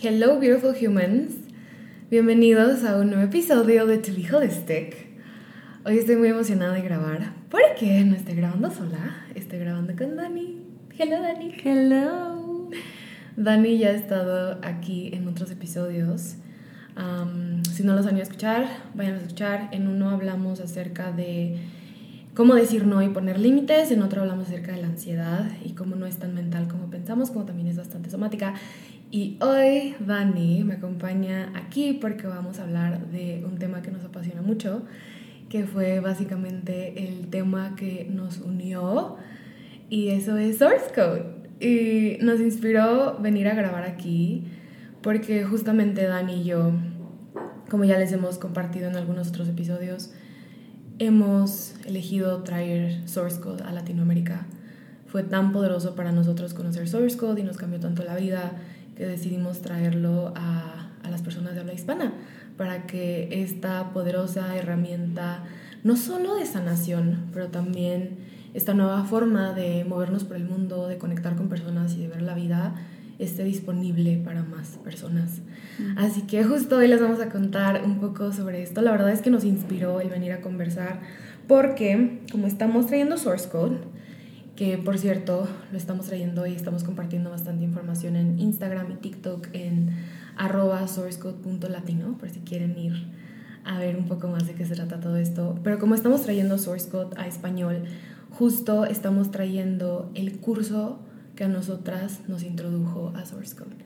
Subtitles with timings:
[0.00, 1.34] Hello, beautiful humans.
[2.08, 4.94] Bienvenidos a un nuevo episodio de Tu Hijo de Stick.
[5.84, 10.62] Hoy estoy muy emocionada de grabar porque no estoy grabando sola, estoy grabando con Dani.
[10.96, 11.52] Hello, Dani.
[11.64, 12.70] Hello.
[13.36, 16.36] Dani ya ha estado aquí en otros episodios.
[17.72, 19.68] si no los han ido a escuchar, vayan a escuchar.
[19.72, 21.58] En uno hablamos acerca de
[22.36, 25.96] cómo decir no y poner límites, en otro hablamos acerca de la ansiedad y cómo
[25.96, 28.54] no es tan mental como pensamos, como también es bastante somática.
[29.10, 34.04] Y hoy Dani me acompaña aquí porque vamos a hablar de un tema que nos
[34.04, 34.82] apasiona mucho,
[35.48, 39.16] que fue básicamente el tema que nos unió
[39.88, 41.24] y eso es Source Code.
[41.58, 44.44] Y nos inspiró venir a grabar aquí
[45.00, 46.72] porque justamente Dani y yo,
[47.70, 50.12] como ya les hemos compartido en algunos otros episodios,
[50.98, 54.46] hemos elegido traer Source Code a Latinoamérica.
[55.06, 58.52] Fue tan poderoso para nosotros conocer Source Code y nos cambió tanto la vida
[58.98, 62.12] que decidimos traerlo a, a las personas de habla hispana
[62.56, 65.44] para que esta poderosa herramienta,
[65.84, 68.18] no solo de sanación, pero también
[68.54, 72.22] esta nueva forma de movernos por el mundo, de conectar con personas y de ver
[72.22, 72.74] la vida,
[73.20, 75.40] esté disponible para más personas.
[75.96, 78.80] Así que justo hoy les vamos a contar un poco sobre esto.
[78.80, 81.00] La verdad es que nos inspiró el venir a conversar
[81.46, 83.78] porque como estamos trayendo Source Code,
[84.58, 89.46] que por cierto lo estamos trayendo y estamos compartiendo bastante información en Instagram y TikTok
[89.52, 89.90] en
[90.36, 93.06] arroba sourcecode.latino por si quieren ir
[93.64, 95.56] a ver un poco más de qué se trata todo esto.
[95.62, 97.84] Pero como estamos trayendo Source Code a español,
[98.30, 100.98] justo estamos trayendo el curso
[101.36, 103.76] que a nosotras nos introdujo a Source Code,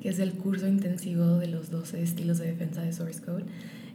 [0.00, 3.46] que es el curso intensivo de los 12 estilos de defensa de Source Code.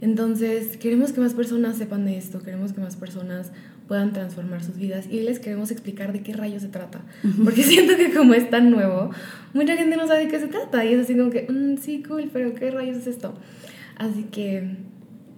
[0.02, 3.54] Entonces, queremos que más personas sepan de esto, queremos que más personas
[3.88, 7.02] puedan transformar sus vidas y les queremos explicar de qué rayos se trata.
[7.44, 9.12] Porque siento que como es tan nuevo,
[9.54, 12.04] mucha gente no sabe de qué se trata y es así como que, mm, sí,
[12.04, 13.36] cool, pero ¿qué rayos es esto?
[13.98, 14.76] Así que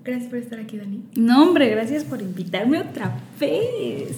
[0.03, 1.03] gracias por estar aquí, Dani.
[1.15, 4.17] No, hombre, gracias por invitarme otra vez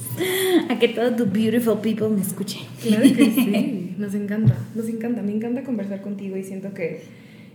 [0.70, 2.62] a que todo tu beautiful people me escuchen.
[2.82, 7.02] Claro que sí, nos encanta, nos encanta, me encanta conversar contigo y siento que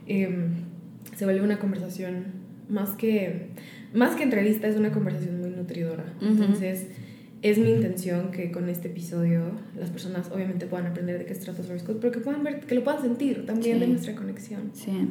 [0.09, 0.49] em,
[1.17, 3.51] se vuelve una conversación más que
[3.95, 6.05] más que entrevista, es una conversación nutridora.
[6.21, 6.87] Entonces,
[7.43, 9.43] es mi intención que con este episodio
[9.79, 12.61] las personas obviamente puedan aprender de qué se trata Source Code, pero que puedan ver,
[12.61, 14.71] que lo puedan sentir también de nuestra conexión.
[14.73, 15.11] Sí.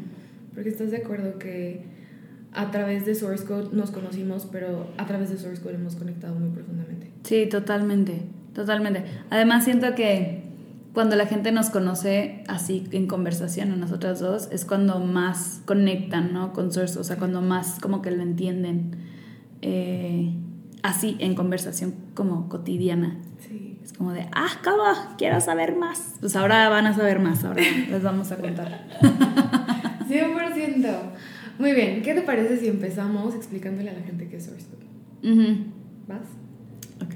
[0.53, 1.81] Porque estás de acuerdo que
[2.53, 6.33] a través de Source Code nos conocimos, pero a través de Source Code hemos conectado
[6.33, 7.11] muy profundamente.
[7.23, 9.03] Sí, totalmente, totalmente.
[9.29, 10.41] Además siento que
[10.93, 16.33] cuando la gente nos conoce así en conversación a nosotras dos, es cuando más conectan,
[16.33, 16.53] ¿no?
[16.53, 19.12] Con Source, o sea, cuando más como que lo entienden
[19.65, 20.35] eh,
[20.81, 23.17] así en conversación como cotidiana.
[23.39, 23.79] Sí.
[23.81, 24.83] Es como de, ah, ¿cómo?
[25.17, 26.15] Quiero saber más.
[26.19, 28.87] Pues ahora van a saber más, ahora les vamos a contar.
[30.09, 30.95] 100%.
[31.59, 35.57] Muy bien, ¿qué te parece si empezamos explicándole a la gente qué es Source Code?
[36.07, 36.27] ¿Vas?
[37.03, 37.15] Ok.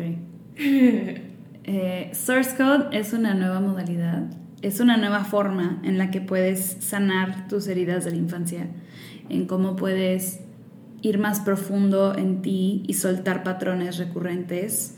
[1.70, 4.24] Eh, source Code es una nueva modalidad,
[4.62, 8.68] es una nueva forma en la que puedes sanar tus heridas de la infancia,
[9.28, 10.47] en cómo puedes
[11.02, 14.98] ir más profundo en ti y soltar patrones recurrentes,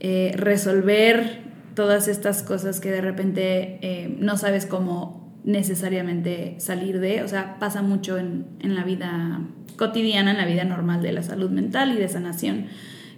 [0.00, 7.22] eh, resolver todas estas cosas que de repente eh, no sabes cómo necesariamente salir de,
[7.22, 9.40] o sea, pasa mucho en, en la vida
[9.76, 12.66] cotidiana, en la vida normal de la salud mental y de sanación,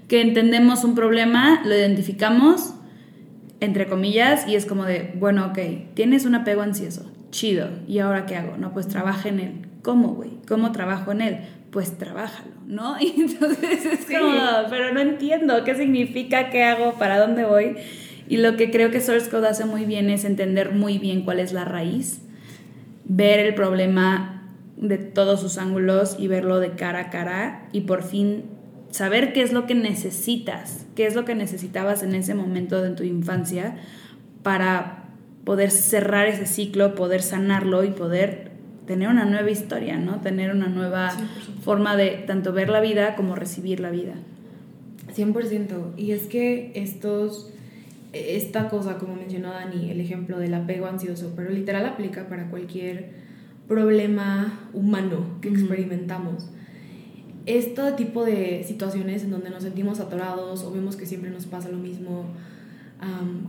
[0.09, 2.75] que entendemos un problema, lo identificamos,
[3.61, 5.59] entre comillas, y es como de, bueno, ok,
[5.95, 8.57] tienes un apego ansioso, chido, ¿y ahora qué hago?
[8.57, 9.53] No, pues trabaja en él.
[9.83, 10.31] ¿Cómo, güey?
[10.47, 11.39] ¿Cómo trabajo en él?
[11.71, 12.97] Pues trabájalo, ¿no?
[13.01, 14.35] Y entonces es como,
[14.71, 17.77] pero no entiendo qué significa, qué hago, para dónde voy.
[18.29, 21.41] Y lo que creo que Source Code hace muy bien es entender muy bien cuál
[21.41, 22.21] es la raíz,
[23.05, 24.39] ver el problema
[24.77, 28.45] de todos sus ángulos y verlo de cara a cara y por fin
[28.91, 32.91] saber qué es lo que necesitas, qué es lo que necesitabas en ese momento de
[32.91, 33.77] tu infancia
[34.43, 35.05] para
[35.45, 38.53] poder cerrar ese ciclo, poder sanarlo y poder
[38.89, 40.21] tener una nueva historia, ¿no?
[40.23, 41.11] Tener una nueva
[41.63, 44.15] forma de tanto ver la vida como recibir la vida.
[45.15, 45.93] 100%.
[45.97, 47.53] Y es que estos,
[48.15, 53.11] esta cosa, como mencionó Dani, el ejemplo del apego ansioso, pero literal aplica para cualquier
[53.69, 56.49] problema humano que experimentamos.
[57.45, 61.69] Este tipo de situaciones en donde nos sentimos atorados o vemos que siempre nos pasa
[61.69, 62.25] lo mismo,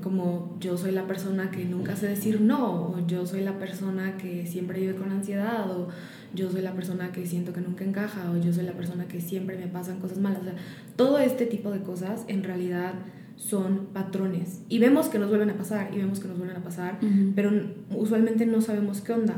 [0.03, 4.17] como yo soy la persona que nunca sé decir no, o yo soy la persona
[4.17, 5.89] que siempre vive con ansiedad, o
[6.33, 9.21] yo soy la persona que siento que nunca encaja, o yo soy la persona que
[9.21, 10.41] siempre me pasan cosas malas.
[10.41, 10.55] O sea,
[10.95, 12.93] todo este tipo de cosas en realidad
[13.35, 14.61] son patrones.
[14.69, 16.99] Y vemos que nos vuelven a pasar, y vemos que nos vuelven a pasar,
[17.35, 17.51] pero
[17.95, 19.35] usualmente no sabemos qué onda.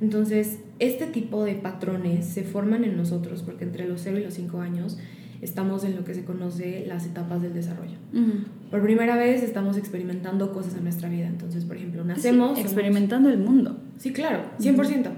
[0.00, 4.34] Entonces, este tipo de patrones se forman en nosotros porque entre los 0 y los
[4.34, 4.98] 5 años
[5.42, 7.96] estamos en lo que se conoce las etapas del desarrollo.
[8.70, 11.26] Por primera vez estamos experimentando cosas en nuestra vida.
[11.26, 12.58] Entonces, por ejemplo, nacemos...
[12.58, 13.76] experimentando el mundo.
[13.98, 15.10] Sí, claro, 100%.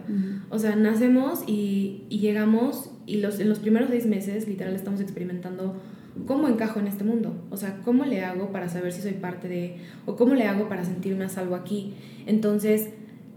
[0.48, 5.76] O sea, nacemos y, llegamos y los, en los primeros seis meses literal estamos experimentando
[6.26, 7.44] cómo encajo en este mundo.
[7.50, 9.76] O sea, cómo le hago para saber si soy parte de...
[10.06, 11.92] o cómo le hago para sentirme a salvo aquí.
[12.26, 12.88] Entonces,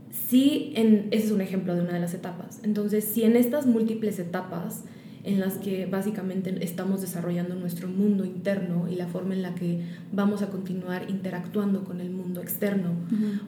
[0.10, 2.62] sí, en, ese es un ejemplo de una de las etapas.
[2.64, 4.86] Entonces, si en estas múltiples etapas
[5.28, 9.82] en las que básicamente estamos desarrollando nuestro mundo interno y la forma en la que
[10.14, 12.92] vamos a continuar interactuando con el mundo externo.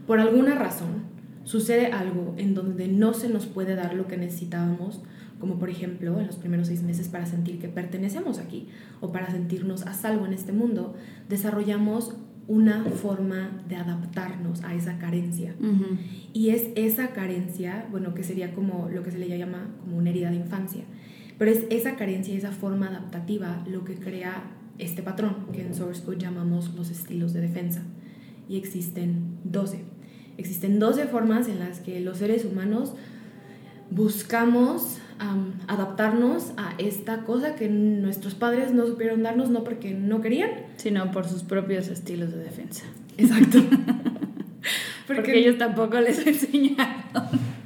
[0.06, 1.04] Por alguna razón,
[1.46, 5.02] sucede algo en donde no se nos puede dar lo que necesitábamos,
[5.40, 8.68] como por ejemplo en los primeros seis meses para sentir que pertenecemos aquí
[9.00, 10.96] o para sentirnos a salvo en este mundo,
[11.30, 12.18] desarrollamos
[12.50, 15.56] una forma de adaptarnos a esa carencia.
[16.34, 20.10] Y es esa carencia, bueno, que sería como lo que se le llama como una
[20.10, 20.84] herida de infancia.
[21.40, 24.44] Pero es esa carencia, esa forma adaptativa lo que crea
[24.78, 27.82] este patrón que en Source Code llamamos los estilos de defensa.
[28.48, 29.80] Y existen 12.
[30.38, 32.94] Existen 12 formas en las que los seres humanos
[33.90, 35.00] buscamos
[35.68, 41.12] adaptarnos a esta cosa que nuestros padres no supieron darnos, no porque no querían, sino
[41.12, 42.86] por sus propios estilos de defensa.
[43.18, 43.60] Exacto.
[45.08, 47.04] porque, porque ellos tampoco les enseñaron.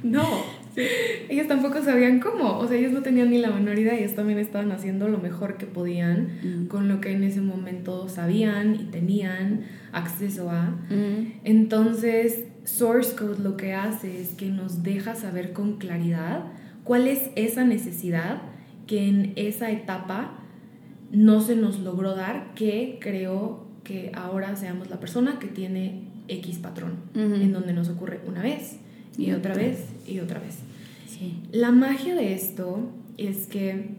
[0.02, 0.26] No,
[1.28, 4.38] ellos tampoco sabían cómo, o sea, ellos no tenían ni la menor idea ellos también
[4.38, 6.66] estaban haciendo lo mejor que podían mm.
[6.66, 9.62] con lo que en ese momento sabían y tenían
[9.92, 10.70] acceso a.
[10.90, 11.40] Mm.
[11.44, 16.44] Entonces, Source Code lo que hace es que nos deja saber con claridad
[16.82, 18.42] cuál es esa necesidad
[18.86, 20.38] que en esa etapa
[21.10, 26.58] no se nos logró dar, que creo que ahora seamos la persona que tiene X
[26.58, 28.78] patrón, en donde nos ocurre una vez
[29.16, 30.58] y otra vez y otra vez.
[31.52, 33.90] La magia de esto es que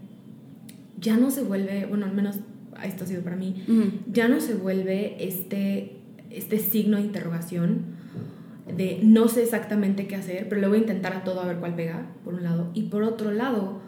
[1.00, 2.40] ya no se vuelve, bueno, al menos
[2.84, 3.64] esto ha sido para mí,
[4.12, 5.98] ya no se vuelve este,
[6.30, 7.96] este signo de interrogación
[8.76, 11.58] de no sé exactamente qué hacer, pero le voy a intentar a todo a ver
[11.58, 12.72] cuál pega, por un lado.
[12.74, 13.82] Y por otro lado,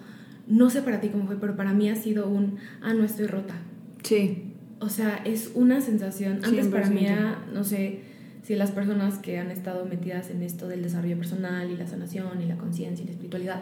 [0.47, 3.25] no sé para ti cómo fue, pero para mí ha sido un, ah, no estoy
[3.25, 3.55] rota.
[4.03, 4.53] Sí.
[4.79, 8.01] O sea, es una sensación, antes para mí era, no sé,
[8.47, 12.41] si las personas que han estado metidas en esto del desarrollo personal y la sanación
[12.41, 13.61] y la conciencia y la espiritualidad,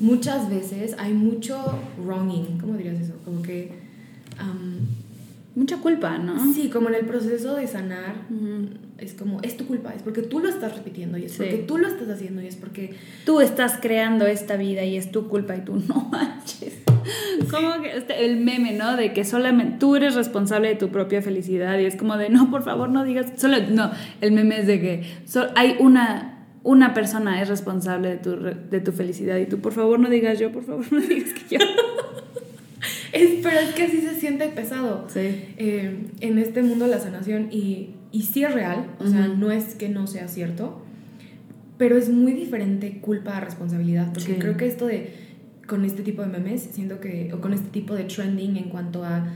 [0.00, 1.58] muchas veces hay mucho
[2.04, 3.14] wronging, ¿cómo dirías eso?
[3.24, 3.72] Como que...
[5.54, 6.52] Mucha culpa, ¿no?
[6.52, 8.16] Sí, como en el proceso de sanar,
[8.98, 11.78] es como, es tu culpa, es porque tú lo estás repitiendo y es porque tú
[11.78, 12.94] lo estás haciendo y es porque...
[13.24, 16.74] Tú estás creando esta vida y es tu culpa y tú no manches.
[17.50, 18.96] Como que este, el meme, ¿no?
[18.96, 22.50] De que solamente tú eres responsable de tu propia felicidad y es como de, no,
[22.50, 23.90] por favor, no digas, solo, no,
[24.20, 25.02] el meme es de que
[25.54, 29.98] hay una, una persona es responsable de tu, de tu felicidad y tú, por favor,
[29.98, 31.64] no digas yo, por favor, no digas que yo.
[33.12, 35.20] es, pero es que así se siente pesado sí.
[35.20, 39.74] Eh, en este mundo la sanación y, y sí es real, o sea, no es
[39.74, 40.82] que no sea cierto,
[41.78, 45.27] pero es muy diferente culpa a responsabilidad, porque creo que esto de
[45.68, 49.04] con este tipo de memes, siento que, o con este tipo de trending en cuanto
[49.04, 49.32] a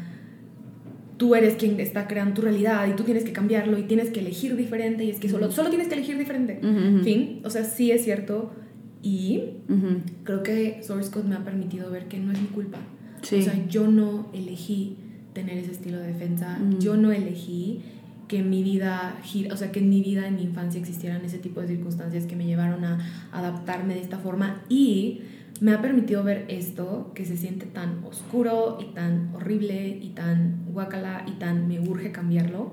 [1.18, 4.20] tú eres quien está creando tu realidad y tú tienes que cambiarlo y tienes que
[4.20, 6.58] elegir diferente y es que solo, solo tienes que elegir diferente.
[6.62, 8.50] En fin, o sea, sí es cierto
[9.02, 9.42] y
[10.24, 12.78] creo que Source Code me ha permitido ver que no es mi culpa.
[13.20, 14.96] O sea, yo no elegí
[15.32, 17.82] tener ese estilo de defensa, yo no elegí
[18.26, 19.20] que en mi vida,
[19.52, 22.34] o sea, que en mi vida, en mi infancia existieran ese tipo de circunstancias que
[22.34, 22.98] me llevaron a
[23.30, 25.20] adaptarme de esta forma y
[25.62, 30.64] me ha permitido ver esto que se siente tan oscuro y tan horrible y tan
[30.72, 32.72] guacala y tan me urge cambiarlo.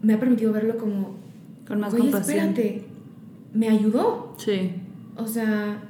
[0.00, 1.18] me ha permitido verlo como...
[1.68, 2.38] Con más compasión.
[2.38, 2.84] espérate,
[3.52, 4.34] me ayudó.
[4.38, 4.72] Sí.
[5.18, 5.82] O sea,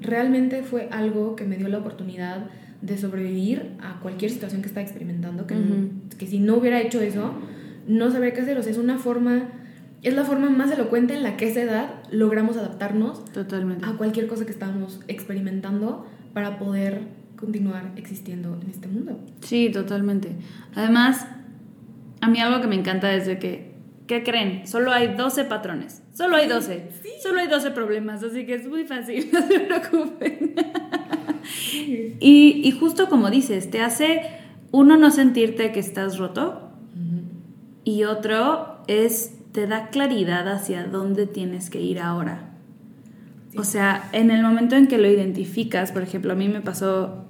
[0.00, 2.46] realmente fue algo que me dio la oportunidad
[2.80, 5.56] de sobrevivir a cualquier situación que estaba experimentando, que,
[6.16, 7.34] que si no hubiera hecho eso,
[7.86, 8.56] no sabría qué hacer.
[8.56, 9.50] O sea, es una forma
[10.02, 13.86] es la forma más elocuente en la que a esa edad logramos adaptarnos Totalmente.
[13.86, 17.02] a cualquier cosa que estábamos experimentando para poder
[17.36, 19.18] continuar existiendo en este mundo.
[19.40, 20.36] Sí, totalmente.
[20.74, 21.26] Además,
[22.20, 23.74] a mí algo que me encanta es de que,
[24.06, 24.66] ¿qué creen?
[24.66, 26.02] Solo hay 12 patrones.
[26.14, 26.88] Solo hay 12.
[27.22, 30.54] Solo hay 12 problemas, así que es muy fácil, no se preocupen.
[32.20, 34.22] y, y justo como dices, te hace
[34.72, 36.70] uno no sentirte que estás roto
[37.84, 42.50] y otro es te da claridad hacia dónde tienes que ir ahora.
[43.56, 47.26] O sea, en el momento en que lo identificas, por ejemplo, a mí me pasó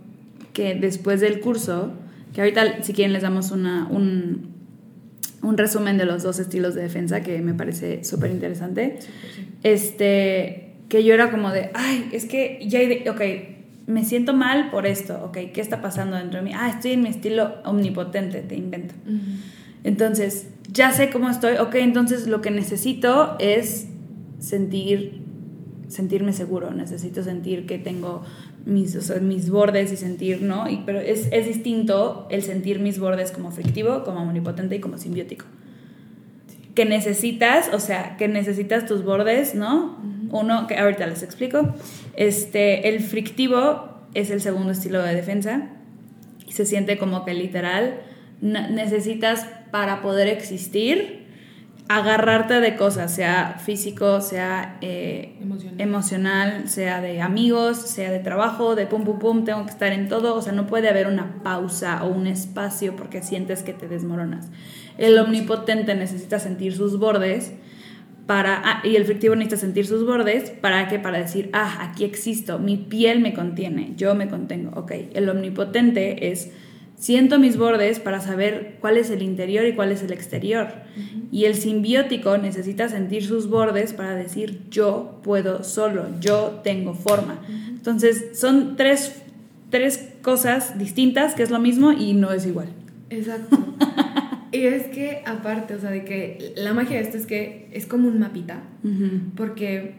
[0.52, 1.93] que después del curso,
[2.33, 4.52] que ahorita si quieren les damos una, un,
[5.43, 9.00] un resumen de los dos estilos de defensa que me parece súper interesante,
[9.64, 13.21] este, que yo era como de, ay, es que ya, ok,
[13.88, 16.52] me siento mal por esto, ok, ¿qué está pasando dentro de mí?
[16.55, 18.95] Ah, estoy en mi estilo omnipotente, te invento.
[19.85, 23.89] Entonces, ya sé cómo estoy, ok, entonces lo que necesito es
[24.39, 25.23] sentir,
[25.89, 28.23] sentirme seguro, necesito sentir que tengo
[28.65, 30.69] mis, mis bordes y sentir, ¿no?
[30.69, 34.99] Y, pero es, es, distinto el sentir mis bordes como frictivo, como omnipotente y como
[34.99, 35.47] simbiótico.
[36.75, 39.99] Que necesitas, o sea, que necesitas tus bordes, ¿no?
[40.31, 41.75] Uno, que ahorita les explico.
[42.17, 45.69] Este, el frictivo es el segundo estilo de defensa
[46.47, 48.01] y se siente como que literal
[48.41, 51.23] necesitas para poder existir
[51.88, 55.35] agarrarte de cosas, sea físico, sea eh,
[55.79, 56.69] emocional.
[56.69, 60.35] sea de amigos, sea de trabajo, de pum pum pum, tengo que estar en todo,
[60.35, 64.50] o sea, no puede haber una pausa o un espacio porque sientes que te desmoronas.
[64.97, 67.52] El omnipotente necesita sentir sus bordes
[68.26, 70.99] para, ah, y el frictivo necesita sentir sus bordes, ¿para qué?
[70.99, 74.93] Para decir, ah, aquí existo, mi piel me contiene, yo me contengo, ok.
[75.12, 76.52] El omnipotente es
[77.02, 80.68] Siento mis bordes para saber cuál es el interior y cuál es el exterior.
[81.32, 87.40] Y el simbiótico necesita sentir sus bordes para decir yo puedo solo, yo tengo forma.
[87.71, 89.21] Entonces son tres,
[90.23, 92.68] cosas distintas que es lo mismo y no es igual.
[93.11, 93.59] Exacto.
[94.52, 97.85] y es que aparte, o sea, de que la magia de esto es que es
[97.85, 98.62] como un mapita,
[99.35, 99.94] porque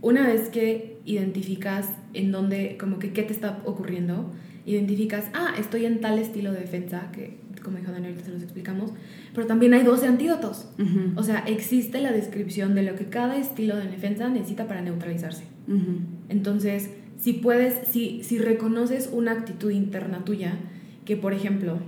[0.00, 4.32] una vez que identificas en dónde, como que qué te está ocurriendo,
[4.66, 8.90] identificas, ah, estoy en tal estilo de defensa, que como dijo Daniel, se los explicamos,
[9.34, 10.68] pero también hay 12 antídotos.
[11.16, 15.44] O sea, existe la descripción de lo que cada estilo de defensa necesita para neutralizarse.
[16.28, 20.54] Entonces, si puedes, si, si reconoces una actitud interna tuya,
[21.04, 21.78] que por ejemplo,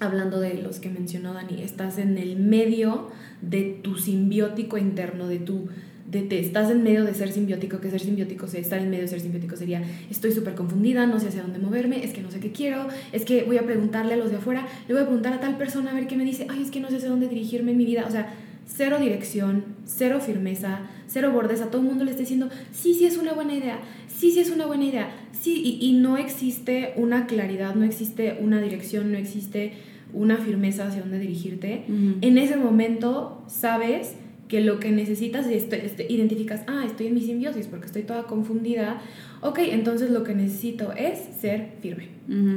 [0.00, 3.08] hablando de los que mencionó Dani, estás en el medio
[3.40, 5.68] de tu simbiótico interno, de tu
[6.12, 9.08] de te estás en medio de ser simbiótico, que ser simbiótico, estar en medio de
[9.08, 12.38] ser simbiótico sería estoy súper confundida, no sé hacia dónde moverme, es que no sé
[12.38, 15.32] qué quiero, es que voy a preguntarle a los de afuera, le voy a preguntar
[15.32, 17.28] a tal persona a ver qué me dice, ay, es que no sé hacia dónde
[17.28, 18.34] dirigirme en mi vida, o sea,
[18.66, 23.06] cero dirección, cero firmeza, cero bordes, a todo el mundo le está diciendo, sí, sí
[23.06, 27.26] es una buena idea, sí, sí es una buena idea, sí, y, no existe una
[27.26, 29.72] claridad, no existe una dirección, no existe
[30.12, 31.84] una firmeza hacia dónde dirigirte.
[32.20, 34.14] En ese momento sabes
[34.52, 38.24] que lo que necesitas es este, identificas, ah, estoy en mi simbiosis porque estoy toda
[38.24, 39.00] confundida.
[39.40, 42.08] Ok, entonces lo que necesito es ser firme.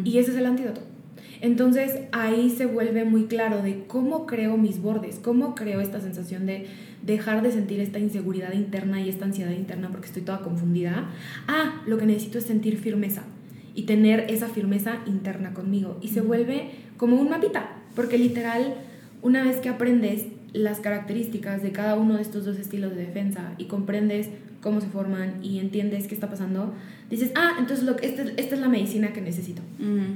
[0.04, 0.82] Y ese es el antídoto.
[1.40, 6.46] Entonces ahí se vuelve muy claro de cómo creo mis bordes, cómo creo esta sensación
[6.46, 6.66] de
[7.02, 11.12] dejar de sentir esta inseguridad interna y esta ansiedad interna porque estoy toda confundida.
[11.48, 13.24] Ah, lo que necesito es sentir firmeza
[13.74, 15.98] y tener esa firmeza interna conmigo.
[16.02, 18.74] Y se vuelve como un mapita, porque literal,
[19.22, 20.26] una vez que aprendes
[20.56, 24.30] las características de cada uno de estos dos estilos de defensa y comprendes
[24.62, 26.74] cómo se forman y entiendes qué está pasando,
[27.10, 29.62] dices, ah, entonces lo que, esta, esta es la medicina que necesito.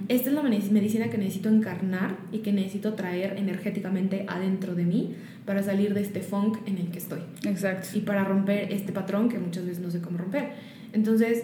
[0.07, 5.13] Esta es la medicina que necesito encarnar y que necesito traer energéticamente adentro de mí
[5.45, 7.19] para salir de este funk en el que estoy.
[7.43, 7.89] Exacto.
[7.93, 10.53] Y para romper este patrón que muchas veces no sé cómo romper.
[10.93, 11.43] Entonces,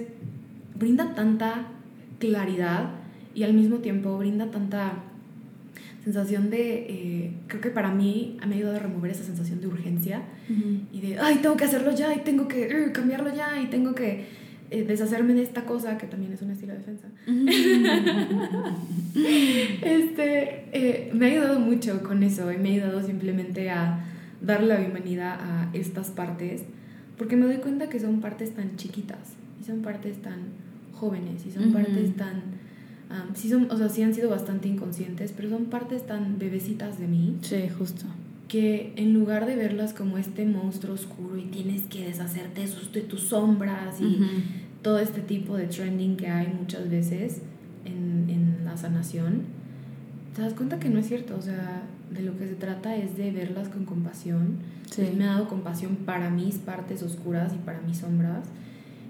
[0.74, 1.68] brinda tanta
[2.18, 2.92] claridad
[3.36, 5.04] y al mismo tiempo brinda tanta
[6.06, 9.68] sensación de, eh, creo que para mí me ha ayudado a remover esa sensación de
[9.68, 10.22] urgencia
[10.94, 13.96] y de, ay, tengo que hacerlo ya y tengo que uh, cambiarlo ya y tengo
[13.96, 14.26] que
[14.70, 17.08] eh, deshacerme de esta cosa, que también es un estilo de defensa.
[19.82, 24.06] este, eh, me ha ayudado mucho con eso y me ha ayudado simplemente a
[24.42, 26.66] darle la bienvenida a estas partes,
[27.18, 30.38] porque me doy cuenta que son partes tan chiquitas y son partes tan
[30.94, 32.55] jóvenes y son partes tan
[33.34, 37.08] sí, son, o sea, sí han sido bastante inconscientes, pero son partes tan bebecitas de
[37.08, 37.38] mí.
[37.42, 38.06] Sí, justo.
[38.48, 43.22] Que en lugar de verlas como este monstruo oscuro y tienes que deshacerte de tus
[43.22, 44.20] sombras y
[44.82, 47.42] todo este tipo de trending que hay muchas veces
[47.86, 49.44] en, en la sanación,
[50.36, 51.36] te das cuenta que no es cierto.
[51.38, 54.58] O sea, de lo que se trata es de verlas con compasión.
[54.90, 55.02] Sí.
[55.18, 58.46] me ha dado compasión para mis partes oscuras y para mis sombras.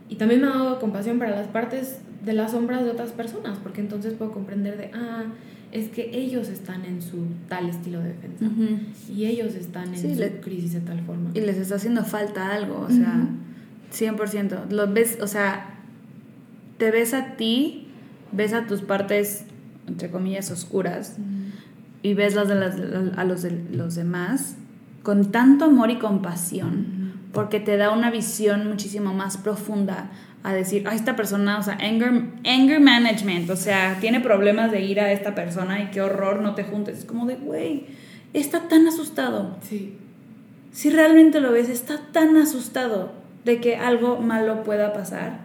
[0.08, 3.58] Y también me ha dado compasión para las partes de las sombras de otras personas,
[3.60, 5.26] porque entonces puedo comprender de, ah,
[5.72, 8.46] es que ellos están en su tal estilo de defensa
[9.14, 11.32] y ellos están en su crisis de tal forma.
[11.34, 13.28] Y les está haciendo falta algo, o sea,
[13.94, 14.70] 100%.
[14.70, 15.80] Lo ves, o sea,
[16.78, 17.88] te ves a ti,
[18.32, 19.46] ves a tus partes,
[19.88, 21.18] entre comillas, oscuras,
[22.02, 22.76] y ves las de las,
[23.18, 24.56] a los de los demás
[25.04, 30.10] con tanto amor y compasión, porque te da una visión muchísimo más profunda
[30.46, 34.82] a decir, a esta persona, o sea, anger, anger management, o sea, tiene problemas de
[34.82, 37.00] ir a esta persona y qué horror, no te juntes.
[37.00, 37.88] Es como de, güey,
[38.32, 39.58] está tan asustado.
[39.68, 39.98] Sí.
[40.72, 43.12] Si realmente lo ves, está tan asustado
[43.44, 45.40] de que algo malo pueda pasar.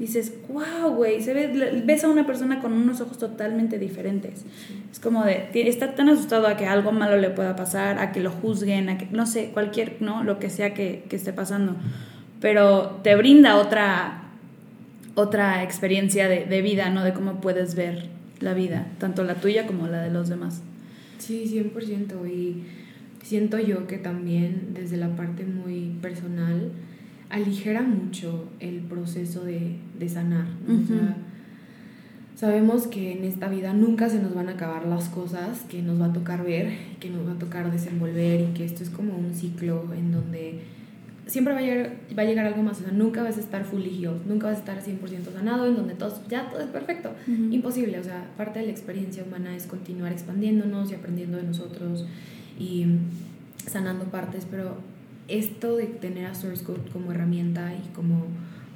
[0.00, 4.44] Dices, wow, güey, se ve, ves a una persona con unos ojos totalmente diferentes.
[4.90, 8.18] Es como de, está tan asustado a que algo malo le pueda pasar, a que
[8.18, 10.24] lo juzguen, a que, no sé, cualquier, ¿no?
[10.24, 11.76] Lo que sea que, que esté pasando.
[12.40, 14.21] Pero te brinda otra
[15.14, 17.04] otra experiencia de, de, vida, ¿no?
[17.04, 18.08] De cómo puedes ver
[18.40, 20.62] la vida, tanto la tuya como la de los demás.
[21.18, 22.28] Sí, 100%.
[22.30, 22.64] Y
[23.22, 26.72] siento yo que también desde la parte muy personal
[27.30, 30.46] aligera mucho el proceso de, de sanar.
[30.68, 31.16] o sea,
[32.34, 36.00] sabemos que en esta vida nunca se nos van a acabar las cosas que nos
[36.00, 39.16] va a tocar ver, que nos va a tocar desenvolver y que esto es como
[39.16, 40.60] un ciclo en donde
[41.26, 43.64] siempre va a, llegar, va a llegar algo más, o sea, nunca vas a estar
[43.64, 47.12] fully healed, nunca vas a estar 100% sanado, en donde todo, ya todo es perfecto,
[47.26, 52.06] imposible, o sea, parte de la experiencia humana es continuar expandiéndonos y aprendiendo de nosotros
[52.58, 52.86] y
[53.66, 54.76] sanando partes, pero
[55.28, 58.26] esto de tener a Source Code como herramienta y como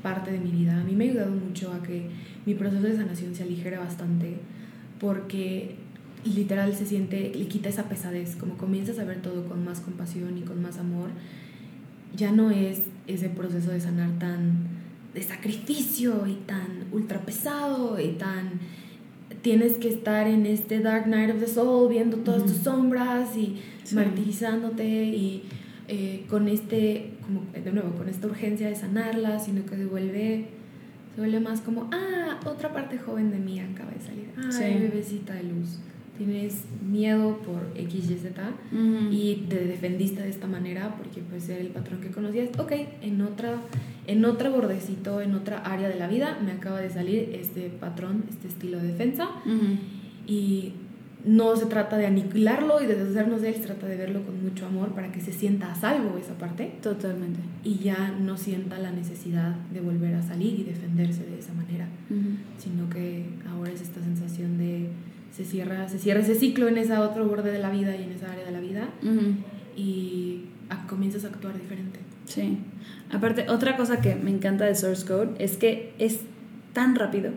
[0.02, 2.06] parte de mi vida, a mí me ha ayudado mucho a que
[2.46, 4.36] mi proceso de sanación se aligere bastante,
[5.00, 5.74] porque
[6.24, 10.38] literal se siente, le quita esa pesadez, como comienzas a ver todo con más compasión
[10.38, 11.10] y con más amor,
[12.16, 14.76] ya no es ese proceso de sanar tan
[15.14, 18.60] de sacrificio y tan ultra pesado y tan
[19.42, 23.60] tienes que estar en este dark night of the soul viendo todas tus sombras y
[23.92, 25.44] martirizándote y
[25.88, 30.46] eh, con este como de nuevo con esta urgencia de sanarla sino que se vuelve
[31.14, 34.26] se vuelve más como ah otra parte joven de mí acaba de salir.
[34.36, 35.78] Ah bebecita de luz
[36.16, 38.42] tienes miedo por X, Y, Z
[39.10, 43.20] y te defendiste de esta manera porque pues era el patrón que conocías, ok, en
[43.22, 43.60] otra,
[44.06, 48.24] en otro bordecito, en otra área de la vida me acaba de salir este patrón,
[48.28, 49.28] este estilo de defensa.
[50.26, 50.72] Y
[51.26, 54.40] no se trata de aniquilarlo y de deshacernos de él, se trata de verlo con
[54.42, 56.76] mucho amor para que se sienta a salvo esa parte.
[56.80, 57.40] Totalmente.
[57.64, 61.88] Y ya no sienta la necesidad de volver a salir y defenderse de esa manera,
[62.58, 64.88] sino que ahora es esta sensación de
[65.36, 68.12] se cierra, se cierra ese ciclo en ese otro borde de la vida y en
[68.12, 68.88] esa área de la vida
[69.76, 70.46] y
[70.88, 72.00] comienzas a actuar diferente.
[72.24, 72.58] Sí.
[73.12, 76.20] Aparte, otra cosa que me encanta de Source Code es que es
[76.72, 77.32] tan rápido.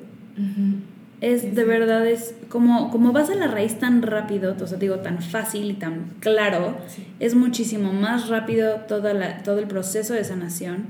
[1.20, 5.00] Es de verdad, es como, como vas a la raíz tan rápido, o sea, digo,
[5.00, 6.78] tan fácil y tan claro,
[7.20, 10.86] es muchísimo más rápido toda la, todo el proceso de sanación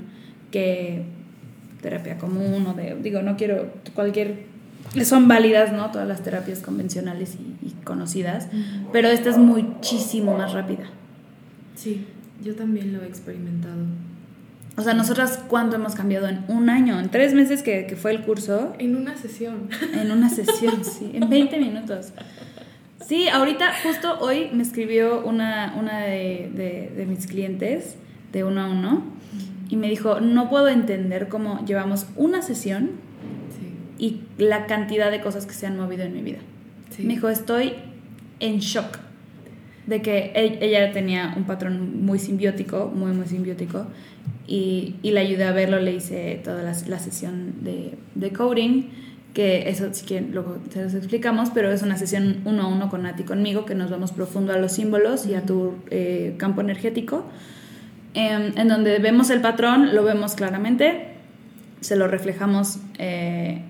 [0.52, 1.02] que
[1.82, 4.49] terapia común o de, digo, no quiero cualquier
[5.04, 5.90] son válidas, ¿no?
[5.90, 8.48] Todas las terapias convencionales y, conocidas,
[8.92, 10.84] pero esta es muchísimo más rápida.
[11.74, 12.06] Sí,
[12.42, 13.84] yo también lo he experimentado.
[14.76, 18.12] O sea, nosotras cuánto hemos cambiado en un año, en tres meses que, que fue
[18.12, 18.74] el curso.
[18.78, 19.68] En una sesión.
[19.94, 22.12] En una sesión, sí, en 20 minutos.
[23.06, 27.96] Sí, ahorita justo hoy me escribió una, una de, de, de mis clientes
[28.32, 29.02] de uno a uno
[29.68, 32.90] y me dijo, no puedo entender cómo llevamos una sesión
[34.00, 36.38] y la cantidad de cosas que se han movido en mi vida.
[36.98, 37.74] Me dijo, estoy
[38.40, 38.98] en shock
[39.86, 43.86] de que e-, ella tenía un patrón muy simbiótico, muy, muy simbiótico,
[44.46, 48.88] y, y le ayudé a verlo, le hice toda la, la sesión de, de, coding,
[49.34, 52.88] que eso sí que luego te los explicamos, pero es una sesión uno a uno
[52.88, 56.62] con Nati conmigo, que nos vamos profundo a los símbolos y a tu eh, campo
[56.62, 57.26] energético,
[58.14, 61.08] em, en donde vemos el patrón, lo vemos claramente,
[61.80, 63.62] se lo reflejamos eh,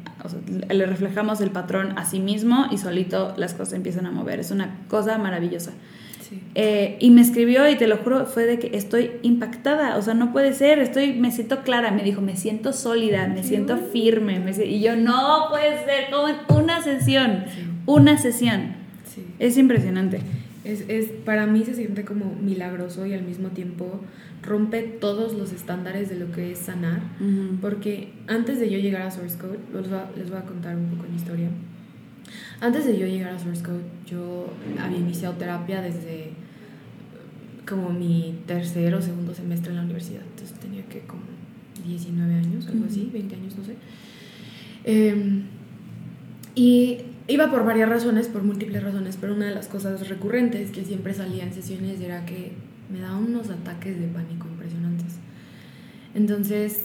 [0.68, 4.40] le reflejamos el patrón a sí mismo y solito las cosas empiezan a mover.
[4.40, 5.72] Es una cosa maravillosa.
[6.54, 10.14] Eh, y me escribió y te lo juro, fue de que estoy impactada, o sea,
[10.14, 14.40] no puede ser, estoy, me siento clara, me dijo, me siento sólida, me siento firme,
[14.64, 17.44] y yo, no puede ser, como una sesión,
[17.86, 18.78] una sesión.
[19.38, 20.20] Es impresionante.
[20.64, 24.00] Es, es, para mí se siente como milagroso y al mismo tiempo
[24.42, 27.00] rompe todos los estándares de lo que es sanar,
[27.60, 29.58] porque antes de yo llegar a Source Code,
[30.16, 31.48] les voy, a, contar un poco mi historia.
[32.60, 36.30] Antes de yo llegar a Source Code, yo había iniciado terapia desde
[37.68, 41.22] como mi tercer o segundo semestre en la universidad, entonces tenía que como
[41.86, 43.74] 19 años, algo así, 20 años, no sé.
[44.84, 45.44] Em,
[46.54, 46.98] y
[47.30, 51.14] iba por varias razones, por múltiples razones, pero una de las cosas recurrentes que siempre
[51.14, 52.52] salía en sesiones era que
[52.92, 55.18] me daban unos ataques de pánico impresionantes.
[56.14, 56.84] Entonces,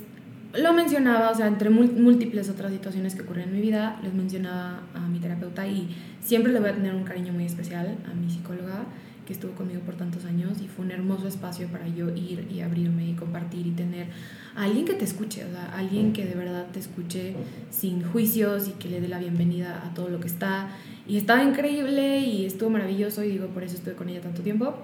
[0.53, 4.83] lo mencionaba, o sea, entre múltiples otras situaciones que ocurren en mi vida, les mencionaba
[4.93, 8.29] a mi terapeuta y siempre le voy a tener un cariño muy especial a mi
[8.29, 8.85] psicóloga
[9.25, 12.61] que estuvo conmigo por tantos años y fue un hermoso espacio para yo ir y
[12.61, 14.07] abrirme y compartir y tener
[14.55, 17.35] a alguien que te escuche, o sea, alguien que de verdad te escuche
[17.71, 20.69] sin juicios y que le dé la bienvenida a todo lo que está.
[21.07, 24.75] Y estaba increíble y estuvo maravilloso y digo, por eso estuve con ella tanto tiempo.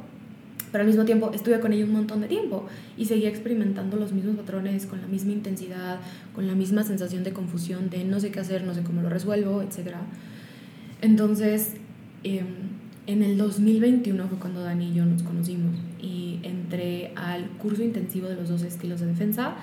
[0.72, 2.66] Pero al mismo tiempo estuve con ella un montón de tiempo
[2.98, 6.00] y seguía experimentando los mismos patrones con la misma intensidad,
[6.34, 9.10] con la misma sensación de confusión, de no sé qué hacer, no sé cómo lo
[9.10, 9.96] resuelvo, etc.
[11.02, 11.74] Entonces,
[12.24, 12.44] eh,
[13.08, 18.28] en el 2021 fue cuando Dani y yo nos conocimos y entré al curso intensivo
[18.28, 19.56] de los dos estilos de defensa.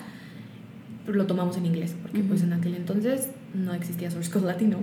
[1.07, 4.79] Lo tomamos en inglés, porque pues en aquel entonces no existía Source Code Latino.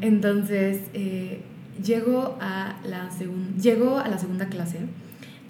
[0.00, 1.42] Entonces, eh,
[1.84, 3.10] llego, a la
[3.60, 4.78] llego a la segunda clase.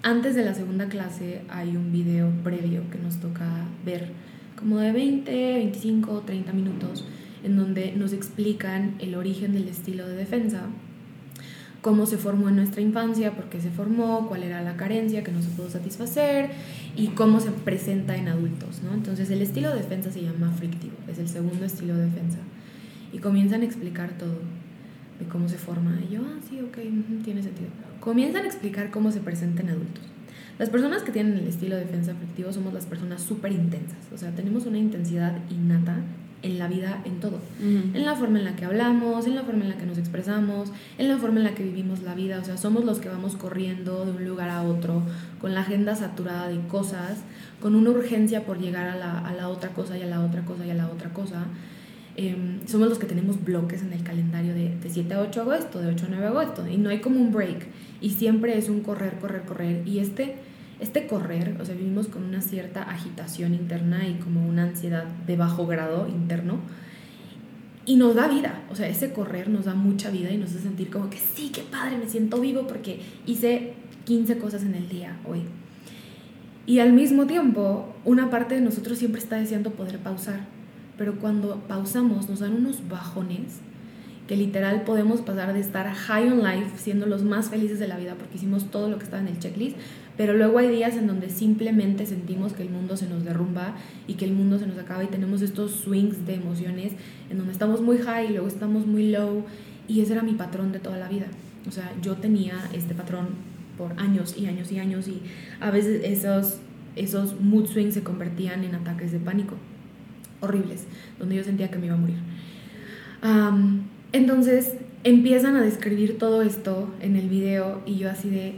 [0.01, 3.45] Antes de la segunda clase hay un video previo que nos toca
[3.85, 4.09] ver,
[4.57, 7.05] como de 20, 25, 30 minutos,
[7.45, 10.65] en donde nos explican el origen del estilo de defensa
[11.83, 15.33] cómo se formó en nuestra infancia, por qué se formó, cuál era la carencia que
[15.33, 16.49] no se pudo satisfacer
[16.95, 18.81] y cómo se presenta en adultos.
[18.83, 18.93] ¿no?
[18.93, 22.39] Entonces el estilo de defensa se llama frictivo, es el segundo estilo de defensa.
[23.11, 24.39] Y comienzan a explicar todo
[25.19, 25.99] de cómo se forma.
[26.09, 26.77] Y yo, ah, sí, ok,
[27.23, 27.69] tiene sentido.
[27.99, 30.05] Comienzan a explicar cómo se presenta en adultos.
[30.57, 34.17] Las personas que tienen el estilo de defensa frictivo somos las personas súper intensas, o
[34.17, 35.97] sea, tenemos una intensidad innata
[36.43, 37.39] en la vida, en todo.
[37.61, 40.71] En la forma en la que hablamos, en la forma en la que nos expresamos,
[40.97, 42.39] en la forma en la que vivimos la vida.
[42.39, 45.01] O sea, somos los que vamos corriendo de un lugar a otro,
[45.39, 47.19] con la agenda saturada de cosas,
[47.61, 50.43] con una urgencia por llegar a la, a la otra cosa y a la otra
[50.43, 51.45] cosa y a la otra cosa.
[52.15, 55.53] Em, somos los que tenemos bloques en el calendario de, de 7 a 8 hago
[55.53, 56.67] esto, de 8 a 9 hago esto.
[56.67, 57.67] Y no hay como un break.
[58.01, 59.87] Y siempre es un correr, correr, correr.
[59.87, 60.35] Y este
[60.83, 65.37] este correr, o sea, vivimos con una cierta agitación interna y como una ansiedad de
[65.37, 66.59] bajo grado interno.
[67.85, 70.59] Y nos da vida, o sea, ese correr nos da mucha vida y nos hace
[70.59, 73.73] sentir como que sí, qué padre, me siento vivo porque hice
[74.05, 75.41] 15 cosas en el día hoy.
[76.65, 80.45] Y al mismo tiempo, una parte de nosotros siempre está deseando poder pausar,
[80.97, 83.59] pero cuando pausamos nos dan unos bajones
[84.27, 87.97] que literal podemos pasar de estar high on life, siendo los más felices de la
[87.97, 89.75] vida porque hicimos todo lo que estaba en el checklist,
[90.17, 93.75] pero luego hay días en donde simplemente sentimos que el mundo se nos derrumba
[94.07, 96.93] y que el mundo se nos acaba y tenemos estos swings de emociones
[97.29, 99.43] en donde estamos muy high y luego estamos muy low
[99.87, 101.25] y ese era mi patrón de toda la vida.
[101.67, 103.29] O sea, yo tenía este patrón
[103.77, 105.21] por años y años y años y
[105.59, 106.59] a veces esos,
[106.95, 109.55] esos mood swings se convertían en ataques de pánico
[110.41, 110.85] horribles,
[111.19, 112.17] donde yo sentía que me iba a morir.
[114.11, 118.55] entonces empiezan a describir todo esto en el video y yo así de,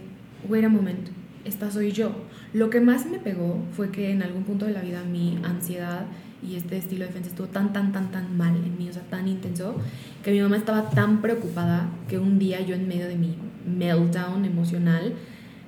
[0.50, 1.10] wait a moment,
[1.46, 2.12] esta soy yo.
[2.54, 6.06] Lo que más me pegó fue que en algún punto de la vida mi ansiedad
[6.44, 9.04] y este estilo de defensa estuvo tan, tan, tan, tan mal en mí, o sea,
[9.04, 9.76] tan intenso,
[10.24, 14.46] que mi mamá estaba tan preocupada que un día yo en medio de mi meltdown
[14.46, 15.14] emocional,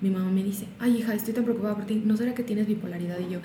[0.01, 2.67] mi mamá me dice, ay hija, estoy tan preocupada por ti, ¿no será que tienes
[2.67, 3.17] bipolaridad?
[3.19, 3.39] Y yo,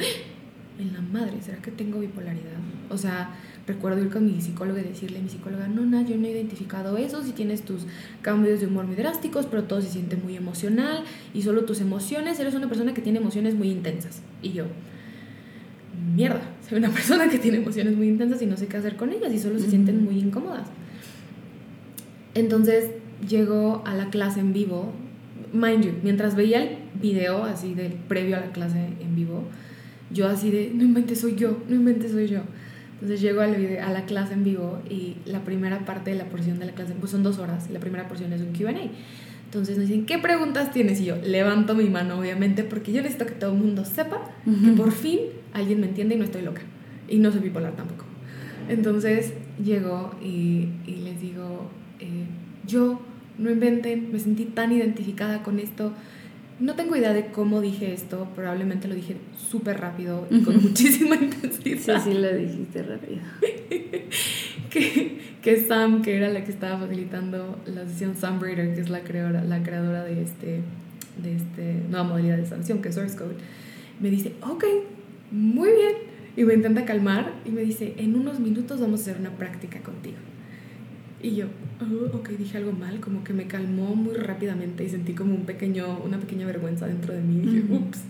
[0.78, 2.58] en la madre, ¿será que tengo bipolaridad?
[2.90, 3.30] O sea,
[3.66, 6.30] recuerdo ir con mi psicóloga y decirle a mi psicóloga, no, no, yo no he
[6.30, 7.82] identificado eso, si tienes tus
[8.20, 12.38] cambios de humor muy drásticos, pero todo se siente muy emocional y solo tus emociones,
[12.40, 14.22] eres una persona que tiene emociones muy intensas.
[14.42, 14.64] Y yo,
[16.14, 19.12] mierda, soy una persona que tiene emociones muy intensas y no sé qué hacer con
[19.12, 20.68] ellas y solo se sienten muy incómodas.
[22.34, 22.90] Entonces
[23.28, 24.92] llego a la clase en vivo,
[25.52, 29.44] mind you, mientras veía el video así del previo a la clase en vivo,
[30.10, 32.40] yo así de, no inventes soy yo, no inventes soy yo.
[33.02, 36.26] Entonces llego al video, a la clase en vivo y la primera parte de la
[36.26, 38.70] porción de la clase, pues son dos horas y la primera porción es un QA.
[39.46, 41.00] Entonces me dicen, ¿qué preguntas tienes?
[41.00, 44.70] Y yo levanto mi mano, obviamente, porque yo necesito que todo el mundo sepa que
[44.70, 45.18] por fin
[45.52, 46.62] alguien me entiende y no estoy loca.
[47.08, 48.04] Y no soy bipolar tampoco.
[48.68, 52.26] Entonces llego y, y les digo, eh,
[52.68, 53.00] yo
[53.36, 55.92] no inventen, me sentí tan identificada con esto
[56.62, 61.16] no tengo idea de cómo dije esto, probablemente lo dije súper rápido y con muchísima
[61.16, 62.00] intensidad.
[62.00, 63.20] Sí, sí, lo dijiste rápido.
[64.70, 68.90] que, que, Sam, que era la que estaba facilitando la sesión, Sam Brader, que es
[68.90, 70.60] la creadora, la creadora de, este,
[71.20, 73.34] de este nueva modalidad de sanción, que es Source Code,
[73.98, 74.64] me dice, ok,
[75.32, 76.12] muy bien.
[76.36, 79.80] Y me intenta calmar y me dice, en unos minutos vamos a hacer una práctica
[79.80, 80.16] contigo.
[81.22, 81.46] Y yo,
[81.80, 85.44] oh, ok, dije algo mal, como que me calmó muy rápidamente y sentí como un
[85.44, 87.36] pequeño, una pequeña vergüenza dentro de mí.
[87.36, 88.00] Y dije, ups.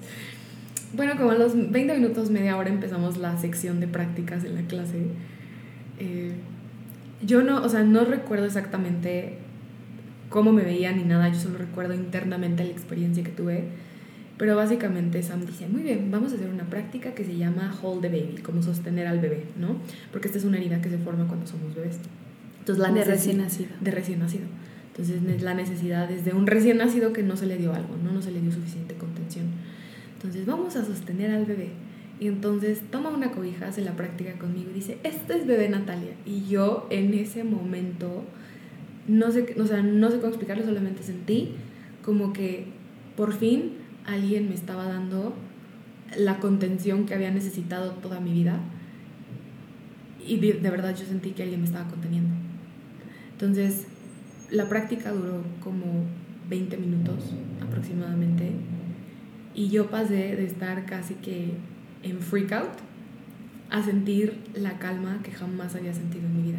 [0.95, 4.63] Bueno, como a los 20 minutos, media hora empezamos la sección de prácticas en la
[4.63, 5.07] clase.
[5.99, 6.33] Eh,
[7.25, 9.39] yo no, o sea, no recuerdo exactamente
[10.31, 13.65] cómo me veía ni nada, yo solo recuerdo internamente la experiencia que tuve.
[14.39, 18.01] Pero básicamente Sam dice, muy bien, vamos a hacer una práctica que se llama hold
[18.01, 19.77] the baby, como sostener al bebé, ¿no?
[20.11, 21.99] Porque esta es una herida que se forma cuando somos bebés.
[22.63, 23.71] Entonces, la de recién nacido.
[23.81, 24.47] De recién nacido.
[24.93, 28.13] Entonces la necesidad es de un recién nacido que no se le dio algo, ¿no?
[28.13, 29.47] No se le dio suficiente contención.
[30.17, 31.71] Entonces vamos a sostener al bebé.
[32.21, 36.13] Y entonces toma una cobija, hace la práctica conmigo y dice, este es bebé Natalia.
[36.27, 38.23] Y yo en ese momento,
[39.09, 41.55] no sé, o sea, no sé cómo explicarlo, solamente sentí
[42.05, 42.67] como que
[43.17, 43.73] por fin
[44.05, 45.35] alguien me estaba dando
[46.19, 48.61] la contención que había necesitado toda mi vida.
[50.25, 52.42] Y de, de verdad yo sentí que alguien me estaba conteniendo.
[53.33, 53.87] Entonces,
[54.51, 56.05] la práctica duró como
[56.49, 58.51] 20 minutos aproximadamente.
[59.55, 61.53] Y yo pasé de estar casi que
[62.03, 62.79] en freak out
[63.71, 66.59] a sentir la calma que jamás había sentido en mi vida.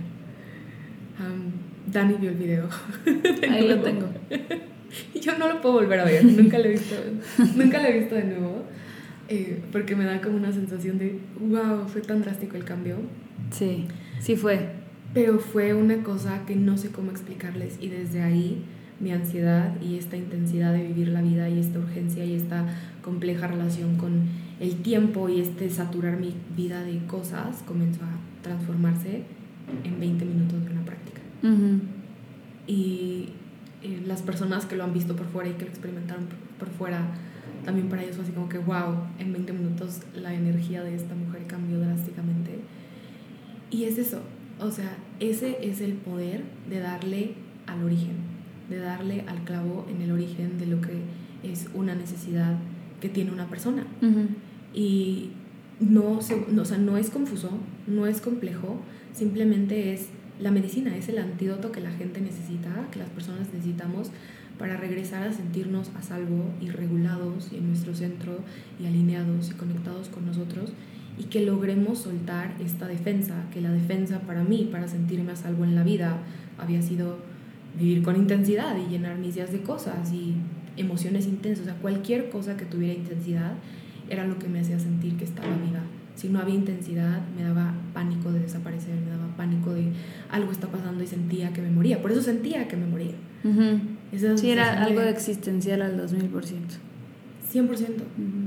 [1.92, 2.70] Dani vio el video.
[3.50, 4.10] Ahí lo tengo.
[5.22, 6.96] Yo no lo puedo volver a ver, nunca lo he visto,
[7.56, 8.64] nunca lo he visto de nuevo,
[9.28, 12.98] eh, porque me da como una sensación de, wow, fue tan drástico el cambio.
[13.50, 13.88] Sí,
[14.20, 14.83] sí fue.
[15.14, 18.64] Pero fue una cosa que no sé cómo explicarles y desde ahí
[19.00, 22.66] mi ansiedad y esta intensidad de vivir la vida y esta urgencia y esta
[23.02, 24.28] compleja relación con
[24.60, 29.24] el tiempo y este saturar mi vida de cosas comenzó a transformarse
[29.84, 31.22] en 20 minutos de una práctica.
[32.66, 33.30] Y
[33.82, 37.02] eh, las personas que lo han visto por fuera y que lo experimentaron por, fuera,
[37.66, 41.14] también para ellos fue así como que, wow, en 20 minutos la energía de esta
[41.16, 42.60] mujer cambió drásticamente.
[43.70, 44.22] Y es eso,
[44.60, 47.34] o sea, ese es el poder de darle
[47.68, 48.16] al origen,
[48.70, 51.02] de darle al clavo en el origen de lo que
[51.44, 52.58] es una necesidad
[53.02, 53.86] que tiene una persona.
[54.74, 55.32] Y
[55.80, 57.52] no, o sea, no es confuso,
[57.88, 58.80] no es complejo,
[59.14, 60.08] simplemente es
[60.40, 64.10] la medicina es el antídoto que la gente necesita, que las personas necesitamos
[64.58, 68.40] para regresar a sentirnos a salvo y regulados y en nuestro centro
[68.80, 70.74] y alineados y conectados con nosotros
[71.18, 75.64] y que logremos soltar esta defensa, que la defensa para mí, para sentirme a salvo
[75.64, 76.18] en la vida,
[76.58, 77.18] había sido
[77.78, 80.36] vivir con intensidad y llenar mis días de cosas y
[80.78, 83.54] emociones intensas, o sea, cualquier cosa que tuviera intensidad
[84.10, 85.82] era lo que me hacía sentir que estaba viva
[86.16, 89.92] si no había intensidad, me daba pánico de desaparecer, me daba pánico de
[90.30, 92.02] algo está pasando y sentía que me moría.
[92.02, 93.16] Por eso sentía que me moría.
[94.38, 95.10] sí, era algo de...
[95.10, 96.30] existencial al 2000%.
[97.52, 97.68] 100%.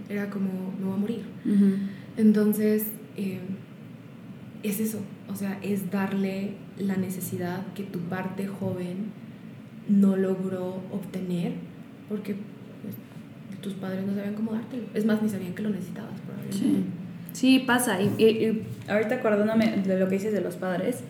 [0.08, 1.22] Era como, me voy a morir.
[2.16, 3.40] Entonces, eh,
[4.62, 5.00] es eso.
[5.30, 9.12] O sea, es darle la necesidad que tu parte joven
[9.88, 11.52] no logró obtener
[12.08, 12.94] porque pues,
[13.60, 14.84] tus padres no sabían cómo dártelo.
[14.94, 16.90] Es más, ni sabían que lo necesitabas, probablemente.
[17.32, 18.00] Sí, pasa.
[18.00, 21.00] Y, ahorita acordándome de lo que dices de los padres,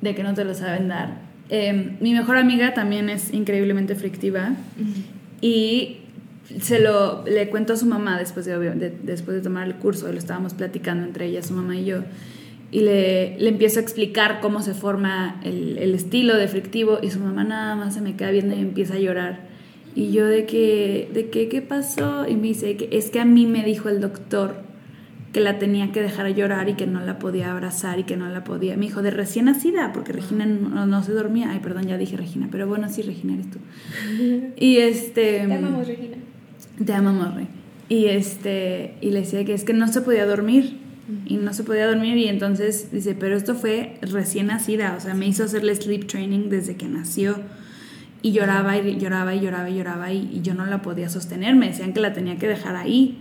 [0.00, 1.20] de que no te lo saben dar.
[1.50, 4.54] Em, mi mejor amiga también es increíblemente frictiva
[5.40, 5.99] y
[6.60, 10.18] se lo le cuento a su mamá después de, después de tomar el curso, lo
[10.18, 12.02] estábamos platicando entre ella, su mamá y yo,
[12.70, 17.10] y le, le empiezo a explicar cómo se forma el, el, estilo de frictivo y
[17.10, 19.48] su mamá nada más se me queda viendo y empieza a llorar.
[19.94, 22.28] Y yo de que, de qué, qué pasó?
[22.28, 24.62] Y me dice que es que a mí me dijo el doctor
[25.32, 28.28] que la tenía que dejar llorar y que no la podía abrazar y que no
[28.28, 28.76] la podía.
[28.76, 31.50] Mi hijo de recién nacida, porque Regina no, se dormía.
[31.50, 33.58] Ay, perdón, ya dije Regina, pero bueno, sí, Regina eres tú.
[34.56, 35.44] Y este.
[35.46, 36.16] Te amamos, Regina.
[36.84, 37.48] Te amamos, Rey.
[37.88, 38.94] Y este.
[39.00, 40.78] Y le decía que es que no se podía dormir.
[41.26, 42.16] Y no se podía dormir.
[42.18, 44.94] Y entonces dice, pero esto fue recién nacida.
[44.96, 47.36] O sea, me hizo hacerle sleep training desde que nació.
[48.22, 51.56] Y lloraba y lloraba y lloraba y lloraba y, y yo no la podía sostener.
[51.56, 53.18] Me decían que la tenía que dejar ahí.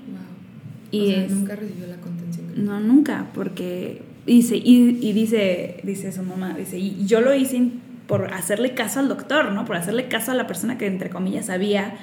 [0.91, 2.65] Y nunca recibió la contención.
[2.65, 7.69] No, nunca, porque dice, y, dice, dice su mamá, dice, y yo lo hice
[8.07, 9.65] por hacerle caso al doctor, ¿no?
[9.65, 11.95] Por hacerle caso a la persona que entre comillas sabía.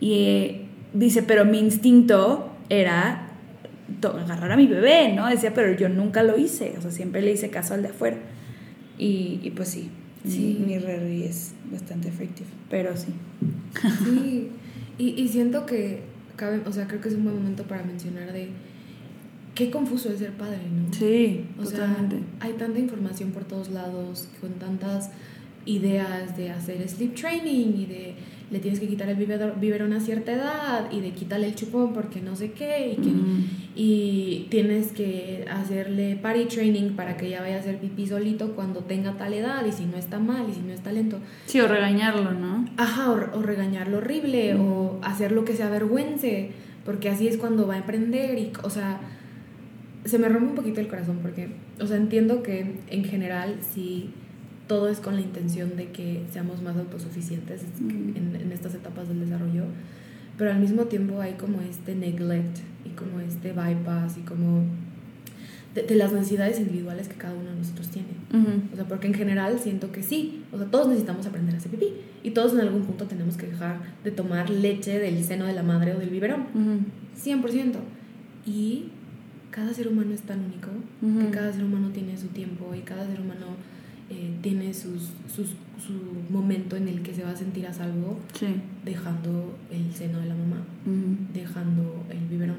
[0.00, 3.30] Y eh, dice, pero mi instinto era
[4.02, 5.26] agarrar a mi bebé, ¿no?
[5.26, 8.16] Decía, pero yo nunca lo hice, o sea, siempre le hice caso al de afuera.
[8.98, 9.90] Y, pues sí,
[10.26, 10.62] sí.
[10.66, 13.14] mi Rary es bastante efectivo, pero sí.
[14.04, 14.48] Sí,
[14.98, 16.02] y, y siento que
[16.66, 18.48] o sea, creo que es un buen momento para mencionar de
[19.54, 20.92] qué confuso es ser padre, ¿no?
[20.92, 22.16] Sí, o totalmente.
[22.16, 25.10] Sea, hay tanta información por todos lados, con tantas
[25.66, 28.14] ideas de hacer sleep training y de
[28.50, 31.92] le tienes que quitar el vivero a una cierta edad y de quitarle el chupón
[31.92, 33.12] porque no sé qué y, que,
[33.76, 38.80] y tienes que hacerle party training para que ella vaya a hacer pipí solito cuando
[38.80, 41.18] tenga tal edad y si no está mal y si no está lento.
[41.44, 42.66] Sí, o regañarlo, ¿no?
[42.78, 46.50] Ajá, o, regañarlo horrible o hacer lo que se avergüence
[46.86, 49.00] porque así es cuando va a emprender y, o sea,
[50.06, 54.10] se me rompe un poquito el corazón porque, o sea, entiendo que en general sí
[54.68, 59.20] todo es con la intención de que seamos más autosuficientes en, en estas etapas del
[59.20, 59.64] desarrollo,
[60.36, 64.64] pero al mismo tiempo hay como este neglect y como este bypass y como
[65.74, 68.08] de, las necesidades individuales que cada uno de nosotros tiene.
[68.72, 71.70] O sea, porque en general siento que sí, o sea, todos necesitamos aprender a hacer
[71.70, 75.52] pipí y todos en algún punto tenemos que dejar de tomar leche del seno de
[75.52, 76.46] la madre o del biberón.
[77.16, 77.76] 100%.
[78.46, 78.90] Y
[79.50, 80.68] cada ser humano es tan único
[81.00, 83.46] que cada ser humano tiene su tiempo y cada ser humano
[84.10, 85.48] eh, tiene sus, sus,
[85.84, 88.18] su momento en el que se va a sentir a salvo
[88.84, 90.64] dejando el seno de la mamá,
[91.34, 92.56] dejando el biberón.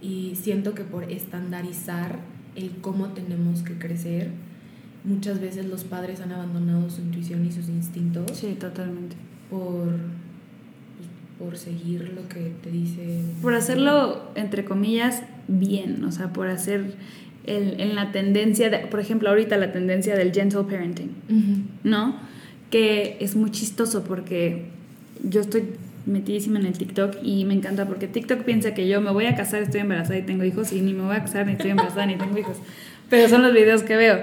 [0.00, 2.20] Y siento que por estandarizar
[2.54, 4.30] el cómo tenemos que crecer,
[5.04, 8.30] muchas veces los padres han abandonado su intuición y sus instintos.
[8.36, 9.16] Sí, totalmente.
[9.50, 9.88] Por,
[11.38, 13.22] por seguir lo que te dice.
[13.42, 16.94] Por hacerlo, entre comillas, bien, o sea, por hacer
[17.48, 21.10] el, en la tendencia, de, por ejemplo, ahorita la tendencia del gentle parenting,
[21.84, 22.16] ¿no?
[22.70, 24.66] Que es muy chistoso porque
[25.22, 25.64] yo estoy
[26.06, 29.36] metidísima en el TikTok y me encanta porque TikTok piensa que yo me voy a
[29.36, 32.06] casar, estoy embarazada y tengo hijos y ni me voy a casar, ni estoy embarazada,
[32.06, 32.56] ni tengo hijos.
[33.10, 34.20] Pero son los videos que veo.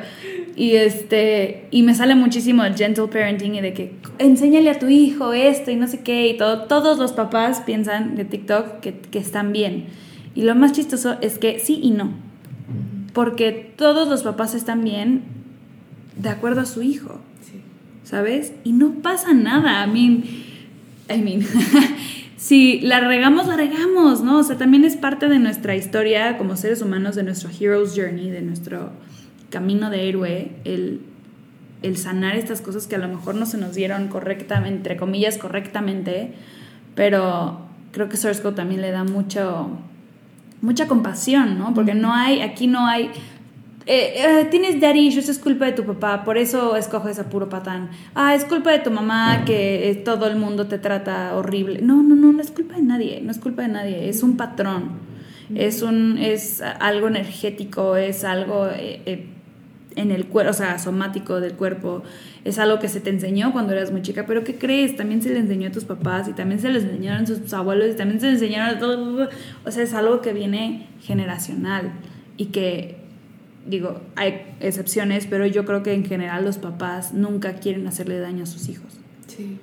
[0.56, 4.88] Y, este, y me sale muchísimo el gentle parenting y de que enséñale a tu
[4.88, 6.64] hijo esto y no sé qué y todo.
[6.64, 9.86] Todos los papás piensan de TikTok que, que están bien.
[10.36, 12.14] Y lo más chistoso es que sí y no.
[13.16, 15.24] Porque todos los papás están bien
[16.16, 17.20] de acuerdo a su hijo.
[18.04, 18.54] ¿Sabes?
[18.64, 19.82] Y no pasa nada.
[19.82, 20.46] A mí
[21.10, 21.46] I mean,
[22.38, 24.40] si la regamos, la regamos, ¿no?
[24.40, 28.30] O sea, también es parte de nuestra historia como seres humanos, de nuestro hero's journey,
[28.30, 28.90] de nuestro
[29.50, 31.02] camino de héroe, el,
[31.84, 35.38] el sanar estas cosas que a lo mejor no se nos dieron correctamente, entre comillas,
[35.38, 36.34] correctamente,
[36.96, 37.60] pero
[37.92, 39.70] creo que Source Code también le da mucho,
[40.62, 41.74] mucha compasión, ¿no?
[41.74, 43.12] Porque no hay, aquí no hay
[43.88, 47.50] eh, eh, tienes daddy issues, es culpa de tu papá, por eso escoges a puro
[47.50, 47.92] patán.
[48.16, 51.82] Ah, es culpa de tu mamá que eh, todo el mundo te trata horrible.
[51.84, 54.38] No, no, no, no es culpa de nadie, no es culpa de nadie, es un
[54.38, 54.94] patrón,
[55.54, 58.68] es, un, es algo energético, es algo
[59.96, 62.04] en el cuerpo, o sea, somático del cuerpo,
[62.44, 64.96] es algo que se te enseñó cuando eras muy chica, pero ¿qué crees?
[64.96, 67.90] También se le enseñó a tus papás y también se les enseñaron a sus abuelos
[67.92, 69.30] y también se le enseñaron a
[69.66, 71.94] o sea, es algo que viene generacional
[72.38, 72.98] y que
[73.66, 78.44] digo, hay excepciones, pero yo creo que en general los papás nunca quieren hacerle daño
[78.44, 78.94] a sus hijos.
[79.28, 79.58] Sí,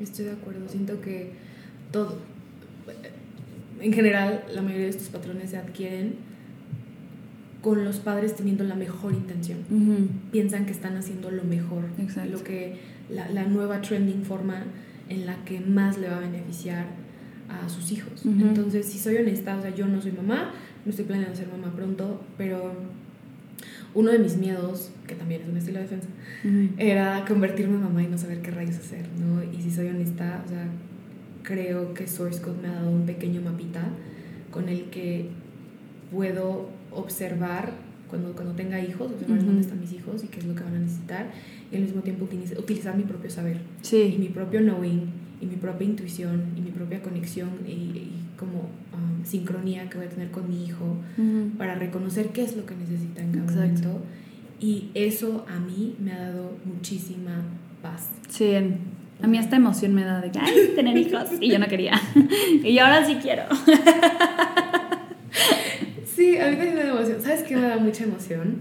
[0.00, 0.68] estoy de acuerdo.
[0.68, 1.32] Siento que
[1.92, 2.18] todo,
[3.80, 6.16] en general, la mayoría de estos patrones se adquieren
[7.64, 9.60] con los padres teniendo la mejor intención.
[10.30, 11.84] Piensan que están haciendo lo mejor,
[12.30, 12.76] lo que
[13.08, 14.64] la, la, nueva trending forma
[15.08, 16.84] en la que más le va a beneficiar
[17.48, 18.26] a sus hijos.
[18.26, 20.52] Entonces, si soy honesta, o sea, yo no soy mamá,
[20.84, 22.74] no estoy planeando ser mamá pronto, pero
[23.94, 26.08] uno de mis miedos, que también es un estilo de defensa,
[26.76, 29.42] era convertirme en mamá y no saber qué rayos hacer, ¿no?
[29.42, 30.66] Y si soy honesta, o sea,
[31.42, 33.84] creo que Source Code me ha dado un pequeño mapita
[34.50, 35.30] con el que
[36.12, 37.72] puedo observar
[38.08, 40.74] cuando, cuando tenga hijos, observar dónde están mis hijos y qué es lo que van
[40.74, 41.30] a necesitar,
[41.72, 42.26] y al mismo tiempo
[42.58, 44.14] utilizar, mi propio saber, sí.
[44.16, 49.24] y mi propio knowing, y mi propia intuición, y mi propia conexión, y como um,
[49.24, 50.96] sincronía que voy a tener con mi hijo
[51.58, 54.02] para reconocer qué es lo que necesita en cada momento.
[54.60, 57.42] Y eso a mí me ha dado muchísima
[57.82, 58.10] paz.
[58.28, 61.28] Sí, a mí esta emoción me da de que, ay, tener hijos.
[61.40, 62.00] Y yo no quería.
[62.64, 63.42] y ahora sí quiero.
[66.14, 67.20] sí, a mí también me da emoción.
[67.20, 68.58] ¿Sabes qué me da mucha emoción?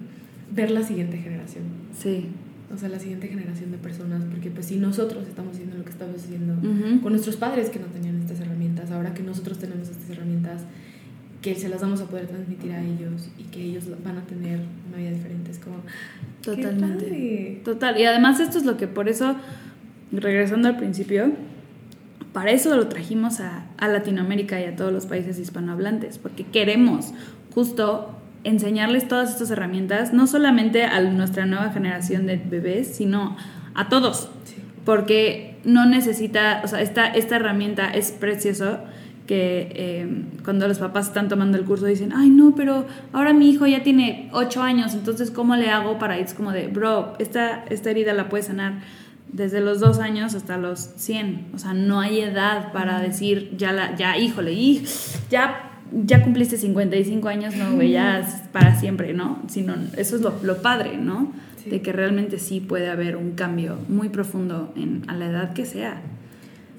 [0.52, 1.64] Ver la siguiente generación.
[1.98, 2.30] Sí
[2.74, 5.92] o sea, la siguiente generación de personas, porque pues si nosotros estamos haciendo lo que
[5.92, 6.56] estamos haciendo
[7.02, 10.62] con nuestros padres que no tenían estas herramientas, ahora que nosotros tenemos estas herramientas,
[11.42, 14.62] que se las vamos a poder transmitir a ellos y que ellos van a tener
[14.88, 15.78] una vida diferente, es como...
[16.42, 17.62] Totalmente.
[17.64, 19.36] Total, y además esto es lo que por eso,
[20.12, 21.32] regresando al principio,
[22.32, 27.14] para eso lo trajimos a, a Latinoamérica y a todos los países hispanohablantes, porque queremos
[27.54, 28.10] justo
[28.44, 33.38] enseñarles todas estas herramientas, no solamente a nuestra nueva generación de bebés, sino
[33.74, 34.30] a todos.
[34.86, 38.80] Porque no necesita, o sea, esta, esta herramienta es precioso
[39.28, 43.50] que eh, cuando los papás están tomando el curso dicen, ay no, pero ahora mi
[43.50, 46.26] hijo ya tiene 8 años, entonces ¿cómo le hago para ir?
[46.26, 48.82] Es como de, bro, esta, esta herida la puedes sanar
[49.32, 51.52] desde los 2 años hasta los 100.
[51.56, 54.82] O sea, no hay edad para decir, ya, la, ya híjole,
[55.30, 55.73] ya
[56.06, 59.42] ya cumpliste 55 años, no, güey, ya para siempre, ¿no?
[59.48, 61.32] Sino, eso es lo, lo padre, ¿no?
[61.66, 65.66] De que realmente sí puede haber un cambio muy profundo en, a la edad que
[65.66, 66.02] sea.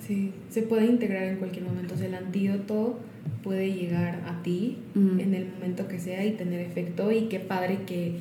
[0.06, 1.94] Sí, se puede integrar en cualquier momento.
[1.94, 3.00] O sea, el antídoto
[3.42, 7.80] puede llegar a ti en el momento que sea y tener efecto y qué padre
[7.86, 8.18] que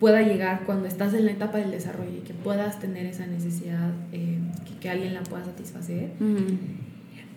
[0.00, 3.92] pueda llegar cuando estás en la etapa del desarrollo y que puedas tener esa necesidad,
[4.12, 4.38] eh,
[4.80, 6.10] que, alguien la pueda satisfacer.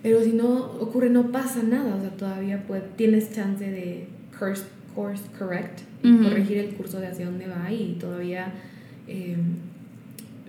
[0.04, 2.64] Pero si no ocurre, no pasa nada, o sea, todavía
[2.96, 4.64] tienes chance de course,
[4.96, 8.54] course correct, corregir el curso de hacia dónde va y todavía
[9.08, 9.36] eh,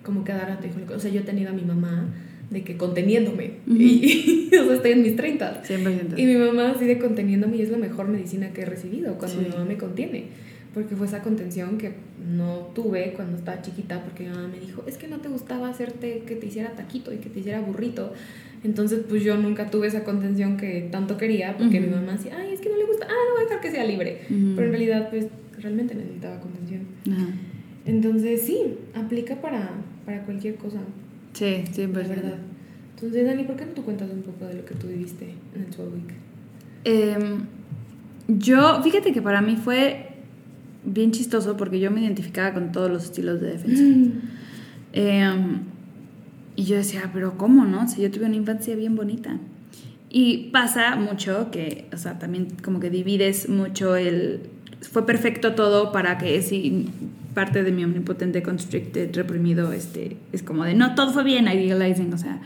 [0.03, 0.95] como quedar a.
[0.95, 2.09] O sea, yo he tenido a mi mamá
[2.51, 3.53] de que conteniéndome.
[3.67, 5.63] y, o sea, estoy en mis 30.
[6.17, 9.43] Y mi mamá así de conteniéndome y es la mejor medicina que he recibido cuando
[9.43, 10.25] mi mamá me contiene.
[10.75, 11.93] Porque fue esa contención que
[12.35, 15.69] no tuve cuando estaba chiquita, porque mi mamá me dijo, es que no te gustaba
[15.69, 18.13] hacerte que te hiciera taquito y que te hiciera burrito.
[18.65, 22.53] Entonces, pues yo nunca tuve esa contención que tanto quería, porque mi mamá decía, ay,
[22.53, 24.23] es que no le gusta, ah, no voy a dejar que sea libre.
[24.29, 25.29] Pero en realidad, pues
[25.61, 26.83] realmente necesitaba contención.
[27.85, 29.71] Entonces, sí, aplica para,
[30.05, 30.81] para cualquier cosa.
[31.33, 32.03] Sí, siempre.
[32.03, 32.39] La verdad.
[32.95, 35.63] Entonces, Dani, ¿por qué no tú cuentas un poco de lo que tú viviste en
[35.63, 36.15] el 12 Week?
[36.85, 37.47] Em,
[38.27, 40.09] yo, fíjate que para mí fue
[40.85, 43.83] bien chistoso porque yo me identificaba con todos los estilos de defensa.
[43.83, 44.13] Mm.
[44.95, 45.61] Em,
[46.59, 47.87] y yo decía, pero ¿cómo no?
[47.87, 49.37] Si yo tuve una infancia bien bonita.
[50.11, 54.41] Y pasa mucho que, o sea, también como que divides mucho el...
[54.81, 56.89] Fue perfecto todo para que si
[57.33, 62.13] parte de mi omnipotente constricted reprimido este, es como de, no, todo fue bien, idealizing,
[62.13, 62.41] o sea,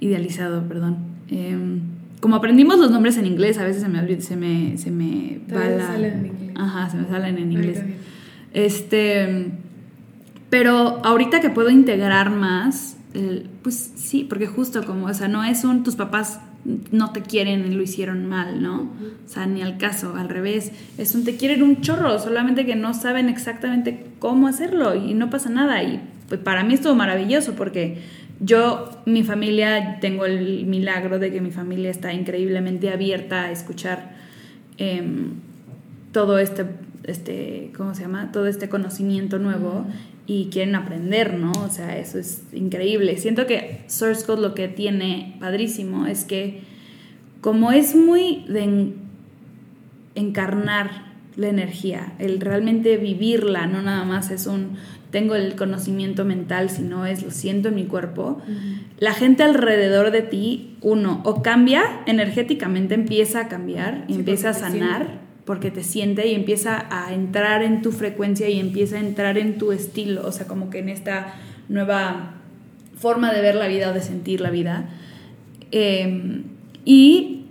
[0.00, 0.98] idealizado, perdón.
[1.30, 1.80] Em,
[2.20, 5.64] como aprendimos los nombres en inglés, a veces se me, se me, se me va
[5.64, 5.86] la...
[5.86, 6.56] Salen en inglés.
[6.56, 7.82] Ajá, se me salen en inglés.
[8.52, 9.46] Este...
[10.50, 12.95] Pero ahorita que puedo integrar más,
[13.62, 16.40] pues sí, porque justo como, o sea, no es un tus papás
[16.90, 18.90] no te quieren lo hicieron mal, ¿no?
[19.24, 20.72] O sea, ni al caso, al revés.
[20.98, 25.30] Es un te quieren un chorro, solamente que no saben exactamente cómo hacerlo y no
[25.30, 25.82] pasa nada.
[25.82, 27.98] Y pues para mí estuvo maravilloso porque
[28.40, 34.16] yo, mi familia, tengo el milagro de que mi familia está increíblemente abierta a escuchar
[34.78, 35.34] em,
[36.12, 36.66] todo este,
[37.04, 38.32] este, ¿cómo se llama?
[38.32, 39.86] Todo este conocimiento nuevo
[40.26, 41.52] y quieren aprender, ¿no?
[41.52, 43.16] O sea, eso es increíble.
[43.16, 46.62] Siento que Source Code lo que tiene padrísimo es que
[47.40, 48.94] como es muy de
[50.14, 51.06] encarnar
[51.36, 54.76] la energía, el realmente vivirla, no nada más es un
[55.10, 58.42] tengo el conocimiento mental, sino es lo siento en mi cuerpo,
[58.98, 65.25] la gente alrededor de ti, uno, o cambia energéticamente, empieza a cambiar, empieza a sanar
[65.46, 69.56] porque te siente y empieza a entrar en tu frecuencia y empieza a entrar en
[69.56, 71.34] tu estilo, o sea, como que en esta
[71.68, 72.34] nueva
[72.98, 74.90] forma de ver la vida o de sentir la vida.
[75.70, 76.42] Em,
[76.84, 77.44] y,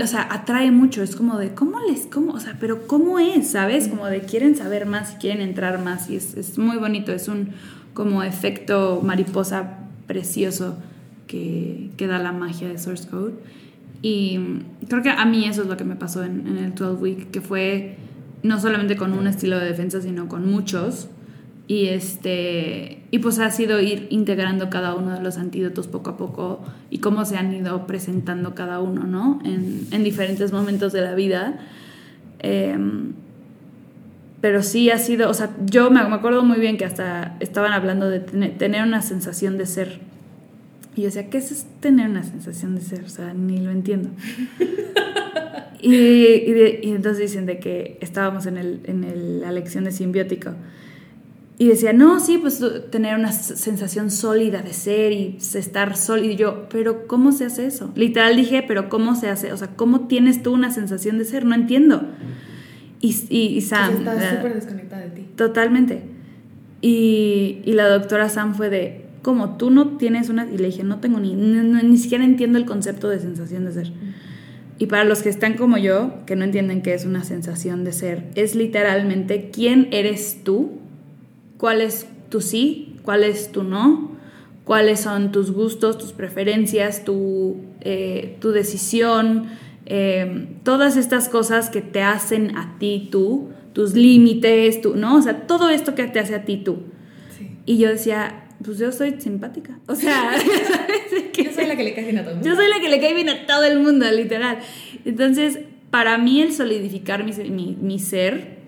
[0.00, 3.48] o sea, atrae mucho, es como de, ¿cómo les, cómo, o sea, pero cómo es,
[3.48, 3.88] ¿sabes?
[3.88, 7.26] Como de quieren saber más y quieren entrar más y es, es muy bonito, es
[7.26, 7.50] un
[7.92, 10.76] como efecto mariposa precioso
[11.26, 13.34] que, que da la magia de Source Code.
[14.04, 14.38] Y
[14.86, 17.40] creo que a mí eso es lo que me pasó en, el 12 Week, que
[17.40, 17.96] fue
[18.42, 21.08] no solamente con un estilo de defensa, sino con muchos.
[21.68, 26.16] Y, este, y pues ha sido ir integrando cada uno de los antídotos poco a
[26.18, 29.38] poco y cómo se han ido presentando cada uno, ¿no?
[29.42, 31.58] En, en diferentes momentos de la vida.
[32.40, 33.14] Em,
[34.42, 37.72] pero sí ha sido, o sea, yo me, me, acuerdo muy bien que hasta estaban
[37.72, 40.00] hablando de tener una sensación de ser
[40.96, 43.04] y yo decía, ¿qué es tener una sensación de ser?
[43.04, 44.10] O sea, ni lo entiendo.
[45.80, 50.52] y, y, entonces dicen de que estábamos en, el, en la lección de simbiótico.
[51.56, 56.32] Y decía, no, sí, pues tener una sensación sólida de ser y estar sólido.
[56.32, 57.92] Y yo, pero ¿cómo se hace eso?
[57.94, 59.52] Literal dije, pero ¿cómo se hace?
[59.52, 61.44] O sea, ¿cómo tienes tú una sensación de ser?
[61.44, 62.08] No entiendo.
[63.00, 63.98] Y, y, Sam...
[63.98, 65.26] estás súper desconectada de ti.
[65.36, 66.02] Totalmente.
[66.80, 70.46] Y, y la doctora Sam fue de, como tú no tienes una...
[70.48, 73.90] Y le dije, no tengo ni, ni, siquiera entiendo el concepto de sensación de ser.
[74.78, 77.92] Y para los que están como yo, que no entienden qué es una sensación de
[77.92, 80.72] ser, es literalmente quién eres tú,
[81.56, 84.12] cuál es tu sí, cuál es tu no,
[84.64, 89.46] cuáles son tus gustos, tus preferencias, tu, eh, tu decisión,
[89.86, 95.16] eh, todas estas cosas que te hacen a ti tú, tus límites, tú, ¿no?
[95.16, 96.78] O sea, todo esto que te hace a ti tú.
[97.66, 99.78] Y yo decía, pues yo soy simpática.
[99.86, 100.32] O sea,
[101.36, 102.50] yo soy la que le cae bien a todo el mundo.
[102.50, 104.58] Yo soy la que le cae bien a todo el mundo, literal.
[105.04, 105.60] Entonces,
[105.90, 108.58] para mí el solidificar mi, mi, ser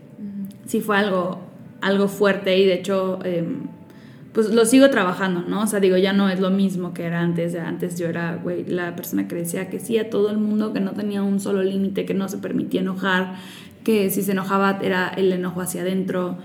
[0.66, 1.40] sí fue algo,
[1.80, 3.68] algo fuerte y de hecho, em,
[4.32, 5.62] pues lo sigo trabajando, ¿no?
[5.62, 7.55] O sea, digo, ya no es lo mismo que era antes.
[7.55, 10.80] Antes yo era, güey, la persona que decía que sí a todo el mundo, que
[10.80, 13.36] no tenía un solo límite, que no se permitía enojar,
[13.82, 16.36] que si se enojaba era el enojo hacia adentro.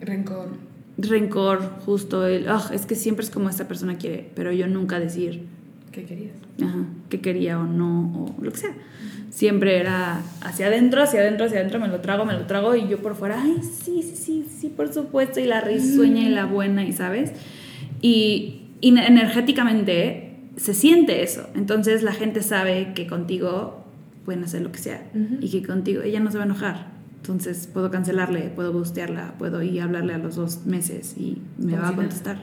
[0.00, 4.98] Rencor rencor, justo el, es que siempre es como esta persona quiere, pero yo nunca
[5.00, 5.46] decir
[5.92, 6.32] ¿Qué querías?
[6.62, 8.74] Ajá, qué quería o no, o lo que sea.
[9.28, 12.88] Siempre era hacia adentro, hacia adentro, hacia adentro, me lo trago, me lo trago, y
[12.88, 16.46] yo por fuera, ay, sí, sí, sí, sí, por supuesto, y la risueña y la
[16.46, 17.32] buena, y sabes.
[18.00, 21.46] Y, y energéticamente se siente eso.
[21.54, 23.84] Entonces la gente sabe que contigo
[24.24, 25.36] pueden hacer lo que sea, Ujú.
[25.40, 26.86] y que contigo ella no se va a enojar.
[27.22, 31.76] Entonces puedo cancelarle, puedo bustearla, puedo ir a hablarle a los dos meses y me
[31.76, 32.38] va a contestar.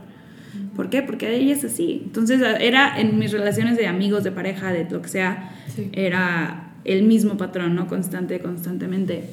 [0.75, 1.01] ¿Por qué?
[1.01, 2.01] Porque ella es así.
[2.05, 5.89] Entonces era en mis relaciones de amigos, de pareja, de lo que sea, Sí.
[5.91, 7.87] era el mismo patrón, ¿no?
[7.87, 9.25] Constante, constantemente.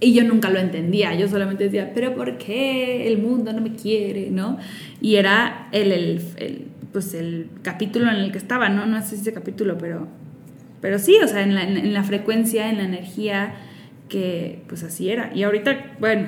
[0.00, 3.74] Y yo nunca lo entendía, yo solamente decía, pero ¿por qué el mundo no me
[3.74, 4.58] quiere, no?
[5.00, 8.84] Y era el, el, el, pues el capítulo en el que estaba, ¿no?
[8.86, 10.08] No sé si ese capítulo, pero,
[10.82, 13.54] pero sí, o sea, en la, en la frecuencia, en la energía,
[14.10, 15.30] que pues así era.
[15.34, 16.26] Y ahorita, bueno,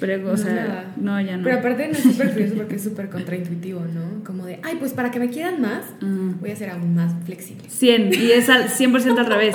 [0.00, 1.44] pero, o No, sea, no, ya no.
[1.44, 4.24] Pero aparte no es súper curioso porque es súper contraintuitivo, ¿no?
[4.24, 6.32] Como de, ay, pues para que me quieran más, Ah.
[6.40, 7.68] voy a ser aún más flexible.
[7.68, 9.54] 100 y es al 100% al revés.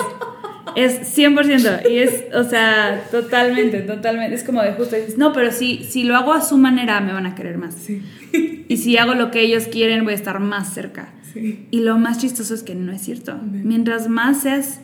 [0.76, 4.36] Es 100% y es, o sea, totalmente, totalmente.
[4.36, 7.14] Es como de justo, dices, no, pero si, si lo hago a su manera me
[7.14, 7.76] van a querer más.
[7.76, 8.02] Sí.
[8.68, 11.10] Y si hago lo que ellos quieren voy a estar más cerca.
[11.34, 11.68] Sí.
[11.72, 13.40] Y lo más chistoso es que no es cierto.
[13.44, 14.80] Mientras más seas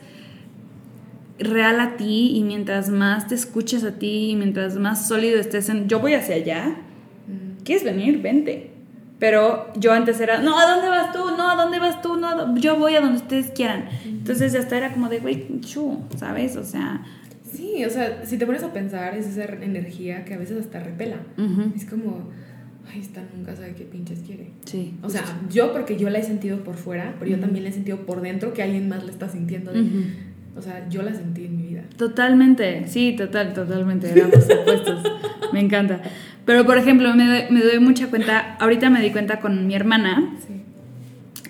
[1.39, 5.69] real a ti y mientras más te escuches a ti y mientras más sólido estés
[5.69, 6.75] en, yo voy hacia allá,
[7.27, 7.63] Mm.
[7.63, 8.21] ¿quieres venir?
[8.21, 8.71] Vente.
[9.19, 11.19] Pero yo antes era, no, ¿a dónde vas tú?
[11.37, 12.15] No, ¿a dónde vas tú?
[12.17, 13.89] No, yo voy a donde ustedes quieran.
[14.05, 16.55] Entonces hasta era como de, güey, chu, ¿sabes?
[16.55, 17.03] O sea,
[17.51, 20.79] Sí, o sea, si te pones a pensar, es esa energía que a veces hasta
[20.79, 21.17] repela.
[21.37, 22.29] ujú, Es como,
[22.93, 24.51] ay, esta nunca sabe qué pinches quiere.
[24.65, 24.93] sí.
[25.03, 27.45] O sea, yo porque yo la he sentido por fuera, pero yo Ujú.
[27.45, 29.71] también la he sentido por dentro que alguien más la está sintiendo.
[29.73, 30.03] de- Ujú.
[30.59, 31.83] O sea, yo la sentí en mi vida.
[31.97, 35.03] Totalmente, sí, total, totalmente, éramos opuestos.
[35.53, 36.01] Me encanta.
[36.45, 39.73] Pero, por ejemplo, me doy, me doy mucha cuenta, ahorita me di cuenta con mi
[39.75, 40.61] hermana, Sí.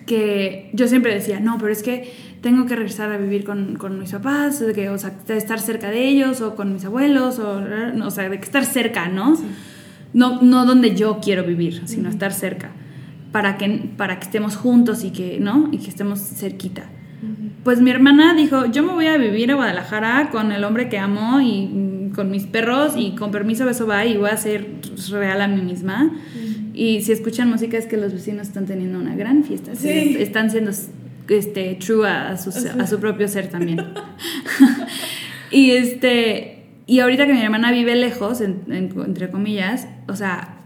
[0.05, 3.99] que yo siempre decía, no, pero es que tengo que regresar a vivir con, con
[3.99, 7.39] mis papás, de que, o sea, de estar cerca de ellos, o con mis abuelos,
[7.39, 7.61] o,
[8.03, 9.35] o sea, de que estar cerca, ¿no?
[9.35, 9.43] Sí.
[10.13, 12.71] No, no donde yo quiero vivir, sino estar cerca,
[13.31, 15.69] para que, para que estemos juntos y que, ¿no?
[15.71, 16.83] Y que estemos cerquita.
[17.63, 20.97] Pues mi hermana dijo, yo me voy a vivir a Guadalajara con el hombre que
[20.97, 24.65] amo y mm, con mis perros y con permiso eso va y voy a ser
[25.11, 26.11] real a mí misma.
[26.73, 29.75] Y si escuchan música es que los vecinos están teniendo una gran fiesta.
[29.75, 29.89] Sí.
[29.89, 30.71] Est- Están siendo
[31.27, 33.79] este, true a, a su, a su propio ser también.
[35.51, 36.55] y este
[36.87, 40.58] y ahorita que mi hermana vive lejos, en- en- entre comillas, o sea,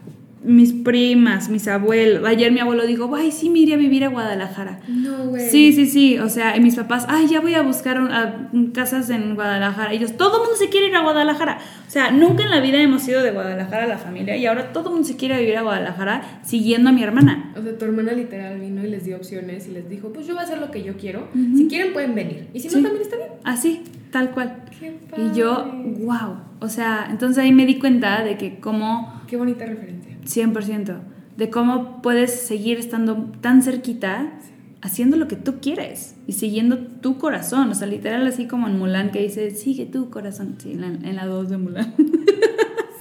[0.43, 4.09] mis primas, mis abuelos, ayer mi abuelo dijo, ay, sí, me iré a vivir a
[4.09, 4.79] Guadalajara.
[4.87, 5.49] No, güey.
[5.49, 8.49] Sí, sí, sí, o sea, y mis papás, ay, ya voy a buscar un- a-
[8.73, 9.93] casas en Guadalajara.
[9.93, 11.59] Ellos, todo el mundo se quiere ir a Guadalajara.
[11.87, 14.89] O sea, nunca en la vida hemos ido de Guadalajara la familia y ahora todo
[14.89, 17.53] el mundo se quiere vivir a Guadalajara siguiendo a mi hermana.
[17.57, 20.33] O sea, tu hermana literal vino y les dio opciones y les dijo, pues yo
[20.33, 21.27] voy a hacer lo que yo quiero.
[21.55, 22.47] Si quieren pueden venir.
[22.53, 22.81] Y si no, Sí.
[22.83, 23.29] también está bien.
[23.43, 23.81] Así,
[24.11, 24.57] tal cual.
[24.79, 25.93] Qué Y yo, padre.
[25.99, 26.35] wow.
[26.59, 30.02] O sea, entonces ahí me di cuenta de que como Qué bonita referencia.
[30.25, 30.99] 100%,
[31.37, 34.39] de cómo puedes seguir estando tan cerquita
[34.81, 37.69] haciendo lo que tú quieres y siguiendo tu corazón.
[37.69, 40.55] O sea, literal así como en Mulan que dice, sigue tu corazón.
[40.57, 41.93] Sí, en la, en la 2 de Mulan.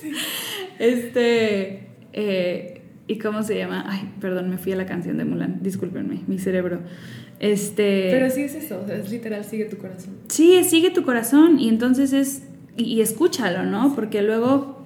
[0.79, 1.89] Este...
[2.13, 3.85] eh, ¿Y cómo se llama?
[3.89, 5.59] Ay, perdón, me fui a la canción de Mulan.
[5.61, 6.81] Discúlpenme, mi cerebro.
[7.41, 8.09] Este...
[8.13, 10.15] Pero sí es eso, o sea, es literal, sigue tu corazón.
[10.29, 12.45] Sí, sigue tu corazón y entonces es,
[12.77, 13.95] y, y escúchalo, ¿no?
[13.97, 14.82] Porque luego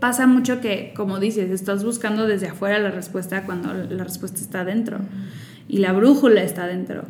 [0.00, 4.64] pasa mucho que, como dices, estás buscando desde afuera la respuesta cuando la respuesta está
[4.64, 4.98] dentro
[5.68, 7.04] y la brújula está dentro.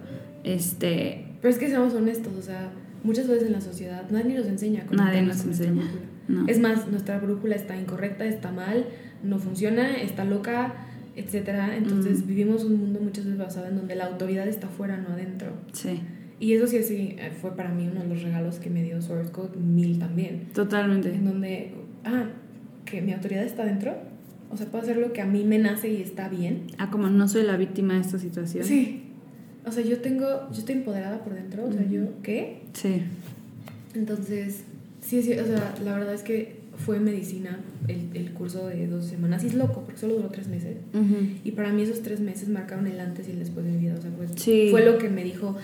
[0.45, 2.71] Este, Pero es que seamos honestos, o sea,
[3.05, 6.01] muchas veces en la sociedad nadie nos enseña a Nadie nos enseña, brújula.
[6.29, 6.47] no.
[6.49, 8.87] Es más, nuestra brújula está incorrecta, está mal,
[9.23, 10.75] no funciona, está loca,
[11.17, 11.77] etcétera.
[11.77, 12.27] Entonces Mm.
[12.27, 15.53] vivimos un mundo muchas veces basado en donde la autoridad está fuera, no adentro.
[15.73, 16.01] sí,
[16.39, 19.03] Y eso sí, sí eh, fue para mí uno de los regalos que me dio
[19.03, 20.49] Source Code mil también.
[20.55, 21.15] totalmente.
[21.15, 21.75] En donde,
[22.05, 22.25] ah,
[22.91, 23.95] que mi autoridad está dentro.
[24.53, 26.63] O sea, puedo hacer lo que a mí me nace y está bien.
[26.79, 28.65] Ah, como no soy la víctima de esta situación.
[28.65, 29.03] Sí.
[29.65, 31.65] O sea, yo tengo, yo estoy empoderada por dentro.
[31.67, 32.63] O sea, yo, ¿qué?
[32.73, 33.03] Sí,
[33.95, 34.63] Entonces,
[35.01, 39.05] sí, sí, o sea, la verdad es que fue medicina el, el curso de dos
[39.07, 39.45] semanas.
[39.45, 40.77] Y es loco, porque solo duró tres meses.
[40.95, 41.17] Ujú.
[41.45, 43.95] Y para mí esos tres meses marcaron el antes y el después de mi vida.
[43.99, 44.69] O sea, pues Sí.
[44.71, 45.57] fue lo que me dijo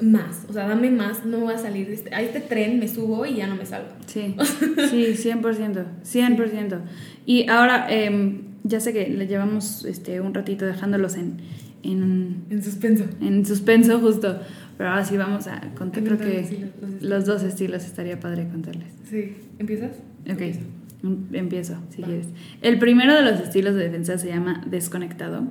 [0.00, 0.44] más.
[0.48, 3.26] O sea, dame más, no voy a salir de este, a este tren, me subo
[3.26, 3.88] y ya no me salgo.
[4.06, 4.34] Sí,
[4.90, 6.78] sí, 100%, 100%.
[7.26, 11.38] Y ahora, em, ya sé que le llevamos este, un ratito dejándolos en,
[11.82, 13.04] en, En suspenso.
[13.20, 14.40] en suspenso justo,
[14.76, 18.18] pero ahora sí vamos a contar, creo que sí, los- los los dos estilos estaría
[18.20, 18.92] padre contarles.
[19.08, 19.34] Sí.
[19.58, 19.90] ¿Empiezas?
[20.22, 20.60] Ok, Empieza.
[21.02, 22.08] em- empiezo si Va.
[22.08, 22.26] quieres.
[22.62, 25.44] El primero de los estilos de defensa se llama desconectado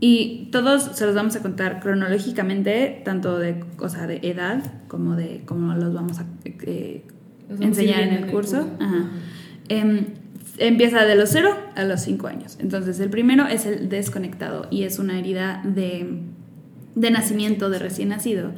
[0.00, 5.42] Y todos se los vamos a contar cronológicamente, tanto de, cosa de edad como de
[5.44, 7.04] cómo los vamos a eh,
[7.60, 8.66] enseñar en el curso.
[9.68, 10.06] Em,
[10.56, 12.56] empieza de los 0 a los 5 años.
[12.60, 16.22] Entonces, el primero es el desconectado y es una herida de,
[16.94, 18.52] de nacimiento, de recién nacido.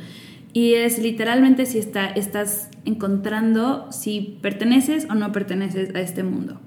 [0.52, 6.60] Y es literalmente si está, estás encontrando si perteneces o no perteneces a este mundo.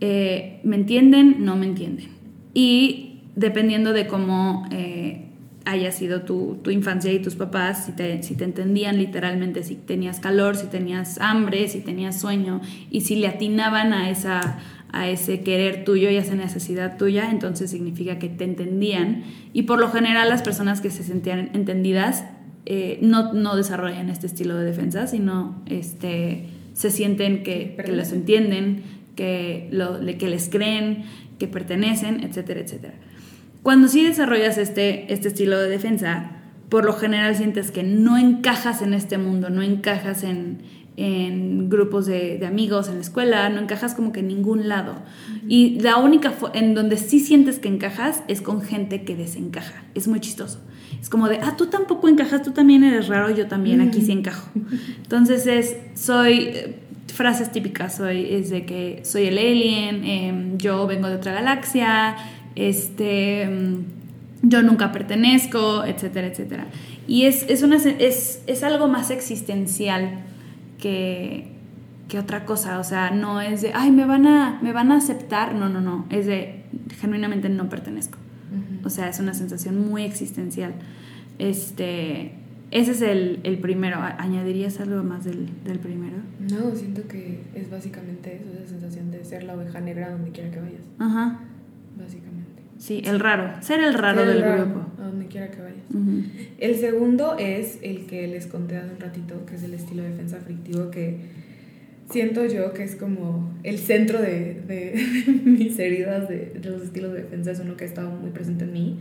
[0.00, 1.44] Eh, ¿Me entienden?
[1.44, 2.08] No me entienden.
[2.54, 5.26] Y dependiendo de cómo eh,
[5.64, 10.20] haya sido tu, infancia y tus papás, si te, si te entendían literalmente, si tenías
[10.20, 12.60] calor, si tenías hambre, si tenías sueño,
[12.90, 14.58] y si le atinaban a, esa,
[14.92, 19.24] a ese querer tuyo y a esa necesidad tuya, entonces significa que te entendían.
[19.52, 22.24] Y por lo general las personas que se sentían entendidas
[22.64, 28.12] eh, no, no, desarrollan este estilo de defensa, sino este, se sienten que, que los
[28.12, 28.82] entienden,
[29.16, 31.04] que, lo, que les creen,
[31.42, 32.94] que pertenecen, etcétera, etcétera.
[33.64, 36.36] Cuando sí desarrollas este, este estilo de defensa,
[36.68, 40.62] por lo general sientes que no encajas en este mundo, no encajas en,
[40.96, 44.94] en grupos de, de, amigos, en la escuela, no encajas como que en ningún lado.
[45.48, 49.82] Y la única en donde sí sientes que encajas es con gente que desencaja.
[49.96, 50.60] Es muy chistoso.
[51.00, 54.12] Es como de, ah, tú tampoco encajas, tú también eres raro, yo también, aquí sí
[54.12, 54.48] encajo.
[55.02, 56.76] Entonces es, soy,
[57.12, 62.16] frases típicas, soy, es de que soy el alien, em, yo vengo de otra galaxia,
[62.56, 66.66] este, mm, yo nunca pertenezco, etcétera, etcétera.
[67.06, 70.20] Y es, es, una, es, es algo más existencial
[70.78, 71.52] que,
[72.08, 74.96] que, otra cosa, o sea, no es de, ay, me van, a, me van a
[74.96, 76.64] aceptar, no, no, no, es de,
[77.00, 78.18] genuinamente no pertenezco.
[78.84, 80.74] O sea, es una sensación muy existencial.
[81.38, 82.32] Este,
[82.72, 83.98] ese es el, el, primero.
[84.00, 86.16] ¿Añadirías algo más del, del, primero?
[86.40, 90.50] No, siento que es básicamente eso, esa sensación de ser la oveja negra donde quiera
[90.50, 90.80] que vayas.
[90.98, 91.40] Ajá.
[91.98, 92.62] Básicamente.
[92.78, 93.62] Sí, el raro.
[93.62, 94.86] Ser el raro del grupo.
[94.98, 95.84] A donde quiera que vayas.
[96.58, 100.08] El segundo es el que les conté hace un ratito, que es el estilo de
[100.08, 101.18] defensa frictivo, que
[102.10, 104.94] siento yo que es como el centro de, de
[105.44, 107.50] mis heridas de, de, los estilos de defensa.
[107.50, 108.98] Es uno que ha estado muy presente en mí.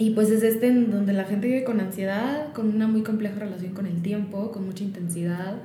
[0.00, 3.38] Y pues es este en donde la gente vive con ansiedad, con una muy compleja
[3.38, 5.58] relación con el tiempo, con mucha intensidad,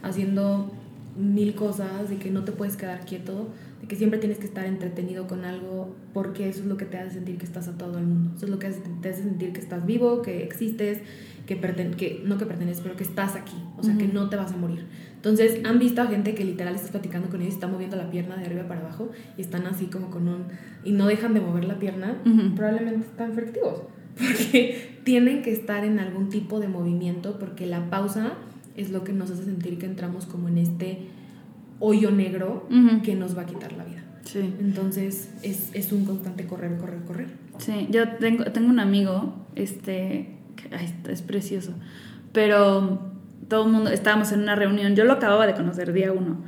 [0.00, 0.70] haciendo
[1.18, 3.48] mil cosas, de que no te puedes quedar quieto
[3.80, 6.98] de que siempre tienes que estar entretenido con algo porque eso es lo que te
[6.98, 8.32] hace sentir que estás a todo el mundo.
[8.36, 10.98] Eso es lo que te hace sentir que estás vivo, que existes,
[11.46, 14.52] que, que no que perteneces, pero que estás aquí, o sea, que no te vas
[14.52, 14.84] a morir.
[15.20, 18.10] Entonces, han visto a gente que literal estás platicando con ellos y está moviendo la
[18.10, 20.44] pierna de arriba para abajo y están así como con un...
[20.82, 22.16] y no dejan de mover la pierna,
[22.56, 23.82] probablemente están efectivos,
[24.16, 28.32] porque tienen que estar en algún tipo de movimiento porque la pausa
[28.76, 31.00] es lo que nos hace sentir que entramos como en este
[31.80, 32.66] hoyo negro
[33.04, 34.02] que nos va a quitar la vida.
[34.24, 34.40] Sí.
[34.58, 37.28] Entonces es, es, un constante correr, correr, correr.
[37.58, 41.74] Sí, yo tengo, tengo un amigo, este, que, es precioso,
[42.32, 43.09] pero
[43.48, 46.44] todo el mundo, estábamos en una reunión, yo lo acababa de conocer día uno,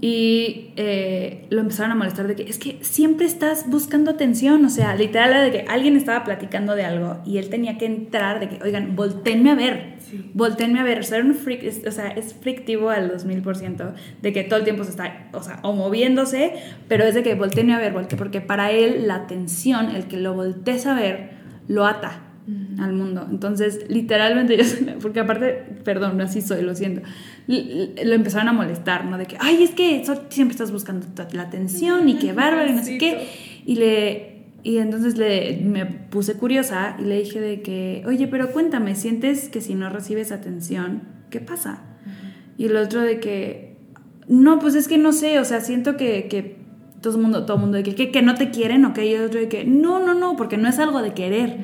[0.00, 4.70] y eh, lo empezaron a molestar de que es que siempre estás buscando atención, o
[4.70, 8.48] sea, literal de que alguien estaba platicando de algo y él tenía que entrar de
[8.48, 10.30] que, oigan, voltenme a ver, sí.
[10.34, 14.32] voltenme a ver, o sea, un freak, es, o sea, es frictivo al 2000% de
[14.32, 16.52] que todo el tiempo se está, o sea, o moviéndose,
[16.88, 20.34] pero es de que voltenme a ver, porque para él la atención, el que lo
[20.34, 21.30] voltees a ver,
[21.66, 22.27] lo ata
[22.78, 23.26] al mundo.
[23.30, 24.64] Entonces, literalmente, yo,
[25.00, 27.02] porque aparte, perdón, así soy, lo siento,
[27.46, 29.18] lo empezaron a molestar, ¿no?
[29.18, 32.82] De que, ay, es que siempre estás buscando la atención y qué bárbaro y no
[32.82, 33.28] sé qué.
[33.66, 34.38] Y le...
[34.64, 39.48] Y entonces le, me puse curiosa y le dije de que, oye, pero cuéntame, ¿sientes
[39.48, 41.84] que si no recibes atención, qué pasa?
[42.58, 43.76] Y el otro de que,
[44.26, 46.58] no, pues es que no sé, o sea, siento que, que
[47.00, 49.24] todo el mundo, todo el mundo de que, que, no te quieren, ok, y el
[49.24, 51.58] otro de que, no, no, no, porque no es algo de querer.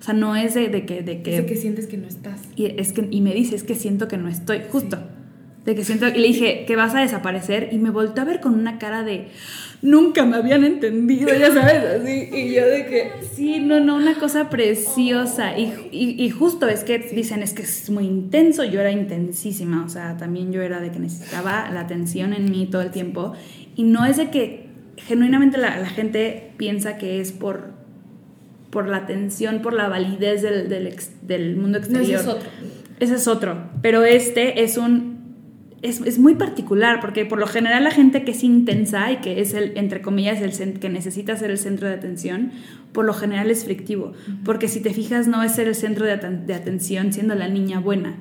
[0.00, 1.02] O sea, no es de, que...
[1.02, 2.40] De que, es que sientes que no estás.
[2.54, 4.98] Y, es que, y me dice, es que siento que no estoy, justo.
[5.64, 6.08] De que siento...
[6.08, 7.70] Y le dije, que vas a desaparecer.
[7.72, 9.28] Y me volvió a ver con una cara de...
[9.82, 12.28] Nunca me habían entendido, ya sabes, así.
[12.32, 13.12] Y yo de que...
[13.34, 15.58] Sí, no, no, una cosa preciosa.
[15.58, 18.64] Y, y, justo es que dicen, es que es muy intenso.
[18.64, 19.84] Yo era intensísima.
[19.84, 23.34] O sea, también yo era de que necesitaba la atención en mí todo el tiempo.
[23.74, 24.66] Y no es de que
[24.96, 27.75] genuinamente la, la gente piensa que es por
[28.70, 32.04] por la atención, por la validez del, del, del mundo exterior.
[32.04, 32.48] ese es otro.
[33.00, 33.70] Ese es otro.
[33.82, 35.16] Pero este es un.
[35.82, 39.40] Es, es, muy particular, porque por lo general la gente que es intensa y que
[39.40, 42.50] es el, entre comillas, el que necesita ser el centro de atención,
[42.92, 44.14] por lo general es frictivo.
[44.44, 47.78] Porque si te fijas, no es ser el centro de, de atención siendo la niña
[47.78, 48.16] buena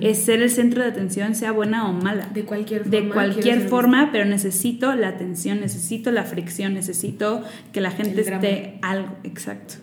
[0.00, 2.30] Es ser el centro de atención, sea buena o mala.
[2.32, 2.96] De cualquier forma.
[2.98, 7.42] De cualquier forma, pero necesito la atención, necesito la fricción, necesito
[7.72, 9.16] que la gente esté algo.
[9.24, 9.74] Exacto.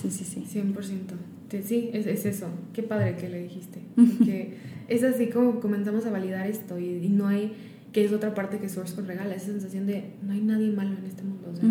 [0.00, 0.10] Sí.
[0.10, 0.60] Sí, sí, sí.
[0.60, 1.62] 100%.
[1.62, 2.48] Sí, es, es eso.
[2.72, 3.80] Qué padre que le dijiste.
[3.94, 4.56] Porque
[4.88, 7.52] es así como comenzamos a validar esto y, y no hay
[7.94, 10.96] que es otra parte que Source con regala, esa sensación de no hay nadie malo
[10.98, 11.50] en este mundo.
[11.52, 11.68] O sea,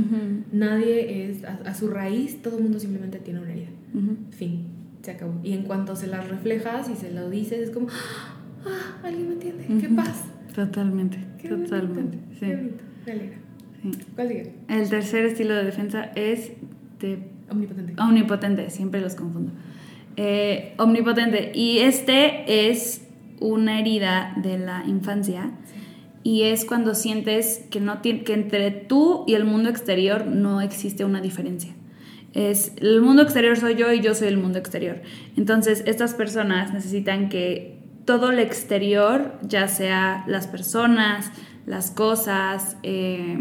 [0.53, 3.67] Nadie es, a, su raíz, todo el mundo simplemente tiene una herida.
[4.31, 4.67] Fin,
[5.01, 5.37] se acabó.
[5.43, 9.33] Y en cuanto se las reflejas y se lo dices, es como, ah, alguien me
[9.33, 10.23] entiende, qué paz.
[10.55, 12.17] Totalmente, totalmente.
[12.39, 12.45] sí.
[12.45, 13.37] Qué bonito, me alegra.
[14.15, 14.53] ¿Cuál sigue?
[14.69, 16.53] El tercer estilo de defensa es
[17.01, 17.32] de...
[17.53, 17.93] Omnipotente.
[18.01, 19.51] Omnipotente, siempre los confundo.
[20.15, 21.51] Eh, omnipotente.
[21.55, 23.07] Y este es
[23.39, 25.51] una herida de la infancia
[26.23, 31.03] y es cuando sientes que, no que entre tú y el mundo exterior no existe
[31.05, 31.73] una diferencia.
[32.33, 35.01] Es el mundo exterior soy yo y yo soy el mundo exterior.
[35.37, 41.31] Entonces, estas personas necesitan que todo el exterior, ya sea las personas,
[41.65, 43.37] las cosas, eh,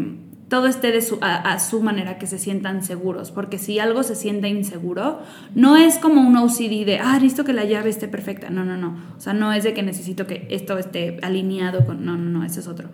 [0.53, 4.13] todo esté de su, a, su manera, que se sientan seguros, porque si algo se
[4.13, 5.19] siente inseguro,
[5.55, 8.77] no es como un OCD de, ah, listo que la llave esté perfecta, no, no,
[8.77, 12.29] no, o sea, no es de que necesito que esto esté alineado con, no, no,
[12.29, 12.89] no, ese es otro.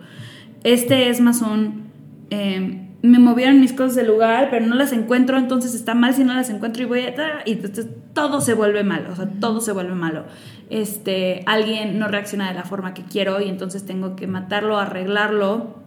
[0.64, 1.90] Este es más un,
[2.30, 6.24] em, me movieron mis cosas del lugar, pero no las encuentro, entonces está mal si
[6.24, 7.42] no las encuentro y voy a...
[7.44, 10.24] Y entonces todo se vuelve malo, o sea, todo se vuelve malo.
[10.70, 15.79] Este, alguien no reacciona de la forma que quiero y entonces tengo que matarlo, arreglarlo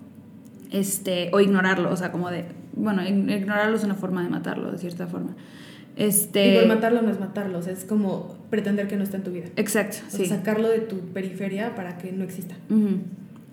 [0.74, 2.46] este, o ignorarlo, o sea, como de,
[2.76, 5.36] bueno, ignorarlo es una forma de matarlo, de cierta forma.
[5.96, 6.56] Este...
[6.56, 9.46] Y por matarlo no es matarlo, es como pretender que no está en tu vida.
[9.56, 10.26] Exacto, sí.
[10.26, 12.56] sacarlo de tu periferia para que no exista.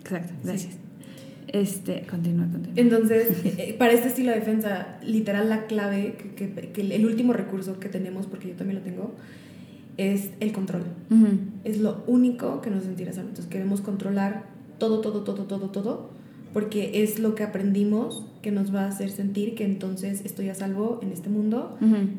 [0.01, 0.79] Exacto, gracias.
[1.49, 2.73] Este, continúa, continúa.
[2.77, 7.35] Entonces, eh, eh, para este estilo de defensa, literal la clave, que, que, el último
[7.35, 9.15] recurso que tenemos, porque yo también lo tengo,
[9.99, 10.85] es el control.
[11.65, 13.29] Es lo único que nos sentirá salvo.
[13.29, 14.45] Entonces, queremos controlar
[14.79, 16.20] todo, todo, todo, todo, todo
[16.53, 20.55] porque es lo que aprendimos que nos va a hacer sentir que entonces estoy a
[20.55, 21.79] salvo en este mundo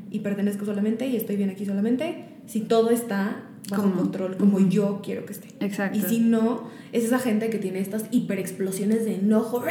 [0.10, 5.02] y pertenezco solamente y estoy bien aquí solamente si todo está bajo control como yo
[5.04, 5.48] quiero que esté.
[5.60, 5.98] Exacto.
[5.98, 9.64] Y si no, es esa gente que tiene estas hiperexplosiones de enojo.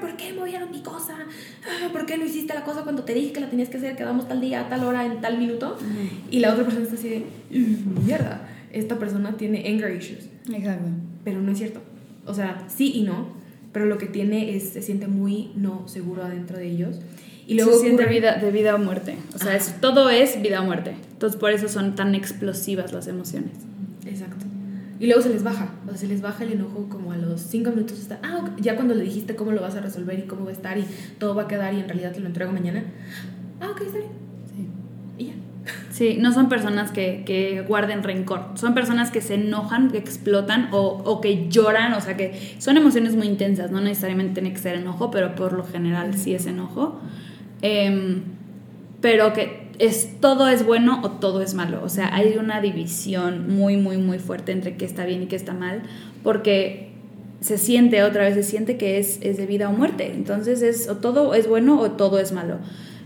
[0.00, 1.16] ¿Por qué movieron mi cosa?
[1.92, 3.96] ¿Por qué no hiciste la cosa cuando te dije que la tenías que hacer?
[3.96, 5.76] Quedamos tal día, tal hora, en tal minuto.
[6.30, 7.26] Y la otra persona está así de,
[8.04, 10.28] mierda, esta persona tiene anger issues.
[10.52, 10.88] Exacto.
[11.24, 11.80] Pero no es cierto.
[12.26, 13.39] O sea, sí y no
[13.72, 17.00] pero lo que tiene es, se siente muy no seguro adentro de ellos.
[17.46, 19.16] Y luego se siente vida, de vida o muerte.
[19.34, 20.94] O sea, es, todo es vida o muerte.
[21.12, 23.52] Entonces, por eso son tan explosivas las emociones.
[24.06, 24.46] Exacto.
[25.00, 25.72] Y luego se les baja.
[25.86, 27.98] O sea, se les baja el enojo como a los cinco minutos.
[27.98, 30.52] Está, ah, ya cuando le dijiste cómo lo vas a resolver y cómo va a
[30.52, 30.84] estar y
[31.18, 32.84] todo va a quedar y en realidad te lo entrego mañana.
[33.60, 34.29] Ah, ok, está bien.
[36.00, 36.16] Sí.
[36.18, 41.20] No son personas que, guarden rencor, son personas que se enojan, que explotan o, o,
[41.20, 45.10] que lloran, o sea que son emociones muy intensas, no necesariamente tiene que ser enojo,
[45.10, 46.98] pero por lo general sí es enojo.
[47.60, 48.22] Em,
[49.02, 53.54] pero que es todo es bueno o todo es malo, o sea, hay una división
[53.54, 55.82] muy, muy, muy fuerte entre qué está bien y qué está mal,
[56.22, 56.92] porque
[57.42, 60.88] se siente otra vez, se siente que es, es de vida o muerte, entonces es
[60.88, 62.56] o todo es bueno o todo es malo.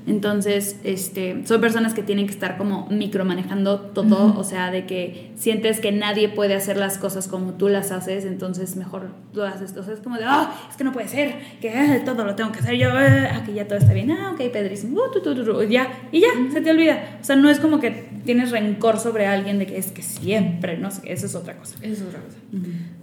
[0.07, 5.33] Entonces, este, son personas que tienen que estar como micromanejando todo, o sea, de que
[5.35, 9.75] sientes que nadie puede hacer las cosas como tú las haces, entonces mejor tú haces.
[9.77, 12.35] O sea, es como de, ah, es que no puede ser, que ah, todo lo
[12.35, 15.89] tengo que hacer yo, ah, que ya todo está bien, ah, ok, Pedrísimo, uh, ya,
[16.13, 17.19] y ya, se te olvida.
[17.23, 20.77] O sea, no es como que tienes rencor sobre alguien de que es que siempre,
[20.77, 21.77] no sé, eso es otra cosa.
[21.81, 22.37] Eso es otra cosa.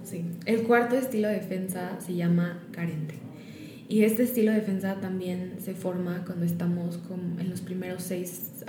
[0.04, 0.24] Sí.
[0.46, 3.31] El cuarto estilo de defensa se llama carente.
[3.88, 6.98] Y este estilo de defensa también se forma cuando estamos
[7.38, 8.64] en los primeros seis,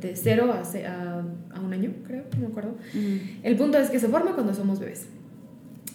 [0.00, 2.76] de cero a, a, un año, creo, no me acuerdo.
[3.42, 5.06] El punto es que se forma cuando somos bebés.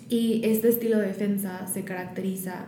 [0.08, 2.68] Y este estilo de defensa se caracteriza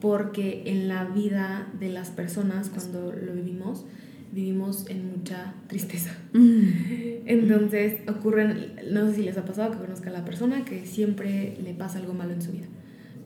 [0.00, 3.84] porque en la vida de las personas, cuando lo vivimos,
[4.32, 6.16] vivimos en mucha tristeza.
[6.32, 11.58] Entonces ocurren, no sé si les ha pasado que conozca a la persona que siempre
[11.62, 12.66] le pasa algo malo en su vida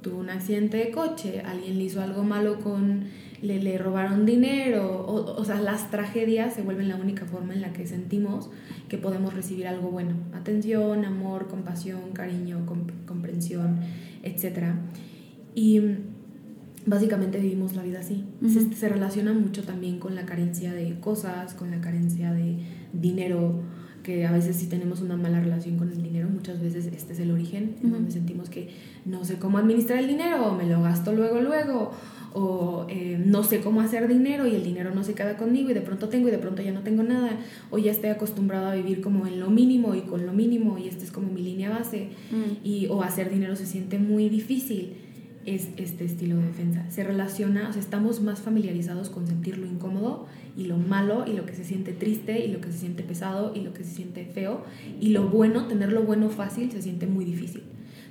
[0.05, 3.05] tuvo un accidente de coche, alguien le hizo algo malo con,
[3.40, 7.62] le, le robaron dinero, o, o, sea, las tragedias se vuelven la única forma en
[7.62, 8.50] la que sentimos
[8.88, 12.66] que podemos recibir algo bueno, atención, amor, compasión, cariño,
[13.07, 13.80] comprensión,
[14.22, 14.74] etc.
[15.55, 15.80] Y
[16.84, 18.26] básicamente vivimos la vida así.
[18.46, 22.59] se, se relaciona mucho también con la carencia de cosas, con la carencia de
[22.92, 23.62] dinero,
[24.05, 27.18] que a veces si tenemos una mala relación con el dinero, muchas veces este es
[27.18, 28.68] el origen, en donde sentimos que
[29.05, 31.90] no sé cómo administrar el dinero, o me lo gasto luego, luego,
[32.34, 35.74] o eh, no sé cómo hacer dinero y el dinero no se queda conmigo y
[35.74, 37.30] de pronto tengo y de pronto ya no tengo nada,
[37.70, 40.86] o ya estoy acostumbrado a vivir como en lo mínimo y con lo mínimo y
[40.88, 42.64] esta es como mi línea base, Mm.
[42.64, 44.92] y, o hacer dinero se siente muy difícil,
[45.47, 46.84] es este estilo de defensa.
[46.90, 50.26] Se relaciona, o sea, estamos más familiarizados con sentir lo incómodo
[50.57, 53.53] y lo malo y lo que se siente triste y lo que se siente pesado
[53.55, 54.64] y lo que se siente feo,
[55.01, 57.62] y lo bueno, tener lo bueno fácil se siente muy difícil.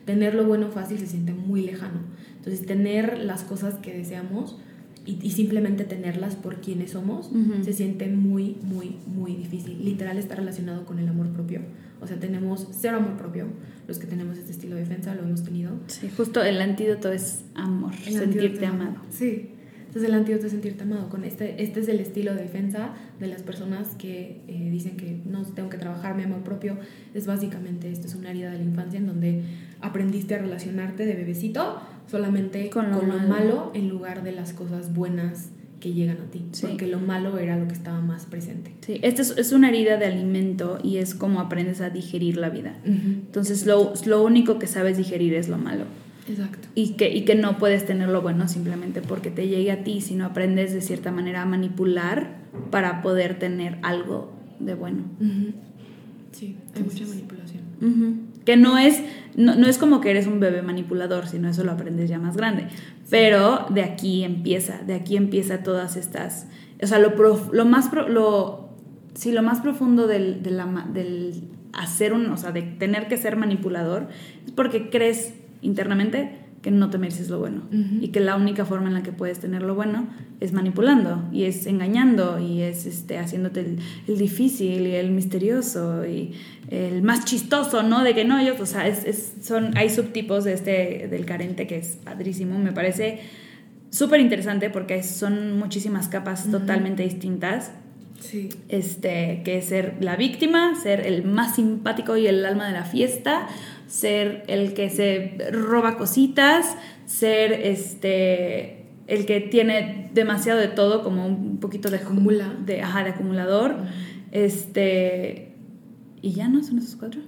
[0.06, 2.02] Tener lo bueno fácil se siente muy lejano.
[2.38, 4.58] Entonces, tener las cosas que deseamos
[5.06, 7.64] y, y simplemente tenerlas por quienes somos Ujú.
[7.64, 9.84] se siente muy, muy, muy difícil.
[9.84, 11.62] Literal está relacionado con el amor propio.
[12.04, 13.48] O sea, tenemos cero amor propio.
[13.88, 15.72] Los que tenemos este estilo de defensa lo hemos tenido.
[15.88, 18.96] Sí, justo el antídoto es amor, El sentirte amado.
[19.10, 19.50] Sí.
[19.88, 21.10] Entonces el antídoto es sentirte amado.
[21.10, 25.22] Con este, este es el estilo de defensa de las personas que eh, dicen que
[25.26, 26.78] no tengo que trabajar mi amor propio.
[27.14, 29.44] Es básicamente esto es una herida de la infancia en donde
[29.82, 31.80] aprendiste a relacionarte de bebecito
[32.10, 33.28] solamente Con con lo lo, malo.
[33.30, 33.72] malo.
[33.76, 35.50] en lugar de las cosas buenas
[35.84, 36.42] que llegan a ti.
[36.54, 36.66] Sí.
[36.66, 38.74] Porque lo malo era lo que estaba más presente.
[38.80, 42.50] Sí, esta es, es una herida de alimento y es como aprendes a digerir la
[42.50, 42.74] vida.
[42.86, 45.84] Entonces lo, lo único que sabes digerir es lo malo.
[46.30, 46.70] Exacto.
[46.74, 50.00] Y que, y que no puedes tener lo bueno simplemente porque te llegue a ti,
[50.00, 52.38] sino aprendes de cierta manera a manipular
[52.72, 54.32] para poder tener algo
[54.62, 55.04] de bueno.
[56.32, 58.34] Sí, hay Entonces- mucha manipulación.
[58.46, 59.02] Que no es,
[59.36, 62.36] no, no es como que eres un bebé manipulador, sino eso lo aprendes ya más
[62.38, 62.68] grande.
[63.10, 66.48] Pero de aquí empieza, de aquí empieza todas estas,
[66.82, 68.70] o sea, lo, prof- lo más, pro- lo,
[69.14, 71.44] sí, lo más profundo del, de la ma- del
[71.74, 74.08] hacer un, o sea, de tener que ser manipulador,
[74.46, 77.98] es porque crees internamente que no te mereces lo bueno Ujú.
[78.02, 80.08] y que la única forma en la que puedes tener lo bueno
[80.40, 86.06] es manipulando y es engañando y es este, haciéndote el, el difícil y el misterioso
[86.08, 86.32] y
[86.70, 88.04] el más chistoso, ¿no?
[88.04, 91.68] De que no, ellos, o sea, es, es- son, hay subtipos de este, del carente
[91.68, 93.20] que es padrísimo, me parece
[93.90, 96.60] súper interesante porque son muchísimas capas Ujú.
[96.60, 97.72] totalmente distintas
[98.20, 98.48] Sí.
[98.70, 102.86] este, que es ser la víctima, ser el más simpático y el alma de la
[102.86, 103.48] fiesta,
[103.88, 111.28] ser el que se roba cositas, ser este el que tiene demasiado de todo, como
[111.28, 112.54] un poquito de Acumula.
[112.66, 113.76] de, ajá, de acumulador.
[114.32, 115.54] Este
[116.22, 117.22] y ya no son esos cuatro.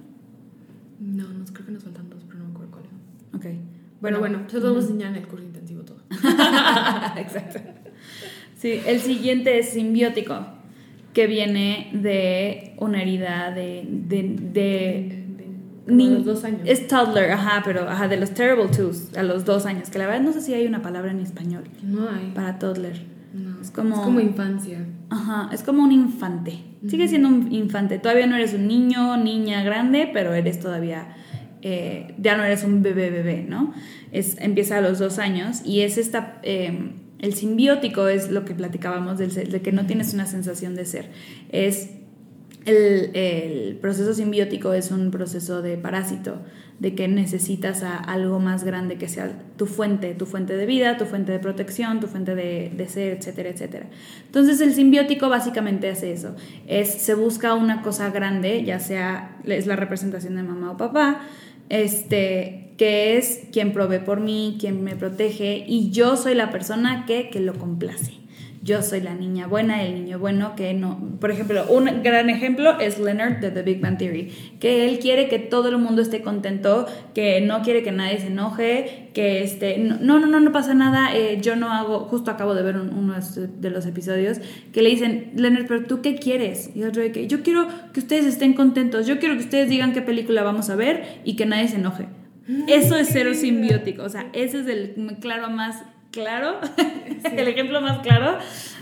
[0.98, 2.88] No, nos, creo que nos faltan dos, pero no me acuerdo son.
[3.34, 3.46] Ok.
[4.00, 5.98] Bueno, bueno, eso lo vamos a enseñar en el curso intensivo todo.
[7.16, 7.60] Exacto.
[8.56, 10.46] Sí, el siguiente es simbiótico,
[11.12, 15.25] que viene de una herida de, de,
[15.86, 16.60] Ni- a los dos años.
[16.64, 20.06] Es toddler, ajá, pero ajá, de los terrible twos, a los dos años, que la
[20.06, 22.32] verdad no sé si hay una palabra en español No hay.
[22.34, 23.02] para toddler.
[23.34, 23.60] No.
[23.60, 24.86] Es como- Es como infancia.
[25.10, 26.58] Ajá, es como un infante.
[26.88, 27.98] Sigue siendo un infante.
[27.98, 31.08] Todavía no eres un niño, niña grande, pero eres todavía,
[31.62, 33.72] eh, ya no eres un bebé, bebé, ¿no?
[34.12, 38.54] Es, empieza a los dos años y es esta, eh, el simbiótico es lo que
[38.54, 41.10] platicábamos del de que no tienes una sensación de ser.
[41.50, 41.90] Es
[42.66, 46.40] el, proceso simbiótico es un proceso de parásito,
[46.80, 50.98] de que necesitas a algo más grande que sea tu fuente, tu fuente de vida,
[50.98, 53.86] tu fuente de protección, tu fuente de, de ser, etcétera, etcétera.
[54.26, 56.34] Entonces el simbiótico básicamente hace eso,
[56.66, 61.22] es se busca una cosa grande, ya sea es la representación de mamá o papá,
[61.68, 67.06] este, que es quien provee por mí, quien me protege y yo soy la persona
[67.06, 68.25] que, que lo complace
[68.66, 71.16] yo soy la niña buena, el niño bueno que no.
[71.20, 75.28] Por ejemplo, un gran ejemplo es Leonard de The Big Bang Theory, que él quiere
[75.28, 79.78] que todo el mundo esté contento, que no quiere que nadie se enoje, que este,
[79.78, 82.92] no, no, no, no pasa nada, eh, yo no hago, justo acabo de ver un-
[82.92, 83.14] uno
[83.60, 84.38] de los episodios,
[84.72, 86.70] que le dicen, Leonard, pero tú qué quieres?
[86.74, 89.92] Y otro de que yo quiero que ustedes estén contentos, yo quiero que ustedes digan
[89.92, 92.06] qué película vamos a ver y que nadie se enoje.
[92.68, 95.82] Eso es ser simbiótico, o sea, ese es el claro más
[96.12, 96.56] claro,
[97.36, 98.38] el ejemplo más claro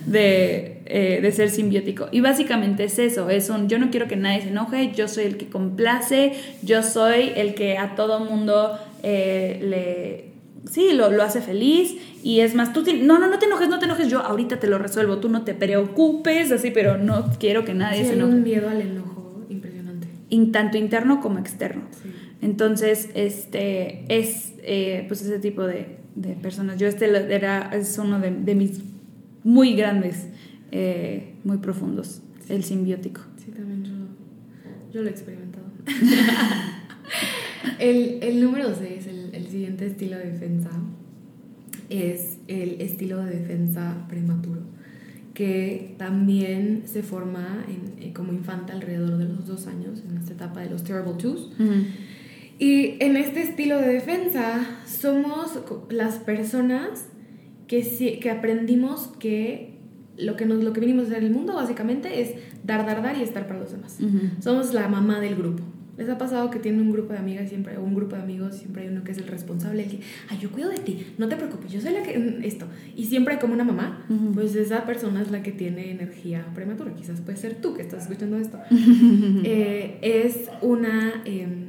[0.07, 2.09] de, eh, de ser simbiótico.
[2.13, 5.25] Y básicamente es eso, es un yo no quiero que nadie se enoje, yo soy
[5.25, 10.35] el que complace, yo soy el que a todo mundo eh, le...
[10.71, 13.69] Sí, lo, lo hace feliz y es más, tú te- no, no, no te enojes,
[13.69, 17.31] no te enojes, yo ahorita te lo resuelvo, tú no te preocupes, así, pero no
[17.39, 20.07] quiero que nadie Sí, se enoje, un miedo al enojo impresionante.
[20.31, 21.83] In- tanto interno como externo.
[22.03, 22.09] Sí.
[22.41, 26.79] Entonces, este es eh, pues ese tipo de, de personas.
[26.79, 28.81] Yo este era, es uno de, de mis
[29.43, 30.27] muy grandes,
[30.73, 33.21] eh, muy profundos, el simbiótico.
[33.37, 33.93] Sí, también yo,
[34.93, 35.65] yo lo he experimentado.
[37.79, 40.71] el, el número 6, el, el siguiente estilo de defensa,
[41.91, 44.61] es el estilo de defensa prematuro,
[45.35, 50.33] que también se forma en- eh, como infante alrededor de los dos años, en esta
[50.33, 51.51] etapa de los Terrible Twos.
[52.59, 55.59] Y en este estilo de defensa somos
[55.91, 57.09] las personas
[57.67, 59.75] que, que aprendimos que
[60.17, 63.03] lo que, nos, lo que vinimos a hacer en el mundo básicamente es dar, dar,
[63.03, 63.99] dar y estar para los demás.
[64.41, 65.63] Somos la mamá del grupo.
[65.97, 68.57] ¿Les ha pasado que tienen un grupo de amigas siempre, o un grupo de amigos,
[68.57, 71.29] siempre hay uno que es el responsable, el que, ay, yo cuido de ti, no
[71.29, 72.67] te preocupes, yo soy la que, mm, esto.
[72.97, 76.93] Y siempre hay como una mamá, pues esa persona es la que tiene energía prematura,
[76.95, 78.59] quizás puede ser tú que estás escuchando esto.
[79.47, 81.64] Eh, es una em,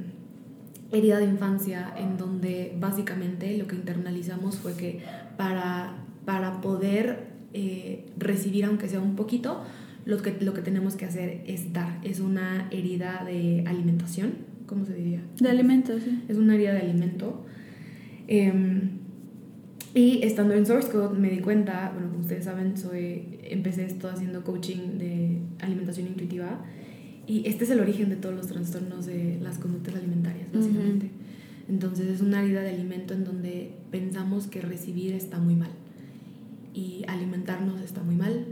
[0.98, 5.02] herida de infancia en donde básicamente lo que internalizamos fue que
[5.38, 9.64] para, para poder eh, recibir, aunque sea un poquito,
[10.06, 12.00] lo que, lo que tenemos que hacer es dar.
[12.04, 14.34] Es una herida de alimentación,
[14.66, 15.22] ¿cómo se diría?
[15.39, 16.24] De alimento, sí.
[16.28, 17.46] Es una herida de alimento.
[18.28, 19.00] Em,
[19.93, 24.10] y estando en Source Code me di cuenta, bueno, como ustedes saben, soy, empecé esto
[24.10, 26.60] haciendo coaching de alimentación intuitiva
[27.28, 31.09] y este es el origen de todos los trastornos de las conductas alimentarias, básicamente.
[31.67, 35.71] Entonces es una herida de alimento en donde pensamos que recibir está muy mal
[36.73, 38.45] y alimentarnos está muy mal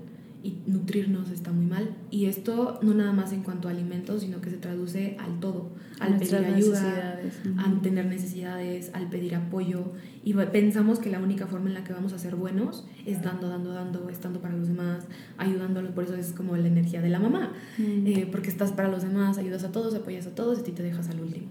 [0.44, 1.96] y nutrirnos está muy mal.
[2.12, 5.72] Y esto no nada más en cuanto a alimentos, sino que se traduce al todo,
[6.00, 7.22] al pedir ayuda,
[7.58, 9.94] al tener necesidades, al pedir apoyo.
[10.26, 13.48] Y pensamos que la única forma en la que vamos a ser buenos es dando,
[13.48, 15.06] dando, dando, estando para los demás,
[15.38, 15.92] ayudándolos.
[15.92, 19.38] Por eso es como la energía de la mamá, eh, porque estás para los demás,
[19.38, 21.48] ayudas a todos, apoyas a todos y a ti te dejas al último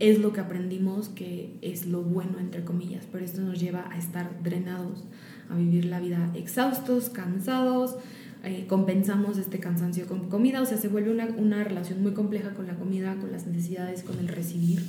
[0.00, 3.98] es lo que aprendimos que es lo bueno, entre comillas, pero esto nos lleva a
[3.98, 5.04] estar drenados,
[5.50, 7.96] a vivir la vida exhaustos, cansados,
[8.44, 12.50] eh, compensamos este cansancio con comida, o sea, se vuelve una, una, relación muy compleja
[12.50, 14.82] con la comida, con las necesidades, con el recibir.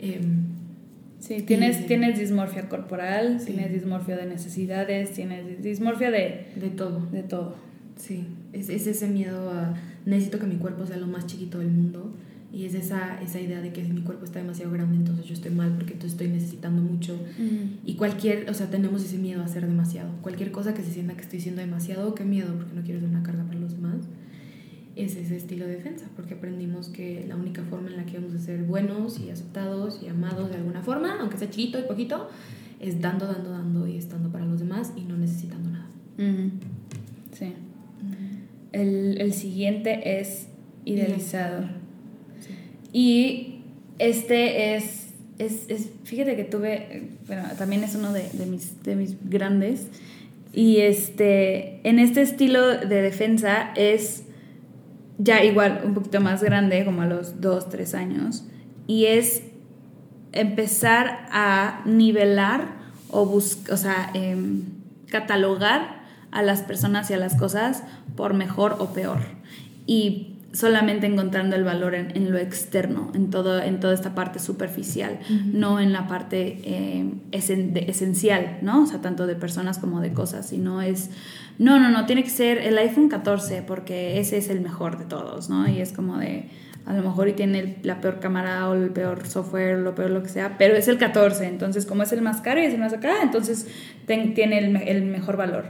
[0.00, 0.44] Em,
[1.18, 6.46] sí, tienes, tienes dismorfia corporal, tienes dismorfia de necesidades, tienes dismorfia de...
[6.56, 7.06] De todo.
[7.12, 7.56] De todo.
[7.96, 9.74] Sí, es, es ese miedo a
[10.06, 12.14] necesito que mi cuerpo sea lo más chiquito del mundo
[12.56, 15.34] y es esa, esa idea de que si mi cuerpo está demasiado grande, entonces yo
[15.34, 17.14] estoy mal porque entonces estoy necesitando mucho.
[17.84, 20.08] Y cualquier, o sea, tenemos ese miedo a ser demasiado.
[20.22, 23.10] Cualquier cosa que se sienta que estoy siendo demasiado, qué miedo, porque no quiero ser
[23.10, 23.96] una carga para los demás.
[24.94, 28.32] Es ese estilo de defensa, porque aprendimos que la única forma en la que vamos
[28.34, 32.30] a ser buenos y aceptados y amados de alguna forma, aunque sea chiquito y poquito,
[32.80, 35.90] es dando, dando, dando y estando para los demás y no necesitando nada.
[37.32, 37.52] Sí.
[38.72, 40.48] el, el, siguiente es
[40.86, 41.84] idealizado.
[42.98, 43.60] Y
[43.98, 48.96] este es, es, es, fíjate que tuve, bueno, también es uno de, de, mis, de
[48.96, 49.88] mis grandes.
[50.54, 54.22] Y este, en este estilo de defensa es
[55.18, 58.46] ya igual un poquito más grande, como a los 2, 3 años.
[58.86, 59.42] Y es
[60.32, 62.78] empezar a nivelar
[63.10, 64.62] o, buscar, o sea, em,
[65.10, 67.82] catalogar a las personas y a las cosas
[68.16, 69.18] por mejor o peor.
[69.86, 75.18] Y solamente encontrando el valor en, lo externo, en, todo, en toda esta parte superficial,
[75.52, 78.84] no en la parte eh, esencial, ¿no?
[78.84, 81.10] O sea, tanto de personas como de cosas, sino es,
[81.58, 85.04] no, no, no, tiene que ser el iPhone 14 porque ese es el mejor de
[85.04, 85.68] todos, ¿no?
[85.68, 86.48] Y es como de,
[86.86, 90.22] a lo mejor y tiene la peor cámara o el peor software, lo peor lo
[90.22, 92.80] que sea, pero es el 14, entonces como es el más caro y es el
[92.80, 93.66] más acá, entonces
[94.06, 95.66] tiene el, el mejor valor.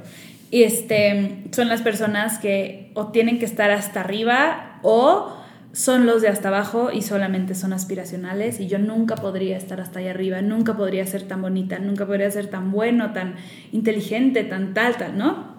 [0.51, 5.32] Y este, son las personas que o tienen que estar hasta arriba o
[5.72, 9.99] son los de hasta abajo y solamente son aspiracionales y yo nunca podría estar hasta
[9.99, 13.34] allá arriba, nunca podría ser tan bonita, nunca podría ser tan bueno, tan
[13.72, 15.57] inteligente, tan tal, tal, ¿no?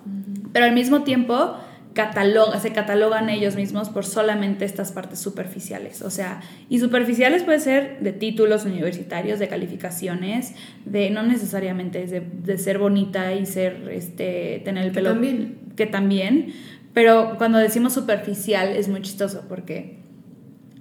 [0.54, 1.58] Pero al mismo tiempo
[1.94, 6.02] cataloga, se catalogan ellos mismos por solamente estas partes superficiales.
[6.04, 10.54] O sea, y superficiales puede ser de títulos universitarios, de calificaciones,
[10.86, 15.10] de no necesariamente de, de ser bonita y ser, este, tener el pelo.
[15.10, 15.60] También.
[15.76, 16.54] Que también.
[16.98, 20.00] Pero cuando decimos superficial es muy chistoso porque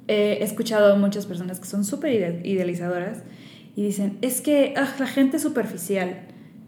[0.09, 3.19] he escuchado a muchas personas que son súper idealizadoras
[3.75, 6.23] y dicen, es que ah, la gente es superficial.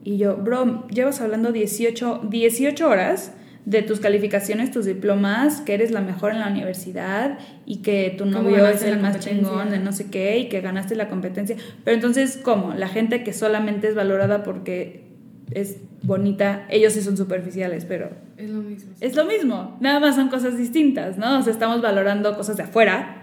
[0.04, 3.32] Y yo, bro, llevas hablando 18, 18 horas
[3.64, 8.26] de tus calificaciones, tus diplomas, que eres la mejor en la universidad y que tu
[8.26, 11.56] novio es el más chingón de no sé qué y que ganaste la competencia.
[11.84, 12.74] Pero entonces, ¿cómo?
[12.74, 15.07] La gente que solamente es valorada porque
[15.50, 18.10] es bonita, ellos sí son superficiales, pero...
[18.36, 18.92] Es lo mismo.
[19.00, 21.38] Es lo mismo, nada más son cosas distintas, ¿no?
[21.38, 23.18] O sea, estamos valorando cosas de afuera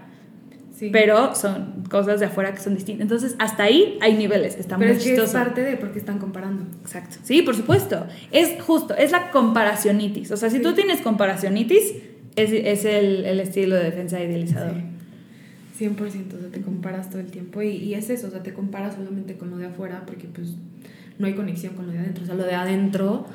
[0.92, 3.02] pero son cosas de afuera que son distintas.
[3.02, 6.64] Entonces, hasta ahí hay niveles, está pero muy es es parte de porque están comparando.
[6.82, 7.16] Exacto.
[7.22, 8.06] Sí, por supuesto.
[8.30, 10.30] Es justo, es la comparacionitis.
[10.30, 11.94] O sea, si tú tienes comparacionitis,
[12.36, 14.74] es, es el, el, estilo de defensa idealizador.
[15.74, 15.86] Sí.
[15.86, 18.54] 100%, o sea, te comparas todo el tiempo y, y, es eso, o sea, te
[18.54, 20.54] comparas solamente con lo de afuera porque pues
[21.18, 23.26] no hay conexión con lo de adentro, o sea, lo de adentro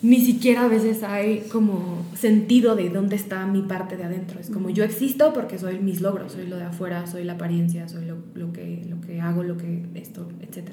[0.00, 4.38] ni siquiera a veces hay como sentido de dónde está mi parte de adentro.
[4.38, 7.88] Es como yo existo porque soy mis logros, soy lo de afuera, soy la apariencia,
[7.88, 10.70] soy lo, lo que, lo que hago, lo que esto, etc.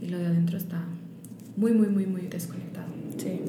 [0.00, 0.84] Y lo de adentro está
[1.56, 2.86] muy, muy, muy, muy desconectado.
[3.16, 3.40] Sí.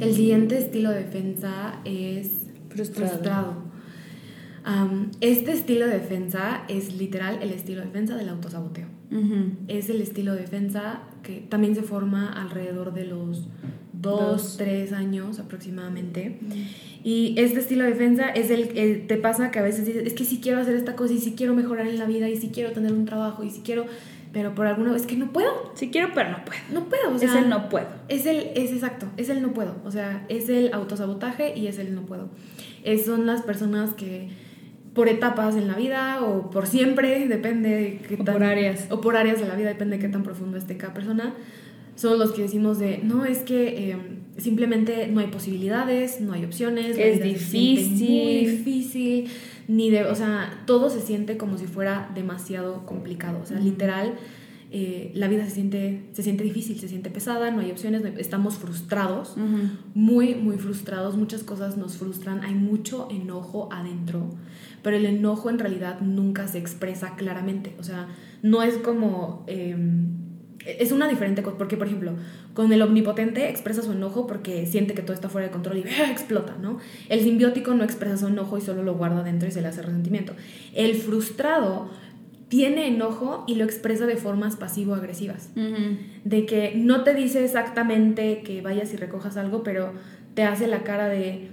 [0.00, 2.30] El siguiente estilo de defensa es
[2.70, 3.10] Frustrado.
[3.10, 3.54] frustrado.
[4.64, 8.86] Am, este estilo de defensa es literal el estilo de defensa del autosaboteo.
[9.68, 13.46] Es el estilo de defensa que también se forma alrededor de los
[13.92, 14.56] dos, Dos.
[14.56, 16.38] tres años aproximadamente.
[17.04, 20.14] Y este estilo de defensa es el, el- te pasa que a veces dices, es
[20.14, 22.50] que sí quiero hacer esta cosa y sí quiero mejorar en la vida y sí
[22.52, 23.84] quiero tener un trabajo y sí quiero,
[24.32, 26.60] pero por alguna vez que no puedo, Sí quiero, pero no puedo.
[26.72, 27.14] no puedo.
[27.14, 27.86] O sea, es el no puedo.
[28.08, 29.76] es el, es exacto, es el no puedo.
[29.84, 32.28] O sea, es el autosabotaje y es el no puedo.
[32.82, 34.28] Es, son las personas que
[34.94, 38.86] por etapas en la vida o por siempre, depende de qué O por áreas.
[38.90, 41.34] O por áreas de la vida, depende de qué tan profundo esté cada persona.
[41.96, 43.96] Son los que decimos de, no, es que eh,
[44.36, 46.96] simplemente no hay posibilidades, no hay opciones.
[46.98, 48.08] Es difícil.
[48.08, 49.28] Muy difícil.
[49.68, 53.40] Ni de, o sea, todo se siente como si fuera demasiado complicado.
[53.42, 54.14] O sea, literal,
[54.74, 58.54] eh, la vida se siente, se siente difícil, se siente pesada, no hay opciones, estamos
[58.54, 59.34] frustrados,
[59.92, 64.30] muy, muy frustrados, muchas cosas nos frustran, hay mucho enojo adentro,
[64.82, 68.08] pero el enojo en realidad nunca se expresa claramente, o sea,
[68.42, 69.44] no es como...
[69.46, 69.76] eh,
[70.64, 72.12] es una diferente cosa, porque por ejemplo,
[72.54, 75.84] con el omnipotente expresa su enojo porque siente que todo está fuera de control y
[76.00, 76.10] ¡ah!
[76.10, 76.78] explota, ¿no?
[77.08, 79.82] El simbiótico no expresa su enojo y solo lo guarda dentro y se le hace
[79.82, 80.34] resentimiento.
[80.74, 81.90] El frustrado
[82.48, 85.50] tiene enojo y lo expresa de formas pasivo-agresivas
[86.24, 89.94] de que no te dice exactamente que vayas y recojas algo, pero
[90.34, 91.48] te hace la cara de,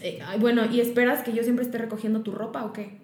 [0.00, 2.98] eh, "Ay, bueno, ¿y esperas que yo siempre esté recogiendo tu ropa o qué?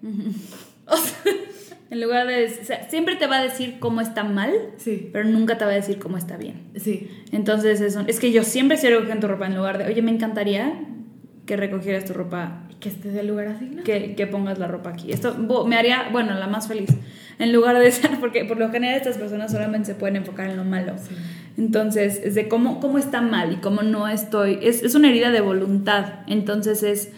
[0.86, 1.14] O sea,
[1.90, 2.46] En lugar de...
[2.46, 5.70] o sea, siempre te va a decir cómo está mal, sí, pero nunca te va
[5.70, 6.62] a decir cómo está bien.
[6.76, 9.84] sí, Entonces es, un- es que yo siempre estoy recogiendo tu ropa en lugar de,
[9.84, 10.72] oye, me encantaría
[11.46, 13.84] que recogieras tu ropa, que estés del lugar asignado.
[13.84, 15.12] que, que pongas la ropa aquí.
[15.12, 16.88] Esto bo- me haría, bueno, la más feliz.
[17.38, 20.56] En lugar de ser, porque por lo general estas personas solamente se pueden enfocar en
[20.56, 20.94] lo malo.
[20.98, 21.14] Sí.
[21.56, 24.58] Entonces, es de cómo, cómo está mal y cómo no estoy.
[24.62, 26.20] Es, es una herida de voluntad.
[26.26, 27.10] Entonces es,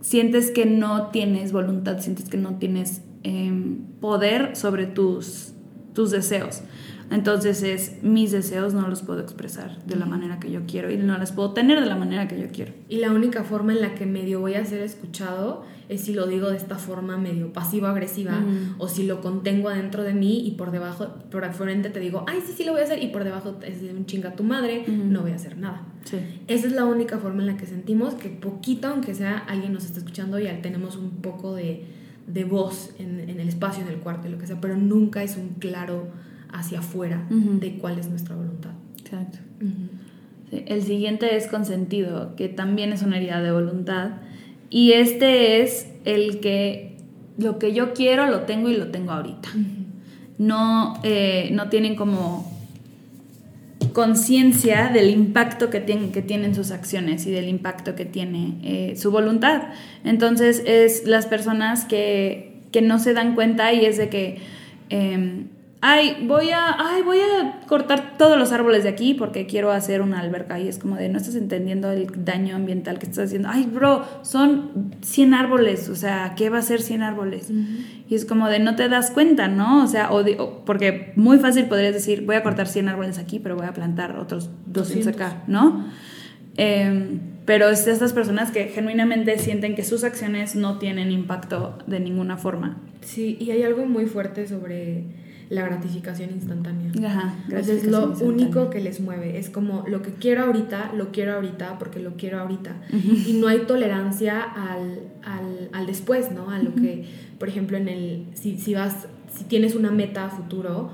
[0.00, 5.52] sientes que no tienes voluntad, sientes que no tienes em, poder sobre tus,
[5.94, 6.62] tus deseos.
[7.10, 10.96] Entonces es, mis deseos no los puedo expresar de la manera que yo quiero y
[10.96, 12.72] no los puedo tener de la manera que yo quiero.
[12.88, 16.28] Y la única forma en la que medio voy a ser escuchado es si lo
[16.28, 18.44] digo de esta forma medio pasivo-agresiva
[18.78, 22.24] o si lo contengo adentro de mí y por debajo, por al frente te digo,
[22.28, 24.44] ay, sí, sí lo voy a hacer y por debajo es de un chinga tu
[24.44, 25.82] madre, no voy a hacer nada.
[26.04, 26.18] Sí.
[26.46, 29.84] Esa es la única forma en la que sentimos que poquito, aunque sea alguien nos
[29.84, 31.84] está escuchando y tenemos un poco de,
[32.28, 35.24] de voz en, en el espacio, en el cuarto y lo que sea, pero nunca
[35.24, 36.06] es un claro
[36.52, 38.70] hacia afuera de cuál es nuestra voluntad.
[38.98, 39.38] Exacto.
[40.50, 44.12] Sí, El siguiente es consentido, que también es una herida de voluntad.
[44.68, 46.96] Y este es el que
[47.38, 49.48] lo que yo quiero lo tengo y lo tengo ahorita.
[50.38, 52.50] No, eh, no tienen como
[53.92, 58.96] conciencia del impacto que, tienen, que tienen sus acciones y del impacto que tiene eh,
[58.96, 59.64] su voluntad.
[60.04, 64.38] Entonces es las personas que, que no se dan cuenta y es de que,
[64.90, 65.44] eh,
[65.82, 70.02] ay, voy a, ay, voy a cortar todos los árboles de aquí porque quiero hacer
[70.02, 73.48] una alberca y es como de, no estás entendiendo el daño ambiental que estás haciendo.
[73.50, 77.50] Ay, bro, son 100 árboles, o sea, ¿qué va a ser 100 árboles?
[78.08, 79.82] Y es como de no te das cuenta, ¿no?
[79.84, 83.18] O sea, o de- o- porque muy fácil podrías decir, voy a cortar 100 árboles
[83.18, 85.86] aquí, pero voy a plantar otros 200 acá, ¿no?
[86.56, 91.78] Em, pero es de estas personas que genuinamente sienten que sus acciones no tienen impacto
[91.86, 92.78] de ninguna forma.
[93.00, 95.04] Sí, y hay algo muy fuerte sobre
[95.50, 96.92] la gratificación instantánea.
[97.06, 101.10] Ajá, Entonces, lo gratificación único que les mueve es como lo que quiero ahorita, lo
[101.10, 102.76] quiero ahorita porque lo quiero ahorita.
[102.92, 106.50] Y no hay tolerancia al, al, al después, ¿no?
[106.50, 107.04] A lo que,
[107.38, 110.92] por ejemplo, en el, si, si vas, si tienes una meta a futuro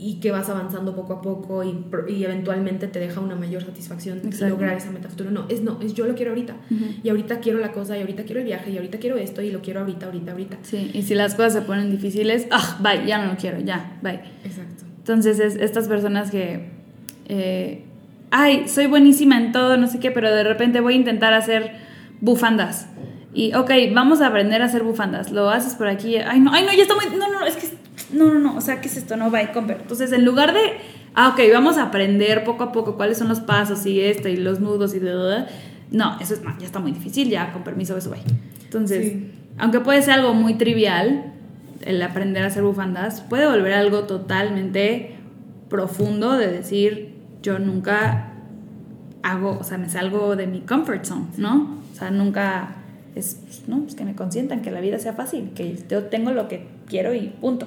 [0.00, 4.48] y que vas avanzando poco a poco y, eventualmente te deja una mayor satisfacción Exacto.
[4.48, 5.30] lograr esa meta futuro.
[5.30, 6.54] No, es no, es yo lo quiero ahorita.
[7.02, 9.50] Y ahorita quiero la cosa, y ahorita quiero el viaje, y ahorita quiero esto, y
[9.50, 10.58] lo quiero ahorita, ahorita, ahorita.
[10.62, 13.98] Sí, y si las cosas se ponen difíciles, ah, bye, ya no lo quiero, ya,
[14.02, 14.20] bye.
[14.44, 14.84] Exacto.
[14.98, 16.70] Entonces, es estas personas que,
[17.28, 17.84] eh,
[18.30, 21.72] ay, soy buenísima en todo, no sé qué, pero de repente voy a intentar hacer
[22.20, 22.88] bufandas.
[23.34, 25.30] Y, ok, vamos a aprender a hacer bufandas.
[25.30, 26.16] Lo haces por aquí.
[26.16, 27.04] Ay, no, ay, no, ya está muy.
[27.16, 27.68] No, no, es que.
[28.12, 28.56] No, no, no.
[28.56, 29.16] O sea, ¿qué es esto?
[29.16, 29.76] No, bye, compra.
[29.80, 30.60] Entonces, en lugar de.
[31.14, 34.36] Ah, ok, vamos a aprender poco a poco cuáles son los pasos y esto y
[34.36, 35.44] los nudos y de.
[35.90, 38.20] No, eso es, no, ya está muy difícil, ya con permiso, eso bye.
[38.64, 39.30] Entonces, Sí.
[39.58, 41.32] aunque puede ser algo muy trivial,
[41.82, 45.14] el aprender a hacer bufandas, puede volver algo totalmente
[45.70, 48.32] profundo de decir, yo nunca
[49.22, 51.78] hago, o sea, me salgo de mi comfort zone, ¿no?
[51.92, 52.76] O sea, nunca
[53.14, 53.80] es, ¿no?
[53.80, 57.14] Pues que me consientan, que la vida sea fácil, que yo tengo lo que quiero
[57.14, 57.66] y punto.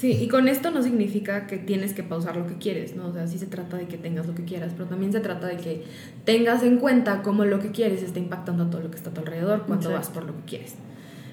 [0.00, 3.08] Sí, y con esto no significa que tienes que pausar lo que quieres, ¿no?
[3.08, 5.46] O sea, sí se trata de que tengas lo que quieras, pero también se trata
[5.46, 5.84] de que
[6.24, 9.12] tengas en cuenta cómo lo que quieres está impactando a todo lo que está a
[9.12, 10.76] tu alrededor cuando vas por lo que quieres.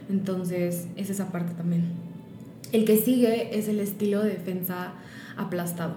[0.09, 1.85] Entonces, es esa parte también.
[2.73, 4.91] El que sigue es el estilo de defensa
[5.37, 5.95] aplastado.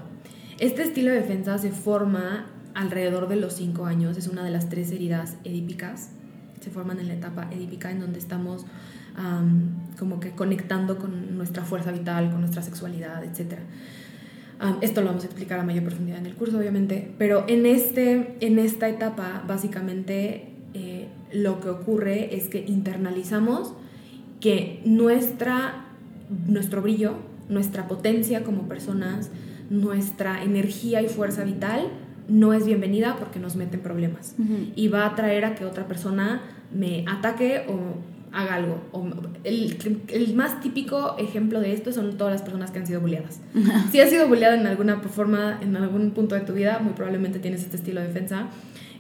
[0.61, 4.69] Este estilo de defensa se forma alrededor de los 5 años, es una de las
[4.69, 6.11] tres heridas edípicas,
[6.61, 8.65] se forman en la etapa edípica en donde estamos
[9.99, 13.59] como que conectando con nuestra fuerza vital, con nuestra sexualidad, etc.
[14.81, 18.37] esto lo vamos a explicar a mayor profundidad en el curso, obviamente, pero en, este,
[18.41, 23.75] en esta etapa, básicamente, eh, lo que ocurre es que internalizamos
[24.41, 25.85] que nuestra,
[26.47, 27.17] nuestro brillo,
[27.49, 29.31] nuestra potencia como personas,
[29.69, 31.89] nuestra energía y fuerza vital
[32.29, 34.35] no es bienvenida porque nos mete en problemas
[34.77, 36.43] y va a traer a que otra persona
[36.73, 37.97] me ataque o
[38.33, 38.81] haga algo.
[39.45, 39.77] el,
[40.09, 43.41] el, más típico ejemplo de esto son todas las personas que han sido bulleadas.
[43.91, 47.39] si has sido bulleada en alguna forma, en algún punto de tu vida, muy probablemente
[47.39, 48.49] tienes este estilo de defensa,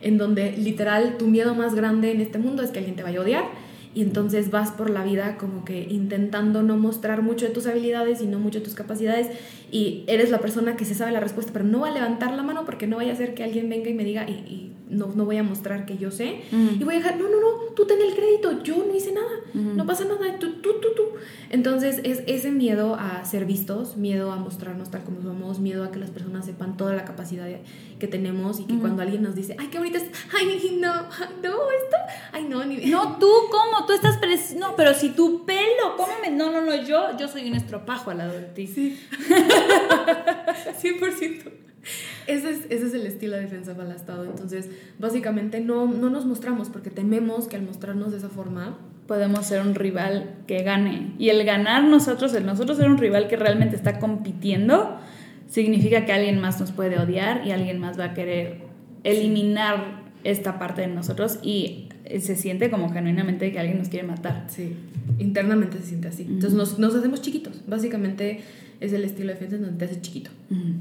[0.03, 3.19] en donde literal tu miedo más grande en este mundo es que alguien te vaya
[3.19, 3.45] a odiar
[3.93, 8.23] y entonces vas por la vida como que intentando no mostrar mucho de tus habilidades
[8.23, 9.29] y no mucho de tus capacidades
[9.71, 12.43] y eres la persona que se sabe la respuesta, pero no va a levantar la
[12.43, 15.25] mano porque no vaya a ser que alguien venga y me diga y, no, no,
[15.25, 18.01] voy a mostrar que yo sé y voy a dejar, no, no, no, tú ten
[18.03, 21.03] el crédito, yo no hice nada, no pasa nada, tú, tú, tú, tú.
[21.51, 25.93] Entonces es ese miedo a ser vistos, miedo a mostrarnos tal como somos, miedo a
[25.93, 27.47] que las personas sepan toda la capacidad
[28.01, 31.71] que tenemos y que cuando alguien nos dice, ay, qué bonita es, ay, no, no,
[31.71, 31.97] esto,
[32.33, 32.87] ay, no, ni...
[32.87, 33.87] No, tú, ¿cómo?
[33.87, 34.19] Tú estás,
[34.57, 36.31] no, pero si tu pelo, ¿cómo me...?
[36.31, 38.67] No, no, no, yo, yo soy un estropajo al lado de ti.
[38.67, 39.01] Sí.
[40.83, 41.43] 100%.
[42.27, 44.25] Ese es, ese es el estilo de defensa balastado.
[44.25, 44.69] Entonces,
[44.99, 49.63] básicamente no, no nos mostramos porque tememos que al mostrarnos de esa forma podemos ser
[49.63, 51.15] un rival que gane.
[51.19, 54.99] Y el ganar nosotros, el nosotros ser un rival que realmente está compitiendo,
[55.49, 58.59] significa que alguien más nos puede odiar y alguien más va a querer
[59.03, 61.89] eliminar esta parte de nosotros y
[62.21, 64.45] se siente como genuinamente que alguien nos quiere matar.
[64.49, 64.77] Sí,
[65.19, 66.23] internamente se siente así.
[66.23, 67.63] Entonces nos, nos hacemos chiquitos.
[67.67, 68.43] Básicamente
[68.81, 70.31] es el estilo de defensa en donde te haces chiquito.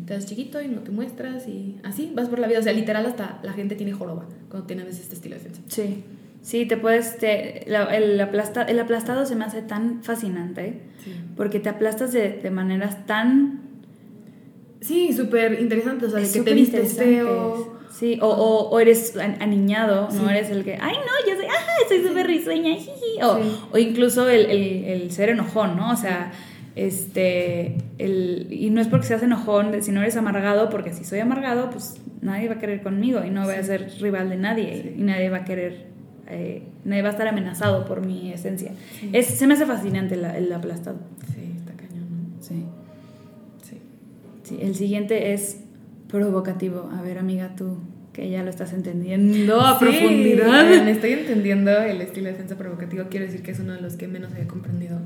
[0.06, 2.60] Te haces chiquito y no te muestras y así vas por la vida.
[2.60, 5.62] O sea, literal hasta la gente tiene joroba cuando tiene este estilo de defensa.
[5.68, 6.04] Sí.
[6.42, 7.18] Sí, te puedes...
[7.18, 10.82] Te, el, aplasta, el aplastado se me hace tan fascinante
[11.36, 13.62] porque te aplastas de, de maneras tan...
[14.80, 16.06] Sí, súper interesante.
[16.06, 17.78] O sea, que te vistes feo.
[17.92, 21.88] Sí, o, o, o, eres aniñado, no eres el que, ay, no, yo soy, ah,
[21.88, 22.78] soy súper risueña,
[23.24, 23.40] o,
[23.74, 25.92] o, incluso el, el, el, ser enojón, ¿no?
[25.92, 26.32] O sea,
[26.76, 31.20] este, el, y no es porque seas enojón, si no eres amargado, porque si soy
[31.20, 34.96] amargado, pues nadie va a querer conmigo y no voy a ser rival de nadie
[34.98, 35.88] y nadie va a querer,
[36.28, 38.72] eh, nadie va a estar amenazado por mi esencia.
[39.14, 41.00] Es, se me hace fascinante el aplastado.
[41.34, 42.42] Sí, está cañón, ¿no?
[42.42, 42.66] Sí.
[44.44, 44.60] sí.
[44.62, 45.62] El siguiente es
[46.08, 46.90] provocativo.
[46.98, 47.78] A ver, amiga, tú
[48.14, 50.84] que ya lo estás entendiendo a profundidad.
[50.84, 53.06] Me estoy entendiendo el estilo de defensa provocativo.
[53.10, 55.00] Quiero decir que es uno de los que menos había comprendido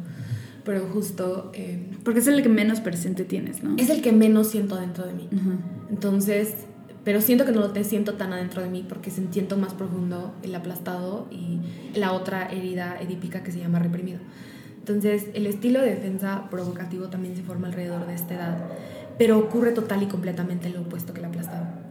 [0.63, 1.51] pero justo...
[1.53, 3.75] Eh, Porque es el que menos presente tienes, ¿no?
[3.77, 5.29] Es el que menos siento dentro de mí.
[5.89, 6.53] Entonces,
[7.03, 10.33] pero siento que no lo te siento tan adentro de mí porque siento más profundo
[10.41, 11.59] el aplastado y
[11.97, 14.19] la otra herida edípica que se llama reprimido.
[14.79, 18.57] Entonces, el estilo de defensa provocativo también se forma alrededor de esta edad,
[19.17, 21.82] pero ocurre total y completamente lo opuesto que el aplastado.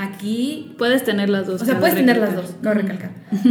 [0.00, 1.60] Aquí puedes tener las dos.
[1.60, 3.10] O sea, puedes tener las dos, no recalcar.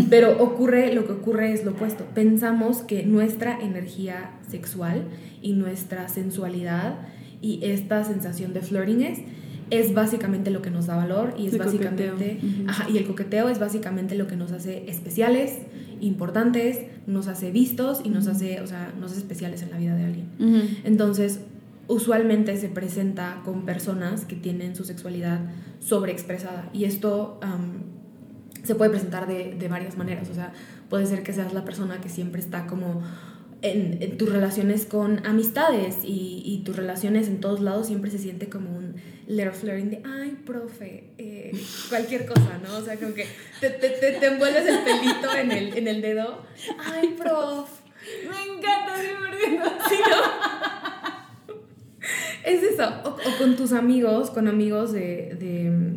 [0.10, 2.06] Pero ocurre, lo que ocurre es lo opuesto.
[2.16, 5.04] Pensamos que nuestra energía sexual
[5.42, 7.00] y nuestra sensualidad
[7.42, 9.26] y esta sensación de flirting
[9.70, 13.60] es, básicamente lo que nos da valor y es básicamente ajá, y el coqueteo es
[13.60, 15.58] básicamente lo que nos hace especiales,
[16.00, 19.96] importantes, nos hace vistos y nos hace, o sea, nos hace especiales en la vida
[19.96, 20.28] de alguien.
[20.86, 21.42] Entonces,
[21.88, 25.42] usualmente se presenta con personas que tienen su sexualidad
[25.80, 27.40] sobreexpresada y esto
[28.64, 30.52] se puede presentar de, de, varias maneras, o sea,
[30.90, 33.02] puede ser que seas la persona que siempre está como
[33.62, 38.50] en, tus relaciones con amistades y, y, tus relaciones en todos lados siempre se siente
[38.50, 38.96] como un
[39.28, 41.52] little flirting de, ay, profe, eh,
[41.90, 42.78] cualquier cosa, ¿no?
[42.78, 43.26] O sea, como que
[43.60, 46.44] te, te, te, envuelves el pelito en el, en el dedo,
[46.94, 47.70] ay, prof.
[48.30, 48.94] Me encanta.
[49.90, 50.97] ¿Sí, no?
[52.44, 55.36] es eso, o, con tus amigos, con amigos de,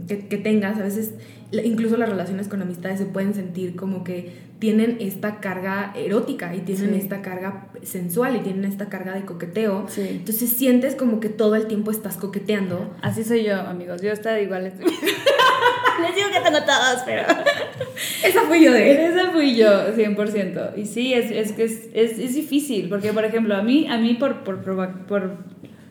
[0.07, 1.15] de que, tengas, a veces
[1.53, 6.61] incluso las relaciones con amistades se pueden sentir como que tienen esta carga erótica y
[6.61, 9.87] tienen esta carga sensual y tienen esta carga de coqueteo.
[9.97, 12.95] Entonces sientes como que todo el tiempo estás coqueteando.
[13.01, 14.03] Así soy yo, amigos.
[14.03, 14.65] Yo estoy igual.
[16.01, 17.23] Les digo que tengo todas, pero...
[18.25, 20.77] Esa fui yo de Esa fui yo, 100%.
[20.77, 23.99] Y sí, es, es que es, es, es, difícil, porque por ejemplo, a mí, a
[23.99, 24.63] mí por, por,
[25.07, 25.37] por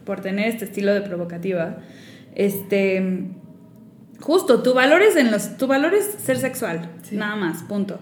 [0.10, 1.78] por tener este estilo de provocativa,
[2.34, 3.30] este,
[4.20, 7.16] justo, tu valor es, en los, tu valor es ser sexual, Sí.
[7.16, 8.00] nada más, punto.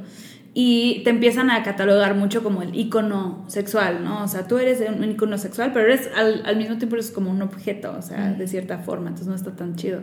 [0.53, 4.23] Y te empiezan a catalogar mucho como el icono sexual, ¿no?
[4.23, 7.29] O sea, tú eres un icono sexual, pero eres al, al mismo tiempo eres como
[7.29, 9.99] un objeto, o sea, de cierta forma, entonces no está tan chido.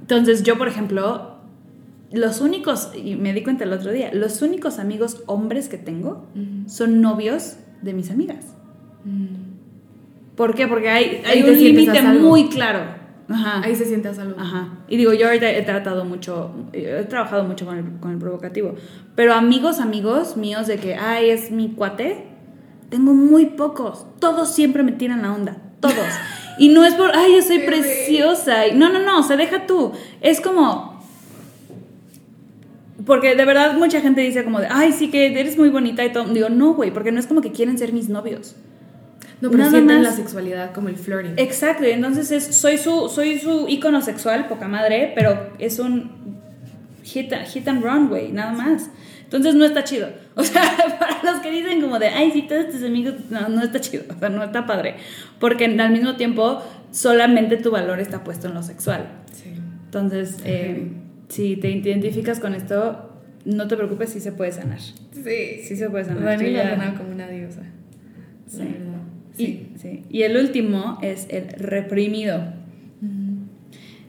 [0.00, 1.36] Entonces yo, por ejemplo,
[2.12, 6.26] los únicos, y me di cuenta el otro día, los únicos amigos hombres que tengo
[6.66, 8.54] son novios de mis amigas.
[9.04, 9.55] Mm.
[10.36, 10.68] ¿Por qué?
[10.68, 12.80] Porque hay, hay un límite muy claro.
[13.28, 13.62] Ajá.
[13.64, 14.38] Ahí se siente a salvo.
[14.38, 14.68] Ajá.
[14.88, 18.74] Y digo, yo ahorita he tratado mucho, he trabajado mucho con el, con el provocativo.
[19.14, 22.26] Pero amigos, amigos míos de que, ay, es mi cuate,
[22.90, 24.06] tengo muy pocos.
[24.20, 25.56] Todos siempre me tiran la onda.
[25.80, 25.96] Todos.
[26.58, 28.62] Y no es por, ay, yo soy preciosa.
[28.74, 29.92] No, no, no, se deja tú.
[30.22, 31.02] Es como,
[33.04, 36.12] porque de verdad mucha gente dice como de, ay, sí que eres muy bonita y
[36.12, 36.24] todo.
[36.24, 38.56] Digo, no, güey, porque no es como que quieren ser mis novios.
[39.40, 41.34] No, pero Nada sienten la sexualidad como el flirting.
[41.36, 46.10] Exacto, entonces es, soy su soy su ícono sexual, poca madre, pero es un
[47.04, 48.88] hit, hit and run, güey, nada más.
[49.24, 50.08] Entonces no está chido.
[50.36, 50.62] O sea,
[50.98, 54.04] para los que dicen como de, ay, sí, todos tus amigos, no, no está chido,
[54.14, 54.96] o sea, no está padre.
[55.40, 59.06] Porque al mismo tiempo, solamente tu valor está puesto en lo sexual.
[59.32, 59.54] Sí.
[59.86, 60.88] Entonces, eh,
[61.30, 63.12] si te identificas con esto,
[63.46, 64.78] no te preocupes, sí se puede sanar.
[64.80, 65.62] Sí.
[65.66, 66.22] Sí se puede sanar.
[66.22, 67.62] Dani ya- gana como una diosa.
[68.46, 68.58] Sí.
[69.38, 69.38] Verdad.
[69.38, 69.68] Y, Sí.
[69.80, 70.02] sí.
[70.10, 72.42] y el último es el reprimido.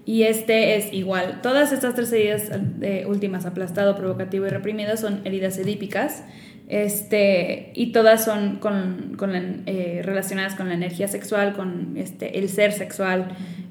[0.06, 1.42] Y este es igual.
[1.42, 2.50] Todas estas tres heridas
[2.82, 6.24] eh, últimas, aplastado, provocativo y reprimido, son heridas edípicas.
[6.70, 12.40] Este, y todas son con, con la- eh, relacionadas con la energía sexual, con este,
[12.40, 13.30] el ser sexual,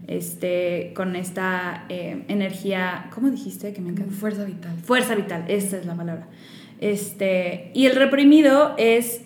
[0.09, 3.73] este, con esta eh, energía, ¿cómo dijiste?
[3.73, 4.13] Que me encanta.
[4.15, 4.73] fuerza vital.
[4.83, 6.27] Fuerza vital, esa es la palabra.
[6.81, 9.23] Este, y el reprimido es,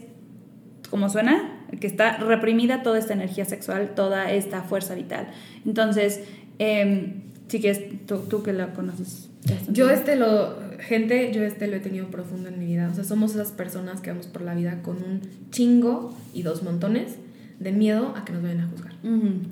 [0.90, 5.28] como suena, que está reprimida toda esta energía sexual, toda esta fuerza vital.
[5.64, 6.20] Entonces,
[6.58, 7.14] eh,
[7.48, 9.28] sí que es tú, tú que la conoces.
[9.68, 12.88] Yo este lo, gente, yo este lo he tenido profundo en mi vida.
[12.90, 15.20] O sea, somos esas personas que vamos por la vida con un
[15.50, 17.16] chingo y dos montones
[17.58, 18.94] de miedo a que nos vayan a juzgar.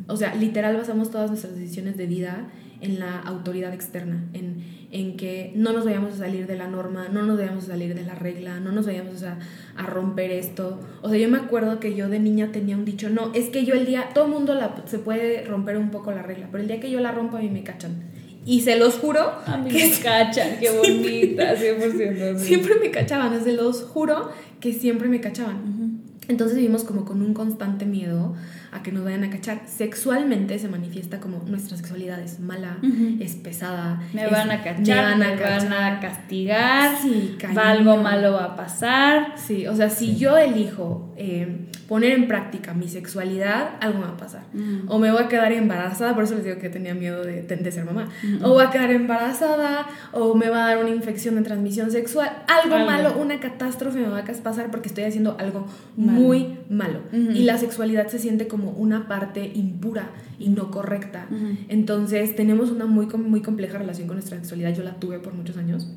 [0.08, 2.48] O sea, literal basamos todas nuestras decisiones de vida
[2.80, 7.08] en la autoridad externa, en, en que no nos vayamos a salir de la norma,
[7.08, 9.38] no nos vayamos a salir de la regla, no nos vayamos a,
[9.76, 10.80] a romper esto.
[11.02, 13.64] O sea, yo me acuerdo que yo de niña tenía un dicho, no, es que
[13.64, 16.68] yo el día, todo mundo la, se puede romper un poco la regla, pero el
[16.68, 18.02] día que yo la rompo a mí me cachan.
[18.46, 22.38] Y se los juro A mí que me cachan, qué bonita, 100%.
[22.38, 22.46] sí.
[22.46, 26.00] siempre me cachaban, se los juro que siempre me cachaban.
[26.28, 28.34] Entonces vivimos como con un constante miedo
[28.72, 29.62] a que nos vayan a cachar.
[29.66, 32.78] Sexualmente se manifiesta como nuestra sexualidad es mala,
[33.20, 34.00] es pesada.
[34.12, 39.34] Me es- van a cachar, me van a, castigar, Sí, algo malo va a pasar.
[39.36, 44.12] Sí, o sea, si yo elijo eh, poner en práctica mi sexualidad, algo me va
[44.12, 44.42] a pasar.
[44.86, 47.72] O me voy a quedar embarazada, por eso les digo que tenía miedo de, de
[47.72, 48.08] ser mamá.
[48.42, 52.30] O voy a quedar embarazada, o me va a dar una infección de transmisión sexual.
[52.62, 52.86] Algo, Algo.
[52.90, 55.66] malo, una catástrofe me va a pasar porque estoy haciendo algo
[55.96, 56.20] Malo.
[56.20, 57.00] muy malo.
[57.12, 61.28] Y la sexualidad se siente como una parte impura y no correcta.
[61.68, 64.74] Entonces tenemos una muy, muy compleja relación con nuestra sexualidad.
[64.74, 65.88] Yo la tuve por muchos años